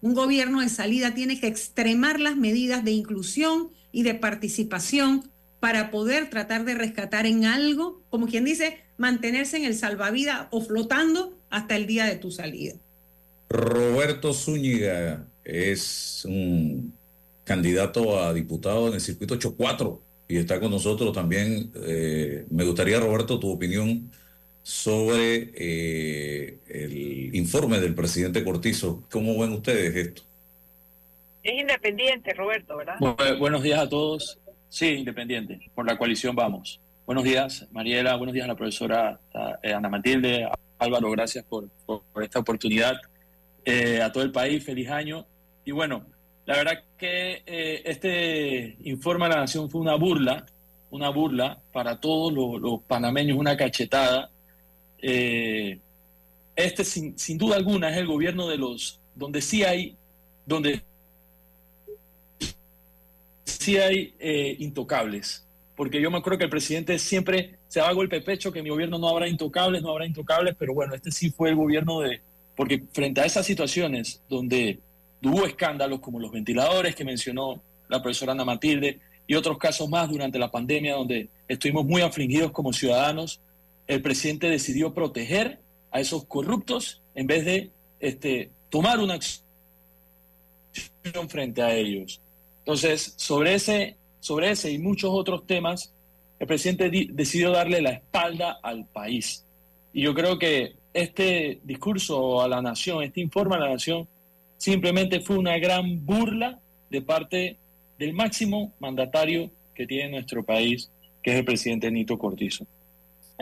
Un 0.00 0.14
gobierno 0.14 0.60
de 0.60 0.68
salida 0.68 1.14
tiene 1.14 1.40
que 1.40 1.46
extremar 1.46 2.20
las 2.20 2.36
medidas 2.36 2.84
de 2.84 2.92
inclusión 2.92 3.70
y 3.90 4.02
de 4.02 4.14
participación 4.14 5.30
para 5.60 5.90
poder 5.90 6.30
tratar 6.30 6.64
de 6.64 6.74
rescatar 6.74 7.26
en 7.26 7.44
algo, 7.44 8.02
como 8.10 8.26
quien 8.26 8.44
dice, 8.44 8.78
mantenerse 8.96 9.56
en 9.56 9.64
el 9.64 9.74
salvavidas 9.74 10.46
o 10.50 10.60
flotando 10.60 11.36
hasta 11.50 11.76
el 11.76 11.86
día 11.86 12.04
de 12.04 12.16
tu 12.16 12.30
salida. 12.30 12.74
Roberto 13.48 14.34
Zúñiga 14.34 15.26
es 15.44 16.24
un 16.26 16.92
candidato 17.44 18.22
a 18.22 18.34
diputado 18.34 18.88
en 18.88 18.94
el 18.94 19.00
circuito 19.00 19.34
84 19.34 20.02
y 20.28 20.36
está 20.36 20.60
con 20.60 20.70
nosotros 20.70 21.12
también. 21.12 21.72
Eh, 21.86 22.44
me 22.50 22.64
gustaría, 22.64 23.00
Roberto, 23.00 23.40
tu 23.40 23.50
opinión 23.50 24.10
sobre 24.62 25.50
eh, 25.54 26.58
el 26.68 27.34
informe 27.34 27.80
del 27.80 27.94
presidente 27.94 28.44
Cortizo. 28.44 29.04
¿Cómo 29.10 29.38
ven 29.40 29.52
ustedes 29.52 29.96
esto? 29.96 30.22
Es 31.42 31.58
independiente, 31.58 32.34
Roberto, 32.34 32.76
¿verdad? 32.76 32.98
buenos 33.38 33.62
días 33.62 33.80
a 33.80 33.88
todos. 33.88 34.38
Sí, 34.68 34.88
independiente. 34.88 35.58
Por 35.74 35.86
la 35.86 35.96
coalición 35.96 36.36
vamos. 36.36 36.78
Buenos 37.06 37.24
días, 37.24 37.66
Mariela. 37.72 38.14
Buenos 38.16 38.34
días 38.34 38.44
a 38.44 38.48
la 38.48 38.54
profesora 38.54 39.18
eh, 39.62 39.72
Ana 39.72 39.88
Matilde. 39.88 40.46
Álvaro, 40.78 41.10
gracias 41.10 41.42
por, 41.46 41.70
por, 41.86 42.02
esta 42.22 42.38
oportunidad. 42.38 43.00
a 44.02 44.12
todo 44.12 44.22
el 44.22 44.30
país, 44.30 44.62
feliz 44.62 44.90
año. 44.90 45.24
Y 45.64 45.70
bueno, 45.70 46.04
la 46.48 46.56
verdad 46.56 46.82
que 46.96 47.42
eh, 47.44 47.82
este 47.84 48.78
informe 48.84 49.26
a 49.26 49.28
la 49.28 49.36
Nación 49.40 49.68
fue 49.68 49.82
una 49.82 49.96
burla, 49.96 50.46
una 50.90 51.10
burla 51.10 51.60
para 51.74 52.00
todos 52.00 52.32
los, 52.32 52.80
panameños, 52.84 53.36
una 53.36 53.54
cachetada. 53.54 54.30
Eh, 55.02 55.78
este, 56.56 56.84
sin, 56.86 57.36
duda 57.36 57.56
alguna, 57.56 57.90
es 57.90 57.98
el 57.98 58.06
gobierno 58.06 58.48
de 58.48 58.56
los, 58.56 58.98
donde 59.14 59.42
sí 59.42 59.62
hay, 59.62 59.94
donde 60.46 60.80
sí 63.44 63.76
hay 63.76 64.14
eh, 64.18 64.56
intocables. 64.58 65.46
Porque 65.76 66.00
yo 66.00 66.10
me 66.10 66.16
acuerdo 66.16 66.38
que 66.38 66.44
el 66.44 66.50
presidente 66.50 66.98
siempre 66.98 67.58
se 67.68 67.82
va 67.82 67.90
a 67.90 67.92
golpe 67.92 68.16
de 68.16 68.22
pecho 68.22 68.50
que 68.50 68.62
mi 68.62 68.70
gobierno 68.70 68.96
no 68.96 69.10
habrá 69.10 69.28
intocables, 69.28 69.82
no 69.82 69.90
habrá 69.90 70.06
intocables, 70.06 70.56
pero 70.58 70.72
bueno, 70.72 70.94
este 70.94 71.10
sí 71.10 71.28
fue 71.28 71.50
el 71.50 71.56
gobierno 71.56 72.00
de, 72.00 72.22
porque 72.56 72.84
frente 72.90 73.20
a 73.20 73.26
esas 73.26 73.44
situaciones 73.44 74.22
donde 74.30 74.80
Hubo 75.22 75.46
escándalos 75.46 76.00
como 76.00 76.20
los 76.20 76.30
ventiladores 76.30 76.94
que 76.94 77.04
mencionó 77.04 77.60
la 77.88 78.02
profesora 78.02 78.32
Ana 78.32 78.44
Matilde 78.44 79.00
y 79.26 79.34
otros 79.34 79.58
casos 79.58 79.88
más 79.88 80.08
durante 80.08 80.38
la 80.38 80.50
pandemia 80.50 80.94
donde 80.94 81.28
estuvimos 81.46 81.84
muy 81.84 82.02
afligidos 82.02 82.52
como 82.52 82.72
ciudadanos. 82.72 83.40
El 83.86 84.02
presidente 84.02 84.48
decidió 84.48 84.94
proteger 84.94 85.60
a 85.90 86.00
esos 86.00 86.24
corruptos 86.24 87.02
en 87.14 87.26
vez 87.26 87.44
de 87.44 87.70
este, 88.00 88.50
tomar 88.70 89.00
una 89.00 89.14
acción 89.14 89.42
frente 91.28 91.62
a 91.62 91.74
ellos. 91.74 92.20
Entonces, 92.60 93.14
sobre 93.16 93.54
ese, 93.54 93.96
sobre 94.20 94.50
ese 94.50 94.70
y 94.70 94.78
muchos 94.78 95.10
otros 95.12 95.46
temas, 95.46 95.92
el 96.38 96.46
presidente 96.46 96.90
decidió 97.10 97.50
darle 97.50 97.80
la 97.82 97.90
espalda 97.90 98.58
al 98.62 98.84
país. 98.86 99.44
Y 99.92 100.02
yo 100.02 100.14
creo 100.14 100.38
que 100.38 100.74
este 100.92 101.60
discurso 101.64 102.40
a 102.42 102.48
la 102.48 102.62
nación, 102.62 103.02
este 103.02 103.20
informe 103.20 103.56
a 103.56 103.60
la 103.60 103.70
nación, 103.70 104.06
simplemente 104.58 105.20
fue 105.20 105.38
una 105.38 105.56
gran 105.58 106.04
burla 106.04 106.60
de 106.90 107.00
parte 107.00 107.56
del 107.98 108.12
máximo 108.12 108.74
mandatario 108.78 109.50
que 109.74 109.86
tiene 109.86 110.10
nuestro 110.10 110.44
país, 110.44 110.90
que 111.22 111.32
es 111.32 111.38
el 111.38 111.44
presidente 111.44 111.90
Nito 111.90 112.18
Cortizo. 112.18 112.66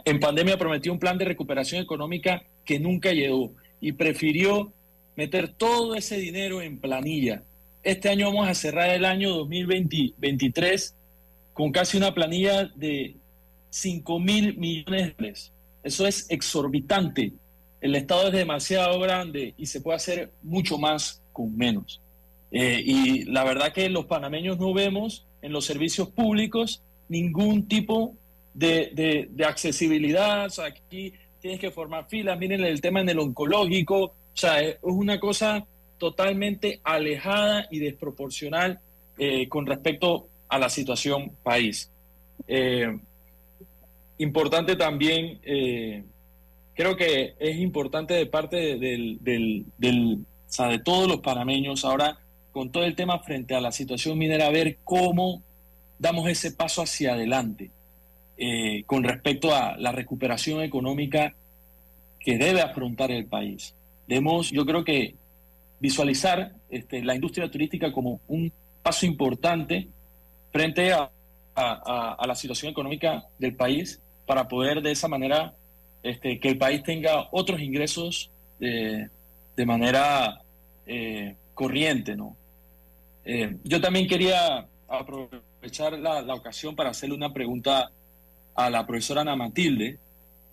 En 0.04 0.20
pandemia 0.20 0.58
prometió 0.58 0.92
un 0.92 0.98
plan 0.98 1.18
de 1.18 1.24
recuperación 1.24 1.82
económica 1.82 2.42
que 2.64 2.78
nunca 2.78 3.12
llegó 3.12 3.52
y 3.80 3.92
prefirió 3.92 4.72
meter 5.16 5.48
todo 5.48 5.94
ese 5.94 6.18
dinero 6.18 6.60
en 6.60 6.78
planilla. 6.78 7.42
Este 7.82 8.10
año 8.10 8.26
vamos 8.26 8.48
a 8.48 8.54
cerrar 8.54 8.90
el 8.90 9.04
año 9.04 9.30
2023 9.30 10.94
con 11.54 11.72
casi 11.72 11.96
una 11.96 12.12
planilla 12.12 12.70
de 12.74 13.16
5 13.70 14.20
mil 14.20 14.56
millones 14.58 15.06
de 15.06 15.12
dólares. 15.12 15.52
Eso 15.82 16.06
es 16.06 16.26
exorbitante 16.28 17.32
el 17.80 17.94
Estado 17.94 18.28
es 18.28 18.32
demasiado 18.32 18.98
grande 19.00 19.54
y 19.56 19.66
se 19.66 19.80
puede 19.80 19.96
hacer 19.96 20.30
mucho 20.42 20.78
más 20.78 21.22
con 21.32 21.56
menos. 21.56 22.00
Eh, 22.50 22.80
y 22.84 23.24
la 23.24 23.44
verdad 23.44 23.72
que 23.72 23.88
los 23.88 24.06
panameños 24.06 24.58
no 24.58 24.72
vemos 24.72 25.26
en 25.42 25.52
los 25.52 25.64
servicios 25.64 26.08
públicos 26.08 26.82
ningún 27.08 27.68
tipo 27.68 28.14
de, 28.54 29.28
accesibilidad. 29.46 30.46
O 30.46 30.50
sea, 30.50 30.66
aquí 30.66 31.12
tienes 31.40 31.60
que 31.60 31.70
formar 31.70 32.08
filas, 32.08 32.38
miren 32.38 32.64
el 32.64 32.80
tema 32.80 33.00
en 33.00 33.08
el 33.08 33.18
oncológico. 33.18 34.04
O 34.04 34.12
sea, 34.32 34.60
es 34.60 34.78
una 34.82 35.20
cosa 35.20 35.66
totalmente 35.98 36.80
alejada 36.84 37.66
y 37.70 37.78
desproporcional 37.78 38.80
eh, 39.18 39.48
con 39.48 39.66
respecto 39.66 40.28
a 40.48 40.58
la 40.58 40.68
situación 40.68 41.32
país. 41.42 41.90
Eh, 42.46 42.98
importante 44.18 44.76
también, 44.76 45.40
creo 46.76 46.96
que 46.96 47.34
es 47.38 47.56
importante 47.58 48.14
de 48.14 48.26
parte 48.26 48.78
del, 48.78 49.18
del, 49.20 49.64
de 49.78 50.78
todos 50.84 51.08
los 51.08 51.20
panameños 51.20 51.84
ahora, 51.84 52.18
con 52.52 52.70
todo 52.70 52.84
el 52.84 52.94
tema 52.94 53.18
frente 53.18 53.54
a 53.54 53.60
la 53.60 53.72
situación 53.72 54.16
minera, 54.16 54.48
ver 54.50 54.78
cómo 54.84 55.42
damos 55.98 56.28
ese 56.28 56.52
paso 56.52 56.82
hacia 56.82 57.14
adelante 57.14 57.70
eh, 58.36 58.84
con 58.86 59.02
respecto 59.02 59.54
a 59.54 59.76
la 59.78 59.92
recuperación 59.92 60.62
económica 60.62 61.34
que 62.20 62.38
debe 62.38 62.60
afrontar 62.60 63.10
el 63.10 63.26
país. 63.26 63.74
Debemos, 64.06 64.50
yo 64.50 64.66
creo 64.66 64.84
que 64.84 65.14
visualizar 65.80 66.52
este, 66.70 67.02
la 67.02 67.14
industria 67.14 67.50
turística 67.50 67.92
como 67.92 68.20
un 68.28 68.52
paso 68.82 69.06
importante 69.06 69.88
frente 70.52 70.92
a, 70.92 71.10
la 71.56 72.34
situación 72.34 72.70
económica 72.70 73.24
del 73.38 73.54
país 73.54 74.00
para 74.26 74.46
poder 74.46 74.82
de 74.82 74.90
esa 74.90 75.08
manera 75.08 75.54
este, 76.02 76.38
que 76.38 76.48
el 76.48 76.58
país 76.58 76.82
tenga 76.82 77.28
otros 77.32 77.60
ingresos 77.60 78.30
de, 78.58 79.08
manera 79.64 80.40
eh, 80.86 81.34
corriente. 81.54 82.16
¿no? 82.16 82.36
Eh, 83.24 83.56
yo 83.64 83.80
también 83.80 84.06
quería 84.06 84.66
aprovechar 84.88 85.98
la, 85.98 86.34
ocasión 86.34 86.76
para 86.76 86.90
hacerle 86.90 87.16
una 87.16 87.32
pregunta 87.32 87.90
a 88.54 88.70
la 88.70 88.86
profesora 88.86 89.22
Ana 89.22 89.36
Matilde, 89.36 89.98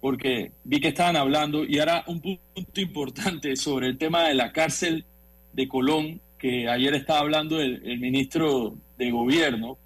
porque 0.01 0.51
vi 0.63 0.81
que 0.81 0.89
estaban 0.89 1.15
hablando 1.15 1.63
y 1.63 1.79
ahora 1.79 2.03
un 2.07 2.19
punto 2.19 2.81
importante 2.81 3.55
sobre 3.55 3.87
el 3.87 3.97
tema 3.97 4.27
de 4.27 4.33
la 4.33 4.51
cárcel 4.51 5.05
de 5.53 5.67
Colón, 5.67 6.19
que 6.37 6.67
ayer 6.67 6.93
estaba 6.95 7.19
hablando 7.19 7.61
el, 7.61 7.99
ministro 7.99 8.75
de 8.97 9.11
Gobierno. 9.11 9.77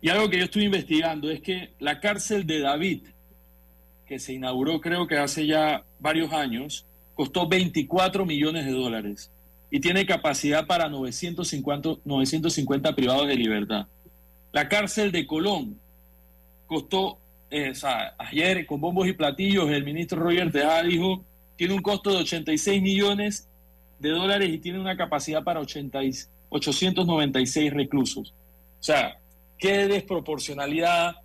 Y 0.00 0.08
algo 0.08 0.28
que 0.28 0.38
yo 0.38 0.44
estuve 0.44 0.64
investigando 0.64 1.30
es 1.30 1.40
que 1.40 1.70
la 1.80 2.00
cárcel 2.00 2.46
de 2.46 2.60
David, 2.60 3.06
que 4.06 4.18
se 4.18 4.34
inauguró 4.34 4.80
creo 4.80 5.06
que 5.06 5.18
hace 5.18 5.46
ya 5.46 5.84
varios 5.98 6.32
años, 6.32 6.86
costó 7.14 7.48
24 7.48 8.24
millones 8.26 8.66
de 8.66 8.72
dólares 8.72 9.30
y 9.70 9.80
tiene 9.80 10.04
capacidad 10.04 10.66
para 10.66 10.88
950, 10.88 12.00
950 12.04 12.94
privados 12.94 13.28
de 13.28 13.36
libertad. 13.36 13.86
La 14.52 14.68
cárcel 14.68 15.12
de 15.12 15.26
Colón 15.26 15.78
costó, 16.66 17.18
eh, 17.50 17.72
o 17.72 17.86
ayer 18.18 18.66
con 18.66 18.80
bombos 18.80 19.08
y 19.08 19.12
platillos, 19.12 19.70
el 19.70 19.84
ministro 19.84 20.20
Roger 20.20 20.52
Tejada 20.52 20.82
dijo, 20.82 21.24
tiene 21.56 21.74
un 21.74 21.82
costo 21.82 22.10
de 22.10 22.16
86 22.18 22.82
millones 22.82 23.48
de 23.98 24.10
dólares 24.10 24.50
y 24.50 24.58
tiene 24.58 24.78
una 24.78 24.96
capacidad 24.96 25.42
para 25.42 25.60
80 25.60 26.00
896 26.50 27.72
reclusos. 27.72 28.34
O 28.78 28.82
sea, 28.82 29.16
qué 29.58 29.86
desproporcionalidad, 29.88 31.16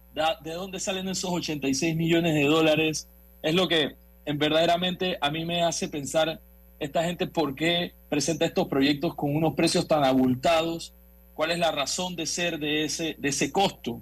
de 0.41 0.51
dónde 0.53 0.79
salen 0.79 1.07
esos 1.07 1.31
86 1.31 1.95
millones 1.95 2.33
de 2.33 2.45
dólares, 2.45 3.07
es 3.41 3.53
lo 3.53 3.67
que 3.67 3.95
en 4.25 4.37
verdaderamente 4.37 5.17
a 5.21 5.29
mí 5.29 5.45
me 5.45 5.63
hace 5.63 5.87
pensar 5.87 6.39
esta 6.79 7.03
gente 7.03 7.27
por 7.27 7.55
qué 7.55 7.93
presenta 8.09 8.45
estos 8.45 8.67
proyectos 8.67 9.15
con 9.15 9.35
unos 9.35 9.53
precios 9.55 9.87
tan 9.87 10.03
abultados, 10.03 10.93
cuál 11.33 11.51
es 11.51 11.59
la 11.59 11.71
razón 11.71 12.15
de 12.15 12.25
ser 12.25 12.59
de 12.59 12.83
ese, 12.83 13.15
de 13.17 13.29
ese 13.29 13.51
costo. 13.51 14.01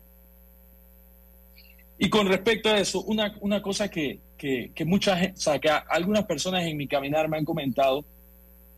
Y 1.98 2.10
con 2.10 2.28
respecto 2.28 2.70
a 2.70 2.78
eso, 2.78 3.02
una, 3.04 3.36
una 3.42 3.62
cosa 3.62 3.90
que, 3.90 4.20
que, 4.38 4.72
que 4.74 4.86
muchas, 4.86 5.32
o 5.34 5.38
sea, 5.38 5.60
que 5.60 5.70
algunas 5.70 6.26
personas 6.26 6.64
en 6.64 6.76
mi 6.76 6.88
caminar 6.88 7.30
me 7.30 7.38
han 7.38 7.46
comentado, 7.46 8.04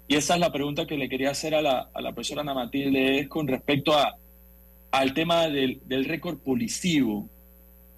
y 0.07 0.15
esa 0.15 0.35
es 0.35 0.39
la 0.39 0.51
pregunta 0.51 0.85
que 0.85 0.97
le 0.97 1.09
quería 1.09 1.31
hacer 1.31 1.55
a 1.55 1.61
la, 1.61 1.89
a 1.93 2.01
la 2.01 2.13
profesora 2.13 2.41
Ana 2.41 2.53
Matilde, 2.53 3.19
es 3.19 3.27
con 3.27 3.47
respecto 3.47 3.93
a, 3.93 4.15
al 4.97 5.13
tema 5.13 5.47
del, 5.47 5.79
del 5.85 6.05
récord 6.05 6.39
policivo 6.39 7.29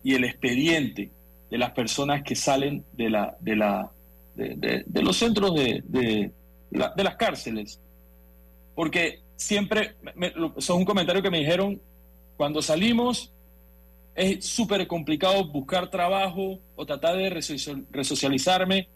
y 0.04 0.16
el 0.16 0.26
expediente 0.26 1.12
de 1.50 1.58
las 1.58 1.72
personas 1.72 2.24
que 2.24 2.36
salen 2.36 2.84
de, 2.94 3.10
la, 3.10 3.38
de, 3.40 3.56
la, 3.56 3.92
de, 4.36 5.02
los 5.02 5.16
centros 5.16 5.56
de, 5.56 5.82
de, 5.88 6.32
las 6.72 7.16
cárceles. 7.16 7.80
Porque 8.76 9.20
siempre, 9.38 9.96
eso 10.22 10.54
es 10.58 10.70
un 10.70 10.86
comentario 10.86 11.22
que 11.22 11.32
me 11.32 11.40
dijeron, 11.40 11.82
cuando 12.38 12.62
salimos 12.62 13.32
es 14.16 14.46
súper 14.46 14.86
complicado 14.86 15.46
buscar 15.46 15.90
trabajo 15.90 16.60
o 16.76 16.86
tratar 16.86 17.16
de 17.16 17.30
resocializarme 17.92 18.90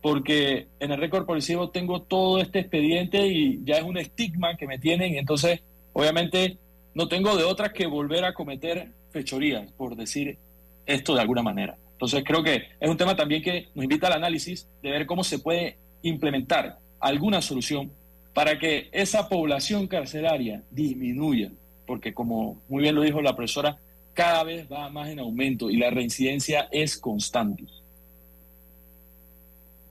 porque 0.00 0.68
en 0.78 0.92
el 0.92 0.98
récord 0.98 1.26
policivo 1.26 1.68
tengo 1.68 2.00
todo 2.00 2.40
este 2.40 2.60
expediente 2.60 3.26
y 3.26 3.60
ya 3.64 3.76
es 3.76 3.82
un 3.82 3.98
estigma 3.98 4.56
que 4.56 4.66
me 4.66 4.78
tienen, 4.78 5.16
entonces 5.16 5.60
obviamente 5.92 6.56
no 6.94 7.08
tengo 7.08 7.36
de 7.36 7.44
otras 7.44 7.72
que 7.72 7.86
volver 7.86 8.24
a 8.24 8.34
cometer 8.34 8.90
fechorías, 9.10 9.70
por 9.72 9.96
decir 9.96 10.38
esto 10.86 11.14
de 11.14 11.20
alguna 11.20 11.42
manera. 11.42 11.76
Entonces 11.92 12.22
creo 12.24 12.42
que 12.42 12.68
es 12.80 12.88
un 12.88 12.96
tema 12.96 13.14
también 13.14 13.42
que 13.42 13.68
nos 13.74 13.84
invita 13.84 14.06
al 14.06 14.14
análisis 14.14 14.66
de 14.82 14.90
ver 14.90 15.06
cómo 15.06 15.22
se 15.22 15.38
puede 15.38 15.76
implementar 16.02 16.78
alguna 16.98 17.42
solución 17.42 17.92
para 18.32 18.58
que 18.58 18.88
esa 18.92 19.28
población 19.28 19.86
carcelaria 19.86 20.62
disminuya, 20.70 21.50
porque 21.86 22.14
como 22.14 22.60
muy 22.68 22.82
bien 22.82 22.94
lo 22.94 23.02
dijo 23.02 23.20
la 23.20 23.36
profesora, 23.36 23.78
cada 24.14 24.44
vez 24.44 24.66
va 24.70 24.88
más 24.88 25.08
en 25.08 25.18
aumento 25.18 25.70
y 25.70 25.76
la 25.76 25.90
reincidencia 25.90 26.68
es 26.70 26.96
constante. 26.96 27.64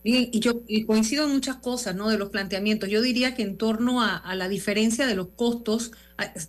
Bien, 0.04 0.30
y 0.32 0.40
yo 0.40 0.62
coincido 0.88 1.26
en 1.26 1.34
muchas 1.34 1.58
cosas, 1.58 1.96
¿no? 1.96 2.10
De 2.10 2.18
los 2.18 2.30
planteamientos. 2.30 2.90
Yo 2.90 3.02
diría 3.02 3.36
que 3.36 3.44
en 3.44 3.58
torno 3.58 4.02
a, 4.02 4.34
la 4.36 4.48
diferencia 4.48 5.06
de 5.06 5.16
los 5.16 5.28
costos, 5.30 5.92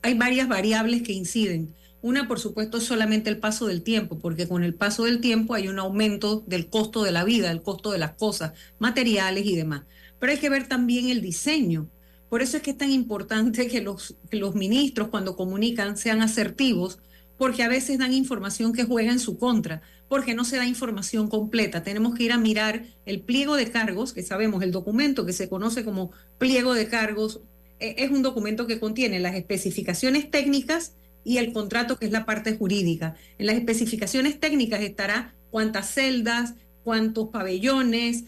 hay, 0.02 0.14
varias 0.14 0.48
variables 0.48 1.02
que 1.02 1.12
inciden. 1.12 1.74
Una, 2.02 2.26
por 2.26 2.40
supuesto, 2.40 2.78
es 2.78 2.84
solamente 2.84 3.30
el 3.30 3.38
paso 3.38 3.66
del 3.66 3.82
tiempo, 3.82 4.18
porque 4.18 4.48
con 4.48 4.64
el 4.64 4.74
paso 4.74 5.04
del 5.04 5.20
tiempo 5.20 5.54
hay 5.54 5.68
un 5.68 5.78
aumento 5.78 6.42
del 6.46 6.68
costo 6.68 7.02
de 7.02 7.12
la 7.12 7.24
vida, 7.24 7.50
el 7.50 7.62
costo 7.62 7.92
de 7.92 7.98
las 7.98 8.12
cosas, 8.12 8.52
materiales 8.78 9.44
y 9.46 9.56
demás. 9.56 9.82
Pero 10.18 10.32
hay 10.32 10.38
que 10.38 10.48
ver 10.48 10.66
también 10.66 11.10
el 11.10 11.20
diseño. 11.20 11.88
Por 12.28 12.42
eso 12.42 12.56
es 12.56 12.62
que 12.62 12.70
es 12.70 12.78
tan 12.78 12.90
importante 12.90 13.68
que 13.68 13.80
los, 13.82 14.14
ministros, 14.54 15.08
cuando 15.08 15.36
comunican, 15.36 15.96
sean 15.96 16.22
asertivos, 16.22 16.98
porque 17.36 17.62
a 17.62 17.68
veces 17.68 17.98
dan 17.98 18.12
información 18.12 18.72
que 18.72 18.84
juega 18.84 19.12
en 19.12 19.18
su 19.18 19.38
contra 19.38 19.82
porque 20.10 20.34
no 20.34 20.44
se 20.44 20.56
da 20.56 20.66
información 20.66 21.28
completa. 21.28 21.84
Tenemos 21.84 22.16
que 22.16 22.24
ir 22.24 22.32
a 22.32 22.36
mirar 22.36 22.84
el 23.06 23.20
pliego 23.20 23.54
de 23.54 23.70
cargos, 23.70 24.12
que 24.12 24.24
sabemos, 24.24 24.60
el 24.64 24.72
documento 24.72 25.24
que 25.24 25.32
se 25.32 25.48
conoce 25.48 25.84
como 25.84 26.10
pliego 26.36 26.74
de 26.74 26.88
cargos, 26.88 27.42
es 27.80 28.10
un 28.10 28.22
documento 28.22 28.66
que 28.66 28.78
contiene 28.78 29.18
las 29.18 29.34
especificaciones 29.34 30.30
técnicas 30.30 30.94
y 31.24 31.38
el 31.38 31.52
contrato, 31.52 31.98
que 31.98 32.06
es 32.06 32.12
la 32.12 32.24
parte 32.24 32.56
jurídica. 32.56 33.16
En 33.38 33.46
las 33.46 33.56
especificaciones 33.56 34.38
técnicas 34.40 34.80
estará 34.80 35.34
cuántas 35.50 35.90
celdas, 35.90 36.54
cuántos 36.84 37.28
pabellones, 37.28 38.24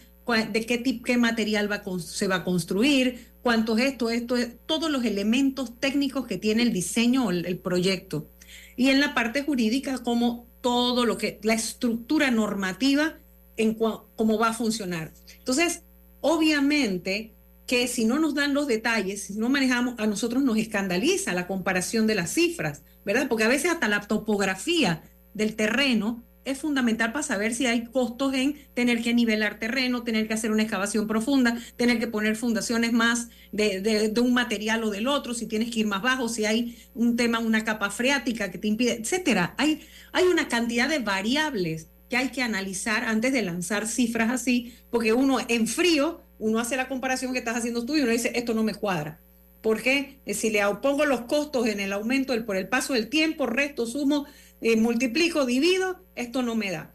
de 0.51 0.65
qué 0.65 0.77
tipo, 0.77 1.03
qué 1.03 1.17
material 1.17 1.71
va 1.71 1.83
se 1.99 2.27
va 2.27 2.37
a 2.37 2.43
construir, 2.43 3.27
cuántos 3.41 3.79
esto, 3.79 4.09
esto, 4.09 4.35
todos 4.65 4.89
los 4.89 5.03
elementos 5.03 5.77
técnicos 5.79 6.27
que 6.27 6.37
tiene 6.37 6.63
el 6.63 6.71
diseño 6.71 7.27
o 7.27 7.31
el, 7.31 7.57
proyecto. 7.59 8.29
Y 8.77 8.89
en 8.89 8.99
la 8.99 9.13
parte 9.13 9.43
jurídica, 9.43 9.97
como 9.99 10.47
todo 10.61 11.05
lo 11.05 11.17
que, 11.17 11.39
la 11.43 11.53
estructura 11.53 12.31
normativa 12.31 13.17
en 13.57 13.75
cómo 13.75 14.39
va 14.39 14.49
a 14.49 14.53
funcionar. 14.53 15.13
Entonces, 15.37 15.83
obviamente 16.21 17.33
que 17.65 17.87
si 17.87 18.05
no 18.05 18.19
nos 18.19 18.35
dan 18.35 18.53
los 18.53 18.67
detalles, 18.67 19.23
si 19.23 19.33
no 19.35 19.49
manejamos, 19.49 19.95
a 19.97 20.07
nosotros 20.07 20.43
nos 20.43 20.57
escandaliza 20.57 21.33
la 21.33 21.47
comparación 21.47 22.07
de 22.07 22.15
las 22.15 22.33
cifras, 22.33 22.83
¿verdad? 23.05 23.27
Porque 23.27 23.45
a 23.45 23.49
veces 23.49 23.71
hasta 23.71 23.87
la 23.87 24.01
topografía 24.01 25.03
del 25.33 25.55
terreno 25.55 26.23
es 26.45 26.59
fundamental 26.59 27.11
para 27.11 27.23
saber 27.23 27.53
si 27.53 27.65
hay 27.65 27.85
costos 27.85 28.33
en 28.33 28.57
tener 28.73 29.01
que 29.01 29.13
nivelar 29.13 29.59
terreno, 29.59 30.03
tener 30.03 30.27
que 30.27 30.33
hacer 30.33 30.51
una 30.51 30.63
excavación 30.63 31.07
profunda, 31.07 31.57
tener 31.77 31.99
que 31.99 32.07
poner 32.07 32.35
fundaciones 32.35 32.91
más 32.91 33.29
de, 33.51 34.13
un 34.21 34.33
material 34.33 34.83
o 34.83 34.89
del 34.89 35.07
otro, 35.07 35.33
si 35.33 35.47
tienes 35.47 35.71
que 35.71 35.81
ir 35.81 35.87
más 35.87 36.01
bajo, 36.01 36.27
si 36.27 36.45
hay 36.45 36.77
un 36.93 37.15
tema, 37.15 37.39
una 37.39 37.63
capa 37.63 37.89
freática 37.89 38.51
que 38.51 38.57
te 38.57 38.67
impide, 38.67 38.93
etcétera. 38.93 39.55
Hay, 39.57 39.81
hay 40.11 40.25
una 40.25 40.47
cantidad 40.47 40.89
de 40.89 40.99
variables 40.99 41.87
que 42.09 42.17
hay 42.17 42.29
que 42.29 42.43
analizar 42.43 43.05
antes 43.05 43.33
de 43.33 43.41
lanzar 43.41 43.87
cifras 43.87 44.29
así, 44.29 44.73
porque 44.91 45.13
uno 45.13 45.39
en 45.47 45.67
frío, 45.67 46.21
uno 46.39 46.59
hace 46.59 46.75
la 46.75 46.87
comparación 46.87 47.33
que 47.33 47.39
estás 47.39 47.57
haciendo 47.57 47.85
tú 47.85 47.95
y 47.95 48.01
uno 48.01 48.11
dice, 48.11 48.31
esto 48.35 48.53
no 48.53 48.63
me 48.63 48.75
cuadra. 48.75 49.19
Porque 49.61 50.19
si 50.27 50.49
le 50.49 50.65
opongo 50.65 51.05
los 51.05 51.21
costos 51.21 51.67
en 51.67 51.79
el 51.79 51.93
aumento 51.93 52.33
por 52.45 52.57
el 52.57 52.67
paso 52.67 52.93
del 52.93 53.09
tiempo, 53.09 53.45
resto, 53.45 53.85
sumo, 53.85 54.25
eh, 54.61 54.75
multiplico, 54.75 55.45
divido, 55.45 56.03
esto 56.15 56.41
no 56.41 56.55
me 56.55 56.71
da. 56.71 56.91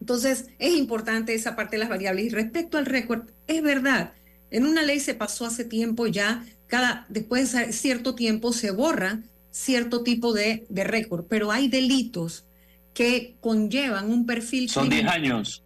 Entonces, 0.00 0.50
es 0.58 0.74
importante 0.76 1.34
esa 1.34 1.56
parte 1.56 1.76
de 1.76 1.80
las 1.80 1.88
variables. 1.88 2.26
Y 2.26 2.28
respecto 2.30 2.78
al 2.78 2.86
récord, 2.86 3.30
es 3.46 3.62
verdad, 3.62 4.12
en 4.50 4.66
una 4.66 4.82
ley 4.82 5.00
se 5.00 5.14
pasó 5.14 5.46
hace 5.46 5.64
tiempo 5.64 6.06
ya, 6.06 6.44
cada, 6.66 7.06
después 7.08 7.52
de 7.52 7.72
cierto 7.72 8.14
tiempo 8.14 8.52
se 8.52 8.70
borra 8.70 9.20
cierto 9.50 10.02
tipo 10.02 10.32
de, 10.32 10.66
de 10.68 10.84
récord, 10.84 11.26
pero 11.28 11.52
hay 11.52 11.68
delitos 11.68 12.44
que 12.92 13.36
conllevan 13.40 14.10
un 14.10 14.26
perfil. 14.26 14.68
Son 14.68 14.88
10 14.88 15.06
años. 15.06 15.62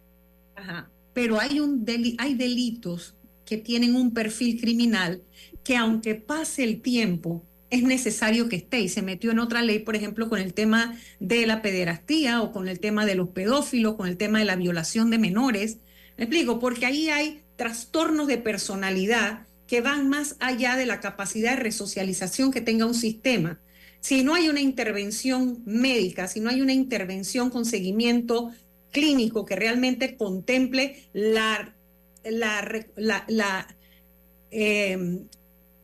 Ajá. 0.55 0.89
Pero 1.13 1.39
hay, 1.39 1.59
un 1.59 1.85
hay 2.17 2.33
delitos 2.35 3.15
que 3.45 3.57
tienen 3.57 3.95
un 3.95 4.13
perfil 4.13 4.59
criminal 4.59 5.23
que 5.63 5.75
aunque 5.75 6.15
pase 6.15 6.63
el 6.63 6.81
tiempo, 6.81 7.45
es 7.69 7.83
necesario 7.83 8.49
que 8.49 8.57
esté 8.57 8.79
y 8.79 8.89
se 8.89 9.01
metió 9.01 9.31
en 9.31 9.39
otra 9.39 9.61
ley, 9.61 9.79
por 9.79 9.95
ejemplo, 9.95 10.29
con 10.29 10.39
el 10.39 10.53
tema 10.53 10.97
de 11.19 11.45
la 11.45 11.61
pederastía 11.61 12.41
o 12.41 12.51
con 12.51 12.67
el 12.67 12.79
tema 12.79 13.05
de 13.05 13.15
los 13.15 13.29
pedófilos, 13.29 13.95
con 13.95 14.07
el 14.07 14.17
tema 14.17 14.39
de 14.39 14.45
la 14.45 14.55
violación 14.55 15.09
de 15.09 15.19
menores. 15.19 15.77
Me 16.17 16.25
explico, 16.25 16.59
porque 16.59 16.85
ahí 16.85 17.09
hay 17.09 17.41
trastornos 17.55 18.27
de 18.27 18.37
personalidad 18.37 19.47
que 19.67 19.81
van 19.81 20.09
más 20.09 20.35
allá 20.39 20.75
de 20.75 20.87
la 20.87 20.99
capacidad 20.99 21.51
de 21.51 21.63
resocialización 21.63 22.51
que 22.51 22.61
tenga 22.61 22.87
un 22.87 22.95
sistema. 22.95 23.59
Si 24.01 24.23
no 24.23 24.33
hay 24.33 24.49
una 24.49 24.61
intervención 24.61 25.61
médica, 25.65 26.27
si 26.27 26.39
no 26.39 26.49
hay 26.49 26.61
una 26.61 26.73
intervención 26.73 27.49
con 27.51 27.65
seguimiento 27.65 28.51
clínico 28.91 29.45
que 29.45 29.55
realmente 29.55 30.17
contemple 30.17 31.09
la, 31.13 31.75
la, 32.23 33.67
em, 34.51 35.27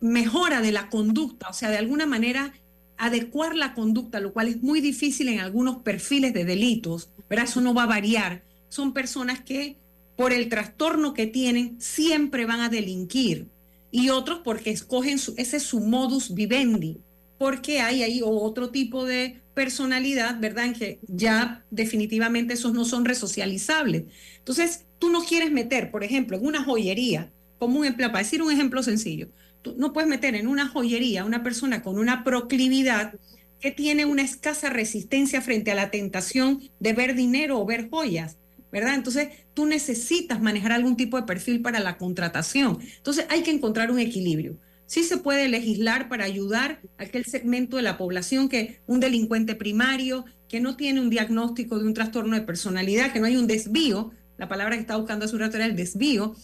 mejora 0.01 0.61
de 0.61 0.71
la 0.71 0.89
conducta, 0.89 1.49
o 1.49 1.53
sea, 1.53 1.69
de 1.69 1.77
alguna 1.77 2.05
manera 2.05 2.53
adecuar 2.97 3.55
la 3.55 3.73
conducta, 3.73 4.19
lo 4.19 4.33
cual 4.33 4.47
es 4.47 4.61
muy 4.61 4.81
difícil 4.81 5.27
en 5.29 5.39
algunos 5.39 5.77
perfiles 5.77 6.33
de 6.33 6.45
delitos, 6.45 7.09
pero 7.27 7.41
eso 7.41 7.61
no 7.61 7.73
va 7.73 7.83
a 7.83 7.87
variar. 7.87 8.43
Son 8.69 8.93
personas 8.93 9.41
que 9.41 9.77
por 10.15 10.31
el 10.31 10.47
trastorno 10.49 11.13
que 11.13 11.27
tienen 11.27 11.75
siempre 11.79 12.45
van 12.45 12.61
a 12.61 12.69
delinquir 12.69 13.47
y 13.91 14.09
otros 14.09 14.41
porque 14.43 14.71
escogen 14.71 15.19
su, 15.19 15.33
ese 15.37 15.57
es 15.57 15.63
su 15.63 15.79
modus 15.79 16.33
vivendi, 16.33 16.99
porque 17.37 17.81
hay 17.81 18.03
ahí 18.03 18.21
otro 18.23 18.69
tipo 18.69 19.05
de 19.05 19.41
personalidad, 19.53 20.39
¿verdad? 20.39 20.65
En 20.65 20.73
que 20.73 20.99
ya 21.07 21.65
definitivamente 21.71 22.53
esos 22.53 22.73
no 22.73 22.85
son 22.85 23.05
resocializables. 23.05 24.03
Entonces, 24.37 24.85
tú 24.99 25.09
no 25.09 25.23
quieres 25.23 25.51
meter, 25.51 25.91
por 25.91 26.03
ejemplo, 26.03 26.37
en 26.37 26.45
una 26.45 26.63
joyería, 26.63 27.31
como 27.57 27.79
un 27.79 27.93
para 27.95 28.19
decir 28.19 28.41
un 28.41 28.51
ejemplo 28.51 28.83
sencillo, 28.83 29.29
tú 29.61 29.75
no 29.77 29.93
puedes 29.93 30.09
meter 30.09 30.35
en 30.35 30.47
una 30.47 30.67
joyería 30.67 31.25
una 31.25 31.41
persona 31.41 31.81
con 31.81 31.97
una 31.97 32.23
proclividad 32.23 33.15
que 33.59 33.71
tiene 33.71 34.05
una 34.05 34.21
escasa 34.21 34.69
resistencia 34.69 35.41
frente 35.41 35.71
a 35.71 35.75
la 35.75 35.89
tentación 35.89 36.61
de 36.79 36.93
ver 36.93 37.15
dinero 37.15 37.59
o 37.59 37.65
ver 37.65 37.89
joyas, 37.89 38.37
¿verdad? 38.71 38.95
Entonces, 38.95 39.29
tú 39.53 39.65
necesitas 39.65 40.41
manejar 40.41 40.73
algún 40.73 40.97
tipo 40.97 41.17
de 41.17 41.23
perfil 41.23 41.61
para 41.61 41.79
la 41.79 41.97
contratación. 41.97 42.77
Entonces, 42.97 43.25
hay 43.29 43.41
que 43.41 43.51
encontrar 43.51 43.89
un 43.89 43.99
equilibrio. 43.99 44.57
Sí 44.87 45.03
se 45.03 45.17
puede 45.17 45.47
legislar 45.49 46.09
para 46.09 46.25
ayudar 46.25 46.81
a 46.97 47.03
aquel 47.03 47.25
segmento 47.25 47.77
de 47.77 47.83
la 47.83 47.97
población 47.97 48.49
que 48.49 48.81
un 48.85 48.99
delincuente 48.99 49.55
primario, 49.55 50.25
que 50.47 50.59
no 50.59 50.75
tiene 50.75 51.01
un 51.01 51.09
diagnóstico 51.09 51.79
de 51.79 51.85
un 51.85 51.93
trastorno 51.93 52.35
de 52.35 52.43
personalidad, 52.43 53.11
que 53.11 53.19
no 53.19 53.25
hay 53.25 53.37
un 53.37 53.47
desvío, 53.47 54.11
la 54.37 54.47
palabra 54.47 54.75
que 54.75 54.81
está 54.81 54.97
buscando 54.97 55.25
hace 55.25 55.35
un 55.35 55.41
rato 55.41 55.57
era 55.57 55.65
el 55.65 55.75
desvío 55.75 56.35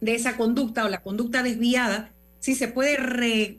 de 0.00 0.14
esa 0.14 0.36
conducta 0.36 0.84
o 0.84 0.88
la 0.88 1.02
conducta 1.02 1.42
desviada, 1.42 2.12
si 2.40 2.56
se 2.56 2.66
puede 2.68 2.96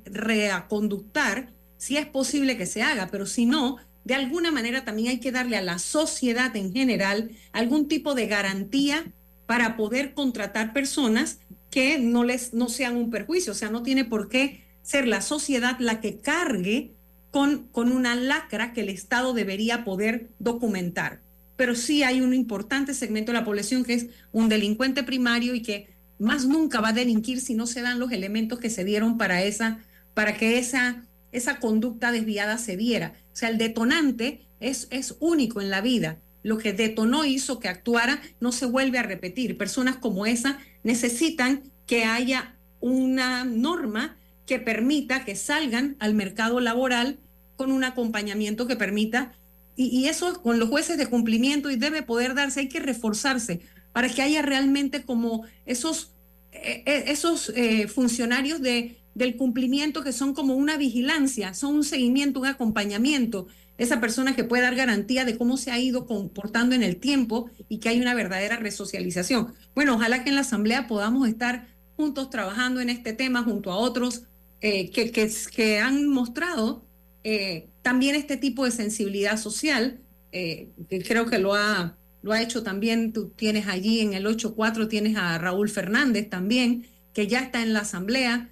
reaconductar, 0.06 1.54
si 1.78 1.96
es 1.98 2.06
posible 2.06 2.58
que 2.58 2.66
se 2.66 2.84
haga, 2.84 3.08
pero 3.10 3.26
si 3.26 3.46
no, 3.46 3.78
de 4.04 4.16
alguna 4.16 4.52
manera 4.52 4.84
también 4.84 5.08
hay 5.08 5.20
que 5.20 5.32
darle 5.32 5.56
a 5.56 5.62
la 5.62 5.80
sociedad 5.80 6.54
en 6.58 6.74
general 6.74 7.32
algún 7.54 7.88
tipo 7.88 8.14
de 8.14 8.28
garantía 8.28 9.06
para 9.46 9.78
poder 9.78 10.14
contratar 10.14 10.74
personas 10.74 11.40
que 11.74 11.98
no 11.98 12.24
les 12.24 12.54
no 12.54 12.70
sean 12.70 12.96
un 12.96 13.10
perjuicio, 13.10 13.52
o 13.52 13.56
sea, 13.56 13.72
no 13.72 13.82
tiene 13.82 14.06
por 14.06 14.30
qué 14.30 14.64
ser 14.84 15.08
la 15.08 15.22
sociedad 15.22 15.78
la 15.80 16.02
que 16.02 16.20
cargue 16.20 16.94
con, 17.32 17.68
con 17.70 17.92
una 17.92 18.14
lacra 18.14 18.74
que 18.74 18.82
el 18.82 18.90
Estado 18.90 19.34
debería 19.34 19.84
poder 19.84 20.30
documentar. 20.38 21.24
Pero 21.56 21.74
sí 21.74 22.04
hay 22.04 22.22
un 22.22 22.36
importante 22.36 22.94
segmento 22.94 23.32
de 23.32 23.40
la 23.40 23.44
población 23.44 23.84
que 23.84 23.96
es 23.96 24.06
un 24.32 24.50
delincuente 24.50 25.02
primario 25.02 25.56
y 25.56 25.64
que 25.64 25.96
más 26.20 26.46
nunca 26.46 26.80
va 26.80 26.90
a 26.90 26.94
delinquir 26.94 27.42
si 27.42 27.56
no 27.56 27.66
se 27.66 27.82
dan 27.82 27.98
los 27.98 28.12
elementos 28.12 28.60
que 28.60 28.70
se 28.70 28.84
dieron 28.84 29.18
para 29.18 29.42
esa, 29.42 29.80
para 30.14 30.38
que 30.38 30.60
esa, 30.60 31.08
esa 31.32 31.60
conducta 31.60 32.12
desviada 32.12 32.60
se 32.60 32.78
diera. 32.78 33.16
O 33.34 33.36
sea, 33.36 33.50
el 33.50 33.58
detonante 33.58 34.46
es, 34.60 34.88
es 34.92 35.16
único 35.20 35.60
en 35.60 35.72
la 35.72 35.82
vida. 35.82 36.20
Lo 36.44 36.60
que 36.60 36.72
detonó 36.72 37.26
hizo 37.26 37.60
que 37.60 37.68
actuara 37.68 38.22
no 38.40 38.52
se 38.52 38.68
vuelve 38.68 39.00
a 39.00 39.04
repetir. 39.04 39.58
Personas 39.58 39.96
como 39.96 40.28
esa 40.28 40.60
necesitan 40.84 41.64
que 41.86 42.06
haya 42.06 42.56
una 42.80 43.46
norma 43.46 44.18
que 44.46 44.60
permita 44.60 45.26
que 45.26 45.36
salgan 45.36 45.96
al 46.00 46.14
mercado 46.14 46.60
laboral 46.60 47.20
con 47.56 47.72
un 47.72 47.84
acompañamiento 47.84 48.68
que 48.68 48.76
permita, 48.76 49.34
y, 49.76 50.06
eso 50.06 50.42
con 50.44 50.60
los 50.60 50.70
jueces 50.70 50.98
de 50.98 51.08
cumplimiento 51.08 51.72
y 51.72 51.78
debe 51.78 52.04
poder 52.04 52.36
darse, 52.36 52.60
hay 52.60 52.70
que 52.70 52.80
reforzarse 52.80 53.62
para 53.92 54.10
que 54.10 54.22
haya 54.22 54.42
realmente 54.42 55.04
como 55.04 55.46
esos, 55.66 56.12
eh, 56.52 56.84
eh, 56.86 57.06
esos 57.08 57.52
eh, 57.56 57.88
funcionarios 57.88 58.62
de, 58.62 58.98
del 59.16 59.36
cumplimiento 59.36 60.04
que 60.04 60.12
son 60.12 60.34
como 60.34 60.56
una 60.56 60.78
vigilancia, 60.78 61.54
son 61.54 61.76
un 61.76 61.84
seguimiento, 61.84 62.40
un 62.40 62.48
acompañamiento 62.48 63.48
esa 63.78 64.00
persona 64.00 64.36
que 64.36 64.44
puede 64.44 64.64
dar 64.64 64.76
garantía 64.76 65.26
de 65.26 65.38
cómo 65.38 65.58
se 65.58 65.72
ha 65.72 65.80
ido 65.80 66.06
comportando 66.06 66.76
en 66.76 66.84
el 66.84 66.98
tiempo 66.98 67.50
y 67.70 67.80
que 67.80 67.90
hay 67.90 68.00
una 68.00 68.14
verdadera 68.14 68.58
resocialización. 68.58 69.54
Bueno, 69.74 69.96
ojalá 69.96 70.24
que 70.24 70.30
en 70.30 70.36
la 70.36 70.42
Asamblea 70.42 70.88
podamos 70.88 71.28
estar 71.28 71.68
juntos 71.96 72.30
trabajando 72.30 72.82
en 72.82 72.90
este 72.90 73.14
tema 73.14 73.44
junto 73.44 73.72
a 73.72 73.78
otros 73.78 74.24
eh, 74.62 74.92
que, 74.92 75.12
que, 75.12 75.80
han 75.80 76.08
mostrado 76.08 76.86
eh, 77.24 77.68
también 77.82 78.16
este 78.16 78.38
tipo 78.38 78.66
de 78.66 78.72
sensibilidad 78.72 79.38
social, 79.38 80.00
eh, 80.32 80.70
que 80.90 81.04
creo 81.04 81.26
que 81.26 81.40
lo 81.40 81.54
ha, 81.54 81.98
lo 82.22 82.32
ha 82.32 82.42
hecho 82.42 82.64
también, 82.64 83.12
tú 83.12 83.30
tienes 83.36 83.68
allí 83.68 84.00
en 84.00 84.14
el 84.14 84.26
8.4, 84.26 84.88
tienes 84.88 85.18
a 85.18 85.38
Raúl 85.38 85.70
Fernández 85.70 86.30
también, 86.30 86.86
que 87.14 87.28
ya 87.28 87.42
está 87.42 87.62
en 87.62 87.74
la 87.74 87.82
Asamblea, 87.82 88.50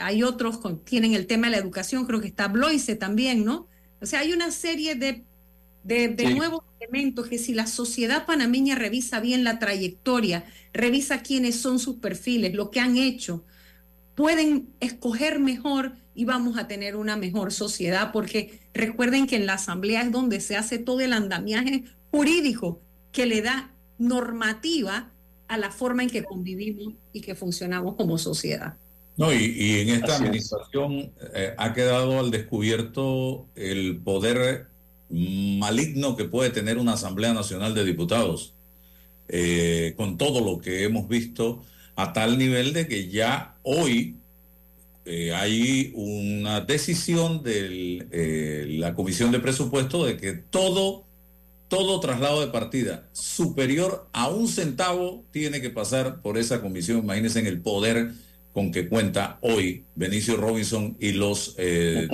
hay 0.00 0.22
otros 0.22 0.58
que 0.58 0.72
tienen 0.84 1.14
el 1.14 1.26
tema 1.26 1.48
de 1.48 1.52
la 1.52 1.58
educación, 1.58 2.06
creo 2.06 2.20
que 2.20 2.28
está 2.28 2.46
Bloise 2.46 2.94
también, 2.94 3.44
¿no? 3.44 3.66
O 4.00 4.06
sea, 4.06 4.20
hay 4.20 4.32
una 4.32 4.50
serie 4.50 4.94
de, 4.94 5.24
de, 5.82 6.34
nuevos 6.34 6.62
elementos 6.80 7.28
que 7.28 7.38
si 7.38 7.54
la 7.54 7.66
sociedad 7.66 8.26
panameña 8.26 8.74
revisa 8.74 9.20
bien 9.20 9.44
la 9.44 9.58
trayectoria, 9.58 10.44
revisa 10.72 11.22
quiénes 11.22 11.60
son 11.60 11.78
sus 11.78 11.96
perfiles, 11.96 12.54
lo 12.54 12.70
que 12.70 12.80
han 12.80 12.96
hecho, 12.96 13.44
pueden 14.14 14.68
escoger 14.80 15.40
mejor 15.40 15.92
y 16.14 16.24
vamos 16.24 16.58
a 16.58 16.66
tener 16.66 16.96
una 16.96 17.16
mejor 17.16 17.52
sociedad, 17.52 18.10
porque 18.12 18.60
recuerden 18.74 19.26
que 19.26 19.36
en 19.36 19.46
la 19.46 19.54
asamblea 19.54 20.02
es 20.02 20.12
donde 20.12 20.40
se 20.40 20.56
hace 20.56 20.78
todo 20.78 21.00
el 21.00 21.12
andamiaje 21.12 21.84
jurídico 22.10 22.80
que 23.12 23.26
le 23.26 23.42
da 23.42 23.72
normativa 23.98 25.12
a 25.46 25.56
la 25.56 25.70
forma 25.70 26.02
en 26.02 26.10
que 26.10 26.24
convivimos 26.24 26.94
y 27.12 27.20
que 27.20 27.34
funcionamos 27.34 27.94
como 27.94 28.18
sociedad. 28.18 28.76
No, 29.18 29.32
y, 29.32 29.80
en 29.80 29.88
esta 29.88 30.16
administración 30.16 31.10
eh, 31.34 31.52
ha 31.58 31.74
quedado 31.74 32.20
al 32.20 32.30
descubierto 32.30 33.48
el 33.56 33.96
poder 33.96 34.68
maligno 35.10 36.16
que 36.16 36.24
puede 36.24 36.50
tener 36.50 36.78
una 36.78 36.92
Asamblea 36.92 37.34
Nacional 37.34 37.74
de 37.74 37.84
Diputados, 37.84 38.54
eh, 39.26 39.94
con 39.96 40.18
todo 40.18 40.40
lo 40.40 40.60
que 40.60 40.84
hemos 40.84 41.08
visto, 41.08 41.64
a 41.96 42.12
tal 42.12 42.38
nivel 42.38 42.72
de 42.72 42.86
que 42.86 43.08
ya 43.08 43.56
hoy 43.64 44.14
eh, 45.04 45.34
hay 45.34 45.90
una 45.96 46.60
decisión 46.60 47.42
de 47.42 48.68
la 48.78 48.94
Comisión 48.94 49.32
de 49.32 49.40
Presupuesto 49.40 50.06
de 50.06 50.16
que 50.16 50.34
todo, 50.34 51.02
todo 51.66 51.98
traslado 51.98 52.40
de 52.40 52.52
partida 52.52 53.08
superior 53.10 54.06
a 54.12 54.28
un 54.28 54.46
centavo 54.46 55.24
tiene 55.32 55.60
que 55.60 55.70
pasar 55.70 56.22
por 56.22 56.38
esa 56.38 56.60
comisión. 56.60 56.98
Imagínense 56.98 57.40
en 57.40 57.48
el 57.48 57.60
poder 57.60 58.12
con 58.52 58.72
que 58.72 58.88
cuenta 58.88 59.38
hoy 59.42 59.84
Benicio 59.94 60.36
Robinson 60.36 60.96
y 60.98 61.12
los 61.12 61.54
eh, 61.58 62.08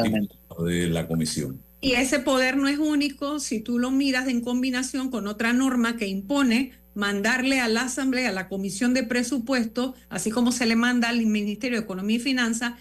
de 0.58 0.88
la 0.88 1.06
comisión. 1.06 1.60
Y 1.80 1.92
ese 1.92 2.18
poder 2.18 2.56
no 2.56 2.68
es 2.68 2.78
único 2.78 3.40
si 3.40 3.60
tú 3.60 3.78
lo 3.78 3.90
miras 3.90 4.28
en 4.28 4.40
combinación 4.40 5.10
con 5.10 5.26
otra 5.26 5.52
norma 5.52 5.96
que 5.96 6.06
impone 6.06 6.72
mandarle 6.94 7.60
a 7.60 7.68
la 7.68 7.82
Asamblea, 7.82 8.30
a 8.30 8.32
la 8.32 8.48
Comisión 8.48 8.94
de 8.94 9.02
Presupuesto, 9.02 9.94
así 10.08 10.30
como 10.30 10.52
se 10.52 10.64
le 10.64 10.76
manda 10.76 11.08
al 11.08 11.24
Ministerio 11.26 11.78
de 11.78 11.84
Economía 11.84 12.16
y 12.16 12.20
Finanzas, 12.20 12.74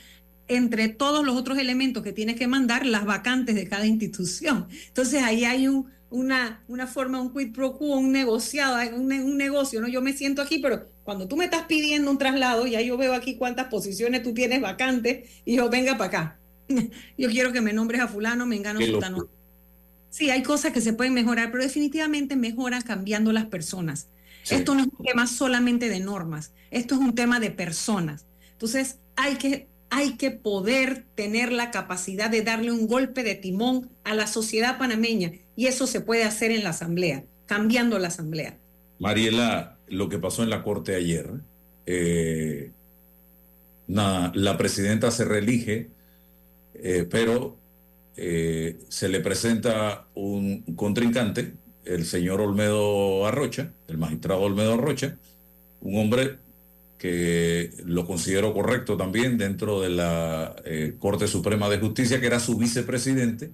entre 0.47 0.89
todos 0.89 1.25
los 1.25 1.35
otros 1.35 1.57
elementos 1.57 2.03
que 2.03 2.13
tiene 2.13 2.35
que 2.35 2.47
mandar, 2.47 2.85
las 2.85 3.05
vacantes 3.05 3.55
de 3.55 3.67
cada 3.67 3.85
institución. 3.85 4.67
Entonces 4.87 5.23
ahí 5.23 5.45
hay 5.45 5.67
un, 5.67 5.87
una, 6.13 6.63
una 6.67 6.85
forma, 6.85 7.19
un 7.19 7.33
quid 7.33 7.51
pro 7.51 7.75
quo, 7.75 7.97
un 7.97 8.11
negociado, 8.11 8.77
un, 8.95 9.11
un, 9.11 9.35
negocio, 9.35 9.81
¿no? 9.81 9.87
Yo 9.87 9.99
me 9.99 10.13
siento 10.13 10.43
aquí, 10.43 10.59
pero 10.59 10.87
cuando 11.03 11.27
tú 11.27 11.35
me 11.35 11.45
estás 11.45 11.63
pidiendo 11.63 12.11
un 12.11 12.19
traslado, 12.19 12.67
ya 12.67 12.81
yo 12.81 12.97
veo 12.97 13.15
aquí 13.15 13.35
cuántas 13.35 13.67
posiciones 13.67 14.21
tú 14.21 14.31
tienes 14.31 14.61
vacantes 14.61 15.27
y 15.43 15.55
yo 15.55 15.69
venga 15.69 15.97
para 15.97 16.07
acá. 16.07 16.39
yo 17.17 17.29
quiero 17.29 17.51
que 17.51 17.61
me 17.61 17.73
nombres 17.73 17.99
a 17.99 18.07
fulano, 18.07 18.45
me 18.45 18.55
engano 18.55 18.79
fulano. 18.79 19.27
Sí, 20.11 20.29
hay 20.29 20.43
cosas 20.43 20.71
que 20.71 20.81
se 20.81 20.93
pueden 20.93 21.15
mejorar, 21.15 21.51
pero 21.51 21.63
definitivamente 21.63 22.35
mejoran 22.35 22.83
cambiando 22.83 23.31
las 23.31 23.47
personas. 23.47 24.07
Esto 24.47 24.75
no 24.75 24.81
es 24.81 24.87
un 24.87 25.05
tema 25.05 25.25
solamente 25.25 25.89
de 25.89 25.99
normas, 25.99 26.51
esto 26.69 26.93
es 26.93 27.01
un 27.01 27.15
tema 27.15 27.39
de 27.39 27.49
personas. 27.49 28.27
Entonces, 28.51 28.99
hay 29.15 29.37
que 29.37 29.67
hay 29.95 30.17
que 30.17 30.31
poder 30.31 31.05
tener 31.15 31.51
la 31.51 31.69
capacidad 31.69 32.29
de 32.29 32.41
darle 32.41 32.71
un 32.71 32.87
golpe 32.87 33.23
de 33.23 33.35
timón 33.35 33.91
a 34.03 34.15
la 34.15 34.25
sociedad 34.25 34.77
panameña 34.77 35.33
y 35.55 35.67
eso 35.67 35.85
se 35.85 36.01
puede 36.01 36.23
hacer 36.23 36.51
en 36.51 36.63
la 36.63 36.71
asamblea, 36.71 37.25
cambiando 37.45 37.99
la 37.99 38.07
asamblea. 38.07 38.57
Mariela, 38.99 39.77
lo 39.87 40.09
que 40.09 40.17
pasó 40.17 40.41
en 40.43 40.49
la 40.49 40.63
corte 40.63 40.95
ayer, 40.95 41.29
eh, 41.85 42.71
la 43.87 44.57
presidenta 44.57 45.11
se 45.11 45.25
reelige 45.25 45.91
eh, 46.73 47.07
pero 47.09 47.57
eh, 48.17 48.79
se 48.89 49.09
le 49.09 49.19
presenta 49.19 50.07
un 50.15 50.63
contrincante, 50.75 51.53
el 51.85 52.05
señor 52.05 52.41
Olmedo 52.41 53.25
Arrocha, 53.25 53.73
el 53.87 53.97
magistrado 53.97 54.41
Olmedo 54.41 54.73
Arrocha, 54.73 55.17
un 55.81 55.97
hombre 55.97 56.39
que 57.03 57.73
lo 57.83 58.07
considero 58.07 58.53
correcto 58.53 58.95
también 58.95 59.37
dentro 59.37 59.81
de 59.81 59.89
la 59.89 60.55
eh, 60.63 60.95
Corte 60.99 61.27
Suprema 61.27 61.67
de 61.67 61.77
Justicia, 61.77 62.21
que 62.21 62.27
era 62.27 62.39
su 62.39 62.55
vicepresidente, 62.55 63.51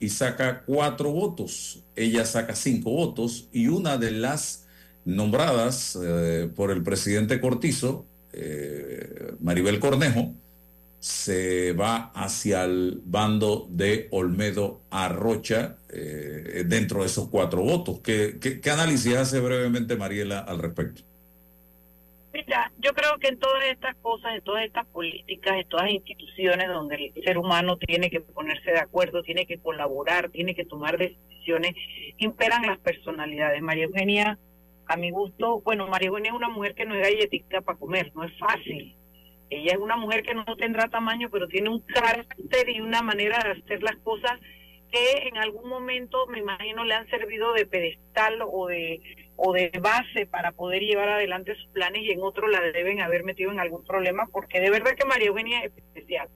y 0.00 0.08
saca 0.08 0.62
cuatro 0.64 1.12
votos. 1.12 1.82
Ella 1.94 2.24
saca 2.24 2.56
cinco 2.56 2.92
votos 2.92 3.50
y 3.52 3.68
una 3.68 3.98
de 3.98 4.12
las 4.12 4.68
nombradas 5.04 5.98
eh, 6.02 6.48
por 6.56 6.70
el 6.70 6.82
presidente 6.82 7.42
Cortizo, 7.42 8.06
eh, 8.32 9.34
Maribel 9.40 9.78
Cornejo, 9.78 10.32
se 10.98 11.74
va 11.74 12.10
hacia 12.14 12.64
el 12.64 13.02
bando 13.04 13.68
de 13.70 14.08
Olmedo 14.12 14.80
Arrocha 14.88 15.76
dentro 16.64 17.00
de 17.00 17.06
esos 17.06 17.28
cuatro 17.28 17.60
votos. 17.62 18.00
¿Qué, 18.02 18.38
qué, 18.40 18.62
qué 18.62 18.70
análisis 18.70 19.14
hace 19.14 19.40
brevemente 19.40 19.94
Mariela 19.96 20.38
al 20.38 20.58
respecto? 20.58 21.02
Mira, 22.32 22.72
yo 22.78 22.94
creo 22.94 23.18
que 23.18 23.28
en 23.28 23.38
todas 23.38 23.64
estas 23.66 23.94
cosas, 23.96 24.34
en 24.34 24.40
todas 24.40 24.64
estas 24.64 24.86
políticas, 24.86 25.54
en 25.54 25.68
todas 25.68 25.86
las 25.86 25.94
instituciones 25.94 26.66
donde 26.68 27.12
el 27.14 27.24
ser 27.24 27.36
humano 27.36 27.76
tiene 27.76 28.08
que 28.08 28.20
ponerse 28.20 28.70
de 28.70 28.80
acuerdo, 28.80 29.22
tiene 29.22 29.44
que 29.44 29.58
colaborar, 29.58 30.30
tiene 30.30 30.54
que 30.54 30.64
tomar 30.64 30.96
decisiones, 30.96 31.74
imperan 32.16 32.66
las 32.66 32.78
personalidades. 32.78 33.60
María 33.60 33.84
Eugenia, 33.84 34.38
a 34.86 34.96
mi 34.96 35.10
gusto, 35.10 35.60
bueno, 35.60 35.86
María 35.88 36.08
Eugenia 36.08 36.30
es 36.30 36.36
una 36.36 36.48
mujer 36.48 36.74
que 36.74 36.86
no 36.86 36.94
es 36.94 37.02
galletita 37.02 37.60
para 37.60 37.78
comer, 37.78 38.10
no 38.14 38.24
es 38.24 38.32
fácil. 38.38 38.96
Ella 39.50 39.72
es 39.72 39.78
una 39.78 39.96
mujer 39.96 40.22
que 40.22 40.34
no 40.34 40.44
tendrá 40.56 40.88
tamaño, 40.88 41.28
pero 41.30 41.46
tiene 41.48 41.68
un 41.68 41.80
carácter 41.80 42.70
y 42.70 42.80
una 42.80 43.02
manera 43.02 43.38
de 43.44 43.60
hacer 43.60 43.82
las 43.82 43.96
cosas 43.96 44.40
que 44.90 45.28
en 45.28 45.36
algún 45.36 45.68
momento 45.68 46.26
me 46.28 46.38
imagino 46.38 46.84
le 46.84 46.94
han 46.94 47.08
servido 47.08 47.52
de 47.52 47.66
pedestal 47.66 48.38
o 48.50 48.68
de 48.68 49.00
o 49.44 49.52
de 49.52 49.72
base 49.80 50.24
para 50.26 50.52
poder 50.52 50.82
llevar 50.82 51.08
adelante 51.08 51.56
sus 51.56 51.66
planes 51.72 52.02
y 52.02 52.12
en 52.12 52.22
otro 52.22 52.46
la 52.46 52.60
deben 52.60 53.00
haber 53.00 53.24
metido 53.24 53.50
en 53.50 53.58
algún 53.58 53.84
problema 53.84 54.28
porque 54.30 54.60
de 54.60 54.70
verdad 54.70 54.94
que 54.94 55.04
María 55.04 55.28
Eugenia 55.28 55.64
es 55.64 55.72
especial. 55.76 56.28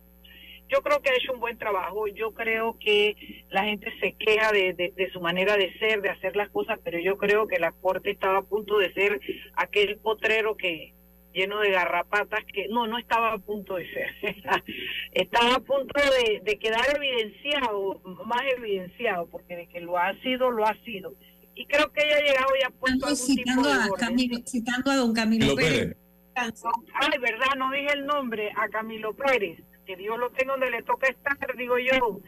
Yo 0.68 0.82
creo 0.82 1.00
que 1.00 1.10
ha 1.10 1.14
hecho 1.14 1.32
un 1.32 1.38
buen 1.38 1.56
trabajo, 1.56 2.08
yo 2.08 2.32
creo 2.34 2.76
que 2.80 3.44
la 3.50 3.62
gente 3.62 3.92
se 4.00 4.14
queja 4.14 4.50
de, 4.50 4.72
de, 4.72 5.10
su 5.12 5.20
manera 5.20 5.56
de 5.56 5.72
ser, 5.78 6.02
de 6.02 6.10
hacer 6.10 6.34
las 6.34 6.50
cosas, 6.50 6.80
pero 6.82 6.98
yo 6.98 7.16
creo 7.16 7.46
que 7.46 7.60
la 7.60 7.70
Corte 7.70 8.10
estaba 8.10 8.38
a 8.38 8.42
punto 8.42 8.76
de 8.78 8.92
ser 8.92 9.20
aquel 9.54 9.98
potrero 9.98 10.56
que 10.56 10.92
lleno 11.32 11.60
de 11.60 11.70
garrapatas 11.70 12.44
que 12.52 12.66
no, 12.66 12.88
no 12.88 12.98
estaba 12.98 13.34
a 13.34 13.38
punto 13.38 13.76
de 13.76 13.88
ser, 13.92 14.10
estaba 15.12 15.54
a 15.54 15.60
punto 15.60 16.00
de, 16.00 16.40
de 16.40 16.58
quedar 16.58 16.96
evidenciado, 16.96 18.00
más 18.24 18.42
evidenciado, 18.56 19.28
porque 19.28 19.54
de 19.54 19.68
que 19.68 19.80
lo 19.80 19.96
ha 19.96 20.12
sido, 20.22 20.50
lo 20.50 20.66
ha 20.66 20.74
sido 20.82 21.14
y 21.56 21.66
creo 21.66 21.90
que 21.90 22.04
ella 22.04 22.16
ha 22.18 22.20
llegado 22.20 22.50
y 22.60 22.64
ha 22.64 22.70
puesto 22.70 23.06
algún 23.06 23.16
citando 23.16 23.62
tipo 23.62 23.74
de 23.74 23.82
a 23.82 23.88
Camilo, 23.98 24.38
citando 24.46 24.90
a 24.90 24.96
don 24.96 25.14
Camilo 25.14 25.56
Pérez. 25.56 25.96
Ay, 26.34 27.18
verdad, 27.18 27.56
no 27.56 27.70
dije 27.70 27.94
el 27.94 28.04
nombre, 28.04 28.52
a 28.54 28.68
Camilo 28.68 29.14
Pérez, 29.14 29.58
que 29.86 29.96
Dios 29.96 30.18
lo 30.18 30.30
tenga 30.30 30.52
donde 30.52 30.70
le 30.70 30.82
toca 30.82 31.08
estar, 31.08 31.56
digo 31.56 31.78
yo. 31.78 32.20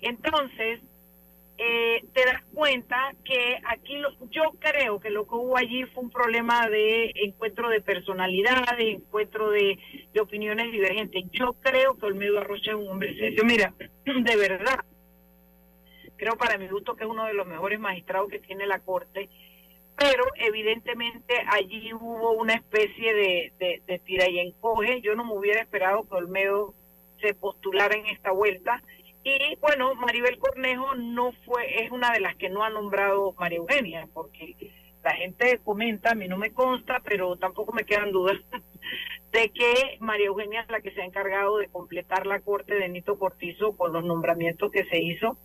Entonces, 0.00 0.80
eh, 1.58 2.04
te 2.12 2.24
das 2.24 2.42
cuenta 2.52 3.14
que 3.24 3.60
aquí 3.68 3.98
lo, 3.98 4.10
yo 4.30 4.42
creo 4.58 4.98
que 4.98 5.10
lo 5.10 5.28
que 5.28 5.34
hubo 5.36 5.56
allí 5.56 5.84
fue 5.84 6.02
un 6.02 6.10
problema 6.10 6.68
de 6.68 7.12
encuentro 7.24 7.68
de 7.68 7.80
personalidad, 7.80 8.76
de 8.76 8.90
encuentro 8.90 9.50
de, 9.50 9.78
de 10.12 10.20
opiniones 10.20 10.72
divergentes. 10.72 11.22
Yo 11.30 11.52
creo 11.60 11.96
que 11.96 12.06
Olmedo 12.06 12.40
Arrocha 12.40 12.72
es 12.72 12.76
un 12.76 12.88
hombre 12.88 13.14
serio. 13.14 13.44
Mira, 13.44 13.72
de 14.04 14.36
verdad, 14.36 14.80
creo 16.22 16.36
para 16.36 16.56
mi 16.56 16.68
gusto 16.68 16.94
que 16.94 17.02
es 17.02 17.10
uno 17.10 17.26
de 17.26 17.34
los 17.34 17.48
mejores 17.48 17.80
magistrados 17.80 18.30
que 18.30 18.38
tiene 18.38 18.64
la 18.64 18.78
Corte, 18.78 19.28
pero 19.96 20.22
evidentemente 20.36 21.34
allí 21.48 21.92
hubo 21.94 22.30
una 22.34 22.54
especie 22.54 23.12
de, 23.12 23.80
de, 23.84 23.98
tira 23.98 24.30
y 24.30 24.38
encoge. 24.38 25.00
Yo 25.00 25.16
no 25.16 25.24
me 25.24 25.34
hubiera 25.34 25.60
esperado 25.60 26.08
que 26.08 26.14
Olmedo 26.14 26.74
se 27.20 27.34
postulara 27.34 27.96
en 27.96 28.06
esta 28.06 28.30
vuelta. 28.30 28.80
Y 29.24 29.56
bueno, 29.60 29.96
Maribel 29.96 30.38
Cornejo 30.38 30.94
no 30.94 31.32
fue, 31.44 31.84
es 31.84 31.90
una 31.90 32.12
de 32.12 32.20
las 32.20 32.36
que 32.36 32.50
no 32.50 32.62
ha 32.62 32.70
nombrado 32.70 33.34
María 33.36 33.58
Eugenia, 33.58 34.06
porque 34.14 34.54
la 35.02 35.14
gente 35.16 35.58
comenta, 35.64 36.12
a 36.12 36.14
mí 36.14 36.28
no 36.28 36.36
me 36.36 36.52
consta, 36.52 37.02
pero 37.04 37.34
tampoco 37.34 37.72
me 37.72 37.84
quedan 37.84 38.12
dudas 38.12 38.38
de 39.32 39.48
que 39.50 39.96
María 39.98 40.26
Eugenia 40.26 40.60
es 40.60 40.70
la 40.70 40.80
que 40.80 40.92
se 40.92 41.02
ha 41.02 41.04
encargado 41.04 41.58
de 41.58 41.66
completar 41.66 42.26
la 42.26 42.38
corte 42.38 42.76
de 42.76 42.88
Nito 42.88 43.18
Cortizo 43.18 43.76
con 43.76 43.92
los 43.92 44.04
nombramientos 44.04 44.70
que 44.70 44.84
se 44.84 45.00
hizo, 45.00 45.36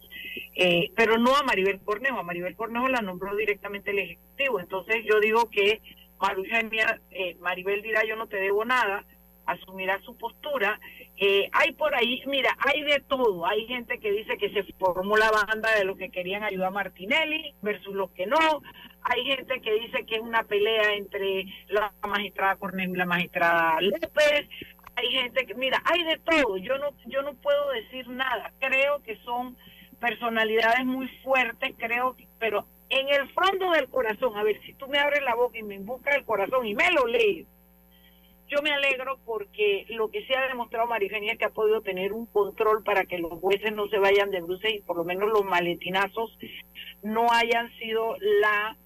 eh, 0.55 0.91
pero 0.95 1.17
no 1.17 1.35
a 1.35 1.43
Maribel 1.43 1.79
Cornejo, 1.79 2.19
a 2.19 2.23
Maribel 2.23 2.55
Cornejo 2.55 2.87
la 2.87 3.01
nombró 3.01 3.35
directamente 3.35 3.91
el 3.91 3.99
Ejecutivo, 3.99 4.59
entonces 4.59 5.03
yo 5.05 5.19
digo 5.19 5.49
que 5.49 5.81
María 6.19 6.37
Eugenia, 6.37 7.01
eh, 7.11 7.35
Maribel 7.39 7.81
dirá 7.81 8.03
yo 8.03 8.15
no 8.15 8.27
te 8.27 8.37
debo 8.37 8.65
nada, 8.65 9.05
asumirá 9.47 9.99
su 10.01 10.15
postura. 10.17 10.79
Eh, 11.15 11.49
hay 11.53 11.71
por 11.71 11.95
ahí, 11.95 12.21
mira, 12.27 12.55
hay 12.59 12.83
de 12.83 12.99
todo. 12.99 13.45
Hay 13.45 13.65
gente 13.65 13.97
que 13.99 14.11
dice 14.11 14.37
que 14.37 14.51
se 14.51 14.63
formó 14.73 15.17
la 15.17 15.31
banda 15.31 15.73
de 15.75 15.85
los 15.85 15.97
que 15.97 16.11
querían 16.11 16.43
ayudar 16.43 16.67
a 16.67 16.71
Martinelli 16.71 17.55
versus 17.61 17.95
los 17.95 18.11
que 18.11 18.27
no. 18.27 18.37
Hay 19.01 19.23
gente 19.25 19.61
que 19.61 19.73
dice 19.73 20.05
que 20.05 20.15
es 20.15 20.21
una 20.21 20.43
pelea 20.43 20.93
entre 20.93 21.45
la 21.69 21.91
magistrada 22.07 22.57
Cornejo 22.57 22.93
y 22.93 22.97
la 22.97 23.05
magistrada 23.05 23.81
López. 23.81 24.47
Hay 24.95 25.07
gente 25.11 25.45
que, 25.45 25.55
mira, 25.55 25.81
hay 25.85 26.03
de 26.03 26.17
todo. 26.19 26.57
Yo 26.57 26.77
no, 26.77 26.89
yo 27.05 27.21
no 27.21 27.33
puedo 27.35 27.71
decir 27.71 28.07
nada. 28.09 28.51
Creo 28.59 29.01
que 29.03 29.15
son 29.23 29.55
personalidades 29.99 30.85
muy 30.85 31.07
fuertes, 31.23 31.73
creo, 31.77 32.15
pero 32.39 32.65
en 32.89 33.09
el 33.09 33.29
fondo 33.29 33.71
del 33.71 33.89
corazón, 33.89 34.37
a 34.37 34.43
ver, 34.43 34.61
si 34.61 34.73
tú 34.73 34.87
me 34.87 34.99
abres 34.99 35.21
la 35.23 35.35
boca 35.35 35.57
y 35.57 35.63
me 35.63 35.79
buscas 35.79 36.15
el 36.15 36.25
corazón 36.25 36.65
y 36.65 36.75
me 36.75 36.91
lo 36.91 37.05
lees, 37.05 37.47
yo 38.49 38.61
me 38.61 38.71
alegro 38.71 39.19
porque 39.25 39.85
lo 39.89 40.09
que 40.09 40.25
se 40.25 40.35
ha 40.35 40.47
demostrado 40.47 40.87
María 40.87 41.09
es 41.17 41.37
que 41.37 41.45
ha 41.45 41.49
podido 41.49 41.81
tener 41.81 42.13
un 42.13 42.27
control 42.27 42.81
para 42.83 43.03
que 43.03 43.17
los 43.17 43.33
jueces 43.39 43.73
no 43.73 43.89
se 43.89 43.99
vayan 43.99 44.31
de 44.31 44.41
bruces 44.41 44.75
y 44.75 44.79
por 44.79 44.95
lo 44.95 45.03
menos 45.03 45.29
los 45.29 45.43
maletinazos 45.43 46.37
no 47.03 47.27
hayan 47.31 47.69
sido 47.77 48.15
la, 48.19 48.77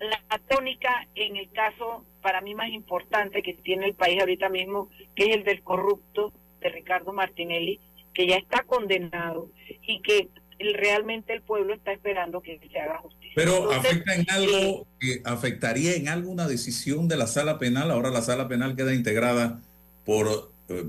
la 0.00 0.38
tónica 0.48 1.06
en 1.14 1.36
el 1.36 1.50
caso 1.50 2.06
para 2.22 2.40
mí 2.40 2.54
más 2.54 2.70
importante 2.70 3.42
que 3.42 3.52
tiene 3.52 3.86
el 3.86 3.94
país 3.94 4.18
ahorita 4.18 4.48
mismo, 4.48 4.88
que 5.14 5.24
es 5.24 5.36
el 5.36 5.44
del 5.44 5.62
corrupto 5.62 6.32
de 6.60 6.70
Ricardo 6.70 7.12
Martinelli, 7.12 7.78
que 8.16 8.26
ya 8.26 8.36
está 8.36 8.62
condenado 8.62 9.50
y 9.86 10.00
que 10.00 10.30
realmente 10.58 11.34
el 11.34 11.42
pueblo 11.42 11.74
está 11.74 11.92
esperando 11.92 12.40
que 12.40 12.58
se 12.72 12.80
haga 12.80 12.96
justicia. 12.96 13.32
Pero 13.34 13.70
afecta 13.70 14.14
en 14.14 14.24
algo, 14.30 14.86
eh, 15.02 15.20
afectaría 15.26 15.94
en 15.96 16.08
algo 16.08 16.30
una 16.30 16.48
decisión 16.48 17.08
de 17.08 17.18
la 17.18 17.26
sala 17.26 17.58
penal. 17.58 17.90
Ahora 17.90 18.10
la 18.10 18.22
sala 18.22 18.48
penal 18.48 18.74
queda 18.74 18.94
integrada 18.94 19.60
por 20.06 20.50
eh, 20.70 20.82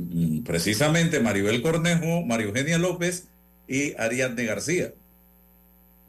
precisamente 0.45 1.19
Maribel 1.19 1.61
Cornejo, 1.61 2.25
María 2.25 2.47
Eugenia 2.47 2.77
López 2.77 3.29
y 3.67 3.93
Ariadne 3.99 4.45
García. 4.45 4.93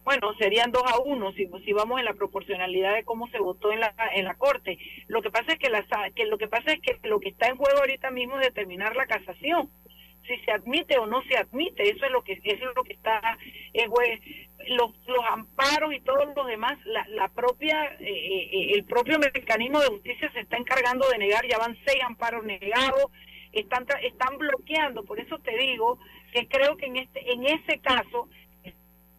Bueno, 0.04 0.32
serían 0.38 0.70
dos 0.70 0.84
a 0.86 1.00
uno 1.00 1.32
si, 1.32 1.50
si 1.64 1.72
vamos 1.72 1.98
en 1.98 2.04
la 2.04 2.14
proporcionalidad 2.14 2.94
de 2.94 3.02
cómo 3.02 3.28
se 3.28 3.40
votó 3.40 3.72
en 3.72 3.80
la 3.80 3.92
en 4.14 4.24
la 4.24 4.34
corte. 4.34 4.78
Lo 5.08 5.20
que 5.20 5.30
pasa 5.30 5.52
es 5.52 5.58
que 5.58 5.68
la 5.68 5.84
que 6.14 6.26
lo 6.26 6.38
que 6.38 6.46
pasa 6.46 6.72
es 6.72 6.80
que 6.80 7.08
lo 7.08 7.18
que 7.18 7.30
está 7.30 7.48
en 7.48 7.56
juego 7.56 7.80
ahorita 7.80 8.12
mismo 8.12 8.36
es 8.36 8.46
determinar 8.46 8.94
la 8.94 9.06
casación 9.06 9.68
si 10.28 10.36
se 10.44 10.52
admite 10.52 10.98
o 10.98 11.06
no 11.06 11.22
se 11.22 11.36
admite, 11.36 11.88
eso 11.88 12.04
es 12.04 12.12
lo 12.12 12.22
que 12.22 12.34
eso 12.44 12.68
es 12.68 12.76
lo 12.76 12.84
que 12.84 12.92
está 12.92 13.38
en 13.72 13.90
los, 13.90 14.94
los 15.06 15.24
amparos 15.30 15.94
y 15.94 16.00
todos 16.00 16.26
los 16.36 16.46
demás, 16.46 16.78
la, 16.84 17.06
la 17.08 17.28
propia 17.28 17.84
eh, 18.00 18.48
eh, 18.52 18.72
el 18.74 18.84
propio 18.84 19.18
mecanismo 19.18 19.80
de 19.80 19.88
justicia 19.88 20.30
se 20.32 20.40
está 20.40 20.56
encargando 20.56 21.08
de 21.08 21.18
negar, 21.18 21.46
ya 21.46 21.58
van 21.58 21.76
seis 21.86 22.02
amparos 22.04 22.44
negados, 22.44 23.10
están 23.52 23.86
están 24.02 24.38
bloqueando, 24.38 25.04
por 25.04 25.18
eso 25.18 25.38
te 25.38 25.56
digo 25.56 25.98
que 26.32 26.46
creo 26.46 26.76
que 26.76 26.86
en 26.86 26.96
este 26.96 27.32
en 27.32 27.46
ese 27.46 27.78
caso 27.80 28.28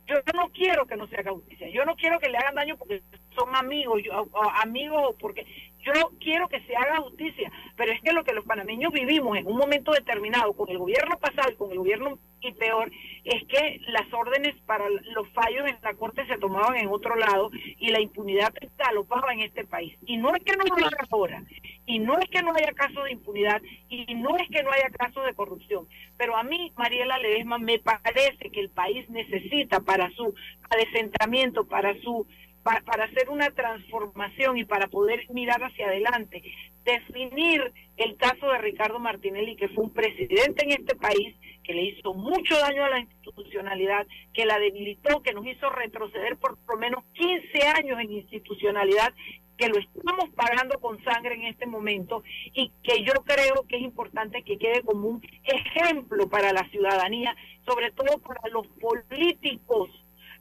yo 0.07 0.16
no 0.34 0.49
quiero 0.49 0.88
que 0.88 0.95
no 0.95 1.07
se 1.07 1.18
haga 1.18 1.32
justicia, 1.32 1.70
yo 1.70 1.86
no 1.86 1.95
quiero 1.95 2.20
que 2.20 2.30
le 2.30 2.38
hagan 2.38 2.55
daño 2.55 2.78
porque 2.78 3.01
son 3.36 3.55
amigos, 3.55 4.01
yo, 4.03 4.28
amigos 4.55 5.16
porque 5.20 5.45
yo 5.84 5.93
quiero 6.19 6.47
que 6.47 6.61
se 6.61 6.75
haga 6.75 7.01
justicia, 7.01 7.51
pero 7.75 7.91
es 7.91 8.01
que 8.01 8.13
lo 8.13 8.23
que 8.23 8.34
los 8.34 8.45
panameños 8.45 8.91
vivimos 8.91 9.38
en 9.38 9.47
un 9.47 9.57
momento 9.57 9.91
determinado 9.91 10.53
con 10.53 10.69
el 10.69 10.77
gobierno 10.77 11.17
pasado 11.17 11.51
y 11.51 11.55
con 11.55 11.71
el 11.71 11.77
gobierno 11.77 12.19
y 12.41 12.53
peor 12.53 12.91
es 13.23 13.43
que 13.47 13.82
las 13.88 14.11
órdenes 14.13 14.55
para 14.65 14.89
los 14.89 15.27
fallos 15.30 15.67
en 15.67 15.77
la 15.84 15.93
corte 15.93 16.25
se 16.25 16.38
tomaban 16.38 16.77
en 16.77 16.88
otro 16.88 17.15
lado 17.15 17.49
y 17.77 17.89
la 17.89 18.01
impunidad 18.01 18.53
galopaba 18.77 19.34
en 19.34 19.41
este 19.41 19.65
país. 19.65 19.93
Y 20.05 20.17
no 20.17 20.34
es 20.36 20.43
que 20.43 20.55
no 20.55 20.63
lo 20.63 20.86
haga 20.86 21.05
ahora, 21.09 21.43
y 21.86 21.99
no 21.99 22.17
es 22.17 22.30
que 22.30 22.41
no 22.41 22.53
haya 22.53 22.71
casos 22.73 23.03
de 23.03 23.11
impunidad, 23.11 23.61
y 23.89 24.13
no 24.15 24.38
es 24.38 24.47
que 24.49 24.63
no 24.63 24.71
haya 24.71 24.89
casos 24.89 25.25
de 25.25 25.34
corrupción, 25.34 25.88
pero 26.17 26.36
a 26.36 26.43
mí, 26.43 26.71
Mariela 26.77 27.17
Ledesma, 27.17 27.57
me 27.57 27.80
parece 27.80 28.49
que 28.51 28.59
el 28.59 28.69
país 28.69 29.09
necesita 29.09 29.80
para 29.80 30.09
su 30.11 30.34
adesentamiento, 30.69 31.65
para 31.65 31.93
su 32.01 32.25
para 32.64 33.05
hacer 33.05 33.30
una 33.30 33.49
transformación 33.51 34.57
y 34.57 34.66
para 34.66 34.88
poder 34.88 35.26
mirar 35.32 35.64
hacia 35.64 35.88
adelante, 35.88 36.43
definir 36.84 37.72
el 37.97 38.16
caso 38.18 38.47
de 38.47 38.57
Ricardo 38.60 38.99
Martinelli, 38.99 39.55
que 39.55 39.70
fue 39.70 39.86
un 39.86 39.93
presidente 39.93 40.64
en 40.64 40.72
este 40.72 40.95
país, 40.95 41.36
que 41.64 41.74
le 41.74 41.84
hizo 41.84 42.14
mucho 42.14 42.57
daño 42.57 42.84
a 42.84 42.89
la 42.89 42.99
institucionalidad, 42.99 44.07
que 44.34 44.45
la 44.45 44.57
debilitó, 44.57 45.22
que 45.22 45.34
nos 45.34 45.45
hizo 45.45 45.70
retroceder 45.70 46.38
por 46.38 46.57
lo 46.68 46.78
menos 46.78 47.03
15 47.14 47.68
años 47.68 47.99
en 47.99 48.12
institucionalidad, 48.12 49.14
que 49.57 49.68
lo 49.68 49.78
estamos 49.78 50.30
pagando 50.36 50.80
con 50.80 51.03
sangre 51.03 51.36
en 51.36 51.43
este 51.43 51.66
momento 51.66 52.24
y 52.53 52.72
que 52.82 53.03
yo 53.03 53.14
creo 53.26 53.66
que 53.68 53.76
es 53.76 53.82
importante 53.82 54.41
que 54.43 54.57
quede 54.57 54.82
como 54.84 55.10
un 55.10 55.22
ejemplo 55.43 56.30
para 56.30 56.53
la 56.53 56.68
ciudadanía, 56.70 57.36
sobre 57.66 57.91
todo 57.91 58.18
para 58.20 58.47
los 58.51 58.66
políticos 58.80 59.89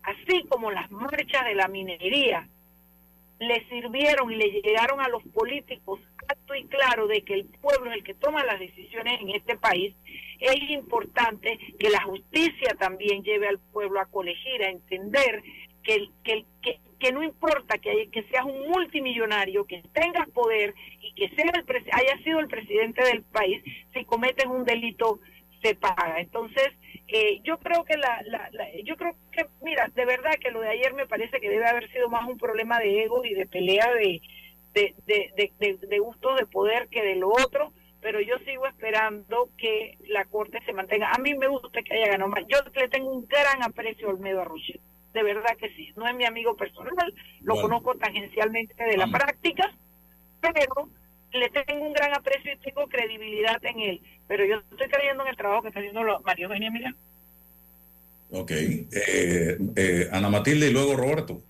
así 0.08 0.44
como 0.48 0.70
las 0.70 0.90
marchas 0.90 1.44
de 1.44 1.54
la 1.54 1.68
minería 1.68 2.48
le 3.38 3.64
sirvieron 3.68 4.32
y 4.32 4.36
le 4.36 4.50
llegaron 4.62 5.00
a 5.00 5.08
los 5.08 5.22
políticos 5.34 6.00
alto 6.28 6.54
y 6.54 6.64
claro 6.66 7.06
de 7.06 7.22
que 7.22 7.34
el 7.34 7.44
pueblo 7.44 7.90
es 7.90 7.98
el 7.98 8.04
que 8.04 8.14
toma 8.14 8.44
las 8.44 8.58
decisiones 8.58 9.20
en 9.20 9.30
este 9.30 9.56
país, 9.56 9.94
es 10.40 10.70
importante 10.70 11.58
que 11.78 11.90
la 11.90 12.02
justicia 12.02 12.74
también 12.78 13.22
lleve 13.22 13.48
al 13.48 13.58
pueblo 13.58 14.00
a 14.00 14.06
colegir, 14.06 14.62
a 14.62 14.70
entender 14.70 15.42
que, 15.82 16.08
que, 16.22 16.44
que, 16.60 16.80
que 16.98 17.12
no 17.12 17.22
importa 17.22 17.78
que, 17.78 18.08
que 18.10 18.24
seas 18.24 18.44
un 18.44 18.68
multimillonario, 18.68 19.66
que 19.66 19.82
tengas 19.92 20.28
poder 20.30 20.74
y 21.00 21.14
que 21.14 21.28
sea 21.34 21.50
el 21.54 21.84
haya 21.92 22.22
sido 22.24 22.40
el 22.40 22.48
presidente 22.48 23.04
del 23.04 23.22
país, 23.22 23.62
si 23.94 24.04
cometes 24.04 24.46
un 24.46 24.64
delito 24.64 25.20
se 25.62 25.74
paga. 25.74 26.20
Entonces, 26.20 26.68
eh, 27.08 27.40
yo 27.42 27.58
creo 27.58 27.84
que 27.84 27.96
la, 27.96 28.22
la, 28.26 28.50
yo 28.84 28.96
creo 28.96 29.14
que, 29.32 29.46
mira, 29.62 29.90
de 29.94 30.04
verdad 30.04 30.32
que 30.40 30.50
lo 30.50 30.60
de 30.60 30.68
ayer 30.68 30.92
me 30.94 31.06
parece 31.06 31.40
que 31.40 31.48
debe 31.48 31.66
haber 31.66 31.90
sido 31.90 32.08
más 32.08 32.28
un 32.28 32.38
problema 32.38 32.78
de 32.78 33.04
ego 33.04 33.24
y 33.24 33.34
de 33.34 33.46
pelea 33.46 33.92
de, 33.94 34.20
de, 34.74 34.94
de, 35.06 35.52
de, 35.58 35.78
de 35.86 35.98
gustos 35.98 36.38
de 36.38 36.46
poder 36.46 36.88
que 36.88 37.02
de 37.02 37.16
lo 37.16 37.30
otro, 37.30 37.72
pero 38.00 38.20
yo 38.20 38.38
sigo 38.44 38.66
esperando 38.66 39.48
que 39.56 39.98
la 40.06 40.24
Corte 40.26 40.60
se 40.64 40.72
mantenga. 40.72 41.10
A 41.10 41.18
mí 41.18 41.34
me 41.34 41.48
gusta 41.48 41.82
que 41.82 41.94
haya 41.94 42.12
ganado 42.12 42.30
más. 42.30 42.44
Yo 42.46 42.58
le 42.74 42.88
tengo 42.88 43.10
un 43.10 43.26
gran 43.26 43.62
aprecio 43.62 44.08
a 44.08 44.10
Olmedo 44.10 44.42
Arruchet, 44.42 44.80
de 45.14 45.22
verdad 45.22 45.56
que 45.56 45.70
sí. 45.70 45.92
No 45.96 46.06
es 46.06 46.14
mi 46.14 46.24
amigo 46.24 46.56
personal, 46.56 47.14
lo 47.40 47.60
conozco 47.60 47.94
tangencialmente 47.96 48.84
de 48.84 48.96
la 48.96 49.08
práctica, 49.08 49.72
pero 50.40 50.90
le 51.32 51.50
tengo 51.50 51.86
un 51.86 51.92
gran 51.92 52.14
aprecio 52.14 52.52
y 52.52 52.56
tengo 52.58 52.86
credibilidad 52.88 53.62
en 53.64 53.80
él, 53.80 54.00
pero 54.26 54.44
yo 54.44 54.56
estoy 54.70 54.88
creyendo 54.88 55.24
en 55.24 55.30
el 55.30 55.36
trabajo 55.36 55.62
que 55.62 55.68
está 55.68 55.80
haciendo 55.80 56.20
Mario 56.24 56.46
Eugenia 56.46 56.70
Mira. 56.70 56.94
Ok. 58.30 58.50
Eh, 58.50 59.58
eh, 59.76 60.08
Ana 60.12 60.28
Matilde 60.28 60.68
y 60.68 60.72
luego 60.72 60.96
Roberto. 60.96 61.42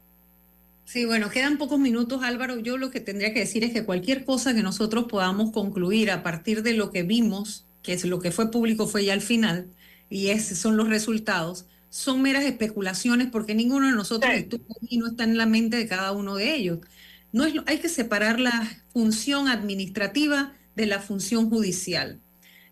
Sí, 0.85 1.05
bueno, 1.05 1.29
quedan 1.29 1.59
pocos 1.59 1.79
minutos, 1.79 2.23
Álvaro. 2.23 2.59
Yo 2.59 2.79
lo 2.79 2.91
que 2.91 3.01
tendría 3.01 3.35
que 3.35 3.41
decir 3.41 3.63
es 3.63 3.73
que 3.73 3.85
cualquier 3.85 4.25
cosa 4.25 4.55
que 4.55 4.63
nosotros 4.63 5.05
podamos 5.05 5.51
concluir 5.51 6.11
a 6.11 6.23
partir 6.23 6.63
de 6.63 6.73
lo 6.73 6.91
que 6.91 7.03
vimos, 7.03 7.67
que 7.83 7.93
es 7.93 8.05
lo 8.05 8.21
que 8.21 8.31
fue 8.31 8.51
público 8.51 8.87
fue 8.87 9.05
ya 9.05 9.13
al 9.13 9.21
final, 9.21 9.67
y 10.09 10.29
esos 10.29 10.57
son 10.57 10.77
los 10.77 10.89
resultados, 10.89 11.67
son 11.91 12.23
meras 12.23 12.45
especulaciones 12.45 13.29
porque 13.31 13.55
ninguno 13.55 13.87
de 13.87 13.93
nosotros 13.93 14.33
estuvo 14.33 14.65
y 14.89 14.99
no 14.99 15.09
está 15.09 15.25
en 15.25 15.37
la 15.37 15.47
mente 15.47 15.77
de 15.77 15.89
cada 15.89 16.13
uno 16.13 16.37
de 16.37 16.55
ellos. 16.55 16.79
No 17.33 17.45
es, 17.45 17.55
hay 17.67 17.79
que 17.79 17.89
separar 17.89 18.41
la 18.41 18.83
función 18.93 19.49
administrativa 19.49 20.55
de 20.75 20.87
la 20.87 21.01
función 21.01 21.51
judicial. 21.51 22.21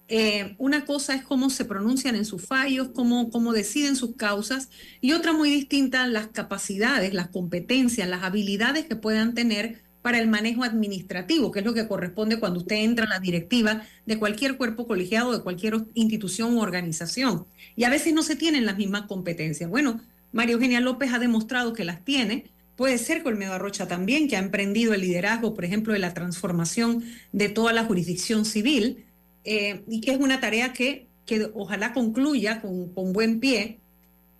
Eh, 0.09 0.55
una 0.59 0.85
cosa 0.85 1.17
es 1.17 1.25
cómo 1.25 1.51
se 1.51 1.65
pronuncian 1.65 2.15
en 2.15 2.25
sus 2.25 2.47
fallos, 2.47 2.91
cómo, 2.95 3.31
cómo 3.31 3.53
deciden 3.53 3.97
sus 3.97 4.15
causas, 4.15 4.71
y 5.01 5.13
otra 5.13 5.33
muy 5.33 5.51
distinta, 5.51 6.07
las 6.07 6.29
capacidades, 6.29 7.13
las 7.13 7.29
competencias, 7.29 8.09
las 8.09 8.23
habilidades 8.23 8.87
que 8.87 8.95
puedan 8.95 9.35
tener 9.35 9.83
para 10.03 10.21
el 10.21 10.29
manejo 10.29 10.63
administrativo, 10.63 11.51
que 11.51 11.59
es 11.59 11.65
lo 11.65 11.75
que 11.75 11.89
corresponde 11.89 12.39
cuando 12.39 12.61
usted 12.61 12.77
entra 12.77 13.07
a 13.07 13.09
la 13.09 13.19
directiva 13.19 13.83
de 14.07 14.21
cualquier 14.21 14.57
cuerpo 14.57 14.87
colegiado, 14.87 15.33
de 15.33 15.43
cualquier 15.43 15.85
institución 15.95 16.55
u 16.55 16.61
organización. 16.61 17.47
Y 17.75 17.83
a 17.83 17.91
veces 17.91 18.15
no 18.15 18.23
se 18.23 18.37
tienen 18.37 18.67
las 18.67 18.77
mismas 18.77 19.07
competencias. 19.09 19.69
Bueno, 19.69 20.01
María 20.31 20.55
Eugenia 20.55 20.79
López 20.79 21.13
ha 21.13 21.19
demostrado 21.19 21.73
que 21.73 21.85
las 21.85 22.05
tiene, 22.05 22.53
Puede 22.77 22.99
ser 22.99 23.23
Colmedo 23.23 23.55
Arrocha 23.55 23.89
también, 23.89 24.29
que 24.29 24.37
ha 24.37 24.41
emprendido 24.41 24.93
el 24.93 25.01
liderazgo, 25.01 25.55
por 25.55 25.65
ejemplo, 25.65 25.95
de 25.95 25.99
la 25.99 26.13
transformación 26.13 27.05
de 27.33 27.49
toda 27.49 27.73
la 27.73 27.85
jurisdicción 27.85 28.45
civil, 28.45 29.07
eh, 29.45 29.83
y 29.89 30.01
que 30.03 30.11
es 30.11 30.19
una 30.19 30.41
tarea 30.41 30.73
que, 30.73 31.07
que 31.25 31.51
ojalá 31.55 31.95
concluya 31.95 32.61
con, 32.61 33.13
buen 33.13 33.41
pie 33.41 33.79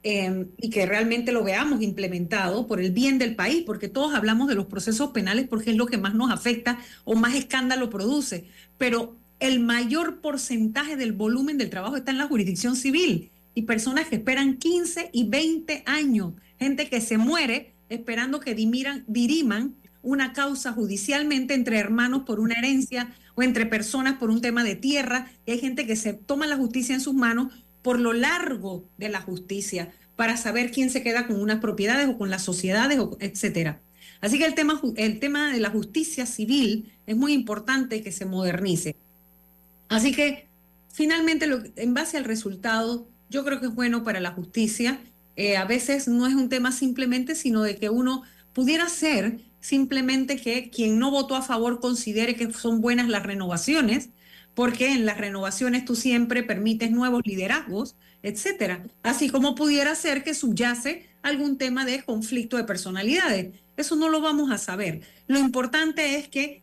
eh, 0.03 0.47
y 0.59 0.69
que 0.69 0.85
realmente 0.85 1.33
lo 1.33 1.45
veamos 1.45 1.81
implementado 1.81 2.67
por 2.67 2.81
el 2.81 2.91
bien 2.91 3.19
del 3.19 3.37
país, 3.37 3.63
porque 3.65 3.89
todos 3.89 4.15
hablamos 4.15 4.49
de 4.49 4.55
los 4.55 4.67
procesos 4.67 5.11
penales 5.13 5.47
porque 5.49 5.71
es 5.71 5.77
lo 5.77 5.87
que 5.87 5.97
más 5.97 6.15
nos 6.15 6.31
afecta 6.31 6.79
o 7.05 7.15
más 7.15 7.35
escándalo 7.35 7.89
produce, 7.89 8.47
pero 8.77 9.17
el 9.41 9.61
mayor 9.61 10.21
porcentaje 10.21 10.97
del 10.97 11.13
volumen 11.13 11.57
del 11.57 11.71
trabajo 11.71 11.97
está 11.97 12.11
en 12.11 12.19
la 12.19 12.29
jurisdicción 12.29 12.77
civil 12.77 13.31
y 13.55 13.63
personas 13.63 14.09
que 14.09 14.17
esperan 14.17 14.59
15 14.59 15.11
y 15.13 15.29
20 15.29 15.83
años, 15.87 16.35
gente 16.59 16.89
que 16.89 17.01
se 17.01 17.17
muere 17.17 17.76
esperando 17.89 18.41
que 18.41 18.55
diriman 18.55 19.75
una 20.03 20.33
causa 20.33 20.73
judicialmente 20.73 21.55
entre 21.55 21.79
hermanos 21.79 22.23
por 22.27 22.41
una 22.41 22.55
herencia 22.55 23.13
o 23.35 23.43
entre 23.43 23.67
personas 23.67 24.19
por 24.19 24.31
un 24.31 24.41
tema 24.41 24.63
de 24.63 24.77
tierra. 24.77 25.31
Hay 25.47 25.59
gente 25.59 25.87
que 25.87 25.97
se 25.97 26.13
toma 26.13 26.47
la 26.47 26.57
justicia 26.57 26.95
en 26.95 27.01
sus 27.01 27.15
manos 27.15 27.53
por 27.83 27.99
lo 27.99 28.13
largo 28.13 28.85
de 28.99 29.09
la 29.09 29.21
justicia 29.21 29.93
para 30.17 30.37
saber 30.37 30.71
quién 30.71 30.91
se 30.91 31.03
queda 31.03 31.27
con 31.27 31.41
unas 31.41 31.61
propiedades 31.61 32.09
o 32.09 32.17
con 32.19 32.31
las 32.31 32.43
sociedades, 32.43 32.99
etcétera. 33.21 33.81
Así 34.21 34.39
que 34.39 34.47
el 34.47 34.55
tema, 34.55 34.81
el 34.97 35.21
tema 35.21 35.53
de 35.53 35.61
la 35.61 35.71
justicia 35.71 36.25
civil 36.25 36.93
es 37.07 37.17
muy 37.17 37.33
importante 37.33 38.03
que 38.03 38.13
se 38.13 38.25
modernice. 38.25 38.97
Así 39.89 40.13
que 40.13 40.47
finalmente, 40.93 41.49
en 41.77 41.95
base 41.95 42.17
al 42.17 42.25
resultado, 42.25 43.07
yo 43.29 43.45
creo 43.45 43.61
que 43.61 43.67
es 43.67 43.75
bueno 43.75 44.05
para 44.05 44.21
la 44.21 44.31
justicia 44.31 45.01
eh, 45.37 45.57
a 45.57 45.65
veces 45.65 46.09
no 46.09 46.27
es 46.27 46.35
un 46.35 46.49
tema 46.49 46.73
simplemente, 46.73 47.35
sino 47.35 47.63
de 47.63 47.77
que 47.77 47.91
uno 47.91 48.23
pudiera 48.53 48.89
ser 48.89 49.39
simplemente 49.61 50.37
que 50.37 50.71
quien 50.71 50.99
no 50.99 51.11
votó 51.11 51.37
a 51.37 51.43
favor 51.43 51.81
considere 51.81 52.37
que 52.37 52.53
son 52.53 52.81
buenas 52.81 53.09
las 53.09 53.23
renovaciones, 53.23 54.11
porque 54.55 54.93
en 54.93 55.05
las 55.05 55.19
renovaciones 55.19 55.85
tú 55.85 55.95
siempre 55.95 56.43
permites 56.43 56.91
nuevos 56.91 57.23
liderazgos, 57.27 57.97
etcétera. 58.23 58.87
Así 59.03 59.29
como 59.29 59.55
pudiera 59.55 59.95
ser 59.95 60.25
que 60.25 60.35
subyace 60.35 61.07
algún 61.23 61.59
tema 61.59 61.85
de 61.85 62.03
conflicto 62.03 62.57
de 62.57 62.65
personalidades. 62.65 63.55
Eso 63.77 63.97
no 63.97 64.09
lo 64.09 64.23
vamos 64.23 64.51
a 64.51 64.59
saber. 64.59 65.03
Lo 65.27 65.39
importante 65.39 66.17
es 66.17 66.29
que 66.29 66.63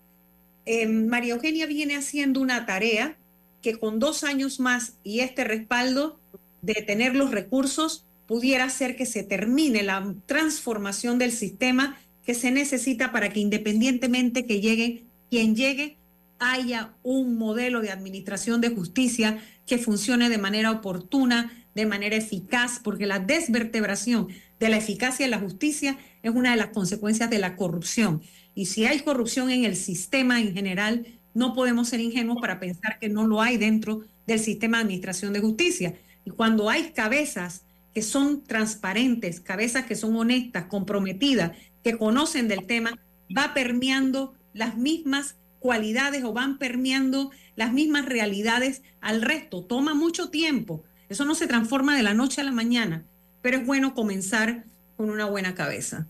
eh, 0.66 0.88
María 0.88 1.36
Eugenia 1.36 1.68
viene 1.68 1.96
haciendo 1.96 2.40
una 2.40 2.66
tarea 2.66 3.18
que 3.62 3.78
con 3.78 4.00
dos 4.00 4.24
años 4.24 4.60
más 4.60 4.98
y 5.04 5.20
este 5.20 5.44
respaldo 5.44 6.20
de 6.62 6.76
tener 6.76 7.16
los 7.16 7.32
recursos 7.32 8.06
pudiera 8.34 8.68
ser 8.72 8.96
que 8.96 9.06
se 9.06 9.22
termine 9.22 9.84
la 9.84 10.12
transformación 10.26 11.20
del 11.20 11.32
sistema 11.32 12.00
que 12.26 12.34
se 12.34 12.50
necesita 12.50 13.12
para 13.12 13.30
que 13.30 13.40
independientemente 13.40 14.48
que 14.48 14.60
llegue 14.60 15.04
quien 15.30 15.56
llegue, 15.56 15.98
haya 16.40 16.96
un 17.04 17.38
modelo 17.38 17.80
de 17.82 17.92
administración 17.92 18.60
de 18.60 18.70
justicia 18.70 19.38
que 19.68 19.78
funcione 19.78 20.30
de 20.30 20.40
manera 20.40 20.72
oportuna, 20.72 21.64
de 21.76 21.86
manera 21.86 22.16
eficaz, 22.16 22.80
porque 22.84 23.06
la 23.06 23.20
desvertebración 23.20 24.30
de 24.60 24.70
la 24.70 24.78
eficacia 24.78 25.28
de 25.28 25.30
la 25.30 25.40
justicia 25.40 26.00
es 26.24 26.32
una 26.32 26.50
de 26.54 26.58
las 26.58 26.70
consecuencias 26.70 27.30
de 27.30 27.38
la 27.38 27.56
corrupción. 27.56 28.24
Y 28.56 28.66
si 28.66 28.88
hay 28.88 29.02
corrupción 29.02 29.52
en 29.52 29.64
el 29.64 29.76
sistema 29.76 30.42
en 30.42 30.56
general, 30.56 31.06
no 31.36 31.54
podemos 31.54 31.88
ser 31.90 32.00
ingenuos 32.00 32.42
para 32.42 32.60
pensar 32.60 32.98
que 32.98 33.10
no 33.10 33.28
lo 33.28 33.44
hay 33.44 33.58
dentro 33.58 34.02
del 34.26 34.40
sistema 34.40 34.78
de 34.78 34.86
administración 34.86 35.34
de 35.34 35.40
justicia. 35.40 35.94
Y 36.26 36.32
cuando 36.32 36.72
hay 36.72 36.94
cabezas 36.94 37.64
que 37.94 38.02
son 38.02 38.44
transparentes, 38.44 39.40
cabezas 39.40 39.86
que 39.86 39.96
son 39.96 40.16
honestas, 40.16 40.66
comprometidas, 40.66 41.52
que 41.84 41.98
conocen 41.98 42.48
del 42.48 42.66
tema, 42.66 42.98
va 43.36 43.54
permeando 43.54 44.34
las 44.54 44.78
mismas 44.78 45.36
cualidades 45.60 46.24
o 46.24 46.34
van 46.34 46.58
permeando 46.58 47.32
las 47.56 47.72
mismas 47.72 48.06
realidades 48.06 48.82
al 49.00 49.22
resto. 49.22 49.64
Toma 49.64 49.94
mucho 49.94 50.30
tiempo. 50.30 50.84
Eso 51.10 51.26
no 51.26 51.36
se 51.36 51.48
transforma 51.48 51.96
de 51.96 52.04
la 52.04 52.14
noche 52.14 52.42
a 52.42 52.44
la 52.44 52.52
mañana, 52.52 53.04
pero 53.42 53.58
es 53.58 53.66
bueno 53.66 53.94
comenzar 53.94 54.66
con 54.98 55.10
una 55.10 55.26
buena 55.26 55.54
cabeza. 55.54 56.08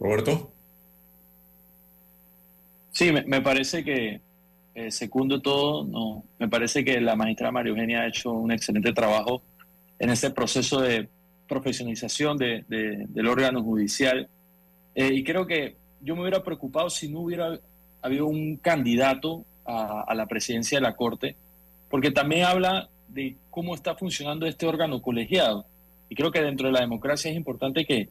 Roberto. 0.00 0.50
Sí, 2.90 3.10
me, 3.10 3.40
parece 3.40 3.82
que 3.82 4.20
eh, 4.74 4.90
segundo 4.90 5.40
todo, 5.40 5.84
no, 5.84 6.24
me 6.38 6.48
parece 6.48 6.84
que 6.84 7.00
la 7.00 7.16
magistrada 7.16 7.52
María 7.52 7.70
Eugenia 7.70 8.00
ha 8.02 8.06
hecho 8.06 8.32
un 8.32 8.52
excelente 8.52 8.92
trabajo 8.92 9.42
en 10.04 10.10
ese 10.10 10.30
proceso 10.30 10.82
de 10.82 11.08
profesionalización 11.48 12.36
de, 12.36 12.62
del 12.68 13.26
órgano 13.26 13.62
judicial. 13.62 14.28
Eh, 14.94 15.14
y 15.14 15.24
creo 15.24 15.46
que 15.46 15.76
yo 16.02 16.14
me 16.14 16.20
hubiera 16.20 16.42
preocupado 16.42 16.90
si 16.90 17.08
no 17.08 17.20
hubiera 17.20 17.58
habido 18.02 18.26
un 18.26 18.58
candidato 18.58 19.46
a, 19.64 20.14
la 20.14 20.26
presidencia 20.26 20.76
de 20.76 20.82
la 20.82 20.94
Corte, 20.94 21.36
porque 21.88 22.10
también 22.10 22.44
habla 22.44 22.90
de 23.08 23.36
cómo 23.48 23.74
está 23.74 23.94
funcionando 23.94 24.44
este 24.44 24.66
órgano 24.66 25.00
colegiado. 25.00 25.64
Y 26.10 26.14
creo 26.14 26.30
que 26.30 26.42
dentro 26.42 26.66
de 26.66 26.74
la 26.74 26.80
democracia 26.80 27.30
es 27.30 27.36
importante 27.38 27.86
que 27.86 28.10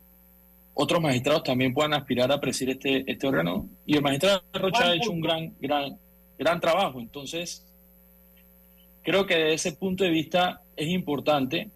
otros 0.73 0.99
magistrados 0.99 1.43
también 1.43 1.75
puedan 1.75 1.93
aspirar 1.93 2.31
a 2.31 2.41
presidir 2.41 2.71
este, 2.71 3.03
este 3.05 3.27
órgano. 3.27 3.69
Y 3.85 3.97
el 3.97 4.01
magistrado 4.01 4.41
Rocha 4.51 4.87
ha 4.87 4.95
hecho 4.95 5.11
un 5.11 5.21
gran, 5.21 5.53
gran, 5.61 5.99
gran 6.39 6.59
trabajo. 6.59 6.99
Entonces, 6.99 7.63
creo 9.03 9.27
que 9.27 9.35
desde 9.35 9.53
ese 9.53 9.71
punto 9.73 10.03
de 10.03 10.09
vista 10.09 10.63
es 10.75 10.87
importante. 10.87 11.69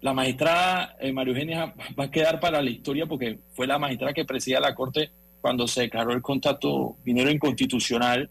La 0.00 0.14
magistrada 0.14 0.96
eh, 0.98 1.12
María 1.12 1.32
Eugenia 1.32 1.74
va 1.98 2.04
a 2.04 2.10
quedar 2.10 2.40
para 2.40 2.62
la 2.62 2.70
historia 2.70 3.06
porque 3.06 3.38
fue 3.52 3.66
la 3.66 3.78
magistrada 3.78 4.14
que 4.14 4.24
presidía 4.24 4.60
la 4.60 4.74
Corte 4.74 5.10
cuando 5.40 5.66
se 5.66 5.82
declaró 5.82 6.12
el 6.12 6.22
contacto 6.22 6.96
minero 7.04 7.30
inconstitucional. 7.30 8.30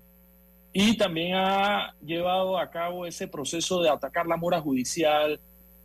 Y 0.71 0.97
también 0.97 1.35
ha 1.35 1.93
llevado 2.05 2.57
a 2.59 2.69
cabo 2.69 3.05
ese 3.05 3.27
proceso 3.27 3.81
de 3.81 3.89
atacar 3.89 4.27
la 4.27 4.37
mora 4.37 4.61
judicial, 4.61 5.39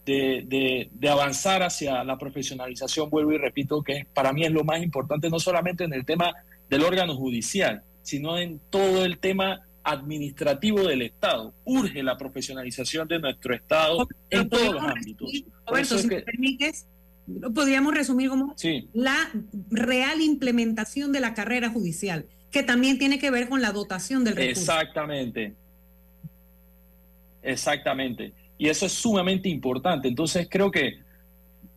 de, 0.05 0.89
de, 0.93 1.09
avanzar 1.09 1.62
hacia 1.62 2.05
la 2.05 2.18
profesionalización, 2.18 3.09
vuelvo 3.09 3.32
y 3.32 3.39
repito, 3.39 3.82
que 3.82 4.07
para 4.12 4.32
mí 4.32 4.45
es 4.45 4.53
lo 4.53 4.64
más 4.64 4.82
importante, 4.82 5.30
no 5.30 5.39
solamente 5.39 5.85
en 5.85 5.95
el 5.95 6.05
tema 6.05 6.35
del 6.68 6.85
órgano 6.85 7.16
judicial, 7.16 7.82
sino 8.03 8.37
en 8.37 8.61
todo 8.70 9.05
el 9.05 9.18
tema 9.18 9.62
administrativo 9.85 10.82
del 10.82 11.03
Estado. 11.03 11.55
Urge 11.64 12.03
la 12.03 12.16
profesionalización 12.16 13.07
de 13.07 13.20
nuestro 13.20 13.55
Estado 13.55 14.09
en 14.30 14.49
todos 14.49 14.74
los 14.74 14.82
ámbitos. 14.82 15.30
Roberto, 15.66 15.99
si 15.99 16.07
me 16.09 16.22
permites, 16.22 16.87
podríamos 17.55 17.95
resumir 17.95 18.30
como 18.30 18.55
la 18.95 19.30
real 19.70 20.20
implementación 20.20 21.12
de 21.12 21.20
la 21.20 21.35
carrera 21.35 21.68
judicial, 21.68 22.26
que 22.51 22.62
también 22.62 22.99
tiene 22.99 23.18
que 23.18 23.30
ver 23.30 23.49
con 23.49 23.61
la 23.61 23.72
dotación 23.72 24.24
del 24.24 24.37
recurso. 24.37 24.61
Exactamente. 24.61 25.55
Exactamente. 27.43 28.32
Y 28.57 28.68
eso 28.68 28.87
es 28.87 28.93
sumamente 28.93 29.51
importante. 29.51 30.09
Entonces 30.09 30.49
creo 30.51 30.70
que 30.70 30.99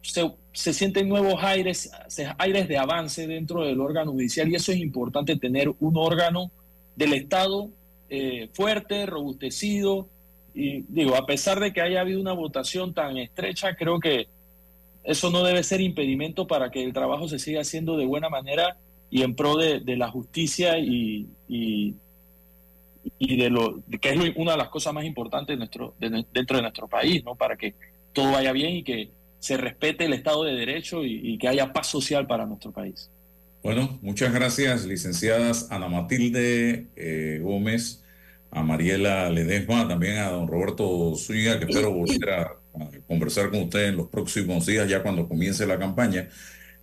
se, 0.02 0.32
se, 0.54 0.74
sienten 0.74 1.10
nuevos 1.10 1.44
aires, 1.44 1.92
aires 2.38 2.68
de 2.70 2.78
avance 2.78 3.28
dentro 3.28 3.66
del 3.66 3.82
órgano 3.82 4.14
judicial 4.14 4.48
y 4.48 4.56
eso 4.56 4.72
es 4.72 4.78
importante 4.78 5.36
tener 5.36 5.68
un 5.80 5.98
órgano 5.98 6.52
del 6.96 7.14
Estado 7.14 7.70
eh, 8.10 8.50
fuerte, 8.54 9.06
robustecido. 9.06 10.08
Y 10.54 10.82
digo, 10.88 11.16
a 11.16 11.26
pesar 11.26 11.60
de 11.60 11.72
que 11.72 11.82
haya 11.82 12.02
habido 12.02 12.20
una 12.20 12.34
votación 12.34 12.94
tan 12.94 13.18
estrecha, 13.18 13.76
creo 13.76 14.00
que 14.00 14.28
eso 15.04 15.30
no 15.30 15.44
debe 15.44 15.64
ser 15.64 15.82
impedimento 15.82 16.48
para 16.48 16.72
que 16.72 16.84
el 16.84 16.94
trabajo 16.94 17.28
se 17.28 17.40
siga 17.40 17.62
haciendo 17.62 17.96
de 17.98 18.06
buena 18.06 18.30
manera 18.30 18.78
y 19.10 19.22
en 19.22 19.36
pro 19.36 19.56
de, 19.56 19.82
la 19.96 20.10
justicia 20.10 20.78
y, 20.80 21.28
y 23.20 23.38
de 23.38 23.50
lo 23.50 23.82
que 24.02 24.10
es 24.10 24.34
una 24.36 24.52
de 24.52 24.58
las 24.58 24.70
cosas 24.70 24.94
más 24.94 25.06
importantes 25.06 25.56
de 25.56 25.58
nuestro, 25.58 25.96
dentro 26.00 26.58
de 26.58 26.62
nuestro 26.62 26.88
país, 26.88 27.24
¿no? 27.24 27.36
Para 27.36 27.56
que 27.56 27.76
todo 28.14 28.32
vaya 28.32 28.52
bien 28.52 28.78
y 28.78 28.84
que 28.84 29.10
se 29.40 29.58
respete 29.58 30.06
el 30.06 30.14
Estado 30.14 30.44
de 30.44 30.54
Derecho 30.54 31.04
y, 31.04 31.38
que 31.38 31.48
haya 31.48 31.72
paz 31.72 31.88
social 31.88 32.28
para 32.28 32.46
nuestro 32.46 32.72
país. 32.72 33.10
Bueno, 33.64 34.00
muchas 34.02 34.34
gracias, 34.34 34.86
licenciadas 34.86 35.68
Ana 35.72 35.90
Matilde 35.90 36.88
eh, 36.96 37.40
Gómez, 37.42 38.04
a 38.52 38.64
Mariela 38.64 39.30
Ledesma, 39.30 39.88
también 39.88 40.18
a 40.18 40.30
don 40.30 40.48
Roberto 40.48 41.16
Zúñiga, 41.16 41.60
que 41.60 41.66
espero 41.66 41.92
volver 41.92 42.30
a, 42.30 42.42
a 42.44 42.90
conversar 43.08 43.50
con 43.50 43.64
usted 43.64 43.90
en 43.90 43.98
los 43.98 44.08
próximos 44.08 44.66
días, 44.66 44.88
ya 44.88 45.04
cuando 45.04 45.28
comience 45.28 45.66
la 45.66 45.78
campaña, 45.78 46.30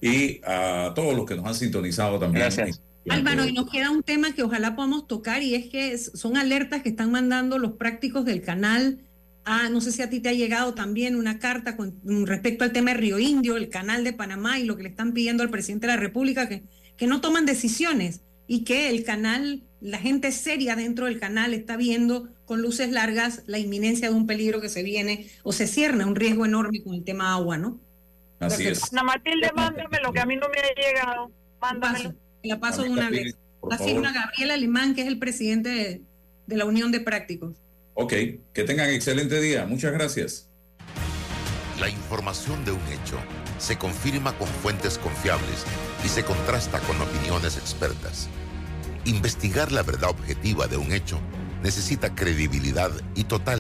y 0.01 0.41
a 0.45 0.93
todos 0.95 1.17
los 1.17 1.25
que 1.25 1.37
nos 1.37 1.47
han 1.47 1.55
sintonizado 1.55 2.19
también. 2.19 2.43
Gracias. 2.43 2.81
Álvaro, 3.09 3.47
y 3.47 3.53
nos 3.53 3.71
queda 3.71 3.91
un 3.91 4.03
tema 4.03 4.33
que 4.33 4.43
ojalá 4.43 4.75
podamos 4.75 5.07
tocar 5.07 5.43
y 5.43 5.55
es 5.55 5.67
que 5.67 5.97
son 5.99 6.37
alertas 6.37 6.83
que 6.83 6.89
están 6.89 7.11
mandando 7.11 7.59
los 7.59 7.73
prácticos 7.73 8.25
del 8.25 8.43
canal. 8.43 9.01
Ah, 9.45 9.69
no 9.69 9.81
sé 9.81 9.93
si 9.93 10.03
a 10.03 10.09
ti 10.09 10.21
te 10.21 10.31
ha 10.31 10.33
llegado 10.33 10.75
también 10.75 11.17
una 11.17 11.39
carta 11.39 11.77
con 11.77 12.01
respecto 12.27 12.65
al 12.65 12.73
tema 12.73 12.93
de 12.93 12.97
Río 12.99 13.19
Indio, 13.19 13.57
el 13.57 13.69
canal 13.69 14.03
de 14.03 14.13
Panamá 14.13 14.59
y 14.59 14.65
lo 14.65 14.77
que 14.77 14.85
le 14.85 14.89
están 14.89 15.13
pidiendo 15.13 15.43
al 15.43 15.51
presidente 15.51 15.87
de 15.87 15.95
la 15.95 16.01
República, 16.01 16.49
que, 16.49 16.65
que 16.97 17.07
no 17.07 17.21
toman 17.21 17.45
decisiones 17.45 18.23
y 18.47 18.65
que 18.65 18.91
el 18.91 19.05
canal, 19.05 19.63
la 19.81 19.99
gente 19.99 20.33
seria 20.33 20.77
dentro 20.77 21.07
del 21.07 21.19
canal 21.19 21.55
está 21.55 21.77
viendo 21.77 22.29
con 22.45 22.63
luces 22.63 22.91
largas 22.91 23.43
la 23.47 23.59
inminencia 23.59 24.09
de 24.09 24.15
un 24.15 24.27
peligro 24.27 24.61
que 24.61 24.69
se 24.69 24.83
viene 24.83 25.29
o 25.43 25.53
se 25.53 25.67
cierne, 25.67 26.05
un 26.05 26.17
riesgo 26.17 26.45
enorme 26.45 26.83
con 26.83 26.95
el 26.95 27.05
tema 27.05 27.33
agua, 27.35 27.57
¿no? 27.57 27.81
Así 28.41 28.67
es. 28.67 28.93
Ana 28.93 29.03
Matilde, 29.03 29.51
mándamelo, 29.55 30.13
que 30.13 30.21
a 30.21 30.27
mí 30.27 30.37
no 30.37 30.49
me 30.49 30.59
ha 30.59 30.75
llegado. 30.75 31.31
Mándamelo. 31.61 32.15
La 32.43 32.61
paso 32.61 32.83
de 32.83 32.91
una 32.91 33.09
vez. 33.09 33.37
La 33.69 33.79
firma 33.79 34.13
Gabriel 34.13 34.51
Alemán, 34.51 34.95
que 34.95 35.03
es 35.03 35.07
el 35.07 35.19
presidente 35.19 36.03
de, 36.47 36.57
la 36.57 36.67
Unión 36.67 36.93
de 36.93 37.01
Prácticos. 37.01 37.57
Ok, 37.95 38.13
que 38.53 38.65
tengan 38.65 38.91
excelente 38.91 39.41
día. 39.41 39.67
Muchas 39.67 39.93
gracias. 39.93 40.51
La 41.79 41.89
información 41.89 42.65
de 42.65 42.73
un 42.73 42.83
hecho 42.89 43.19
se 43.59 43.79
confirma 43.79 44.37
con 44.37 44.49
fuentes 44.49 44.99
confiables 44.99 45.65
y 46.05 46.09
se 46.09 46.25
contrasta 46.25 46.81
con 46.81 47.01
opiniones 47.01 47.57
expertas. 47.57 48.29
Investigar 49.05 49.71
la 49.71 49.83
verdad 49.83 50.11
objetiva 50.11 50.67
de 50.67 50.77
un 50.77 50.93
hecho 50.93 51.21
necesita 51.63 52.15
credibilidad 52.15 52.91
y 53.15 53.25
total 53.25 53.53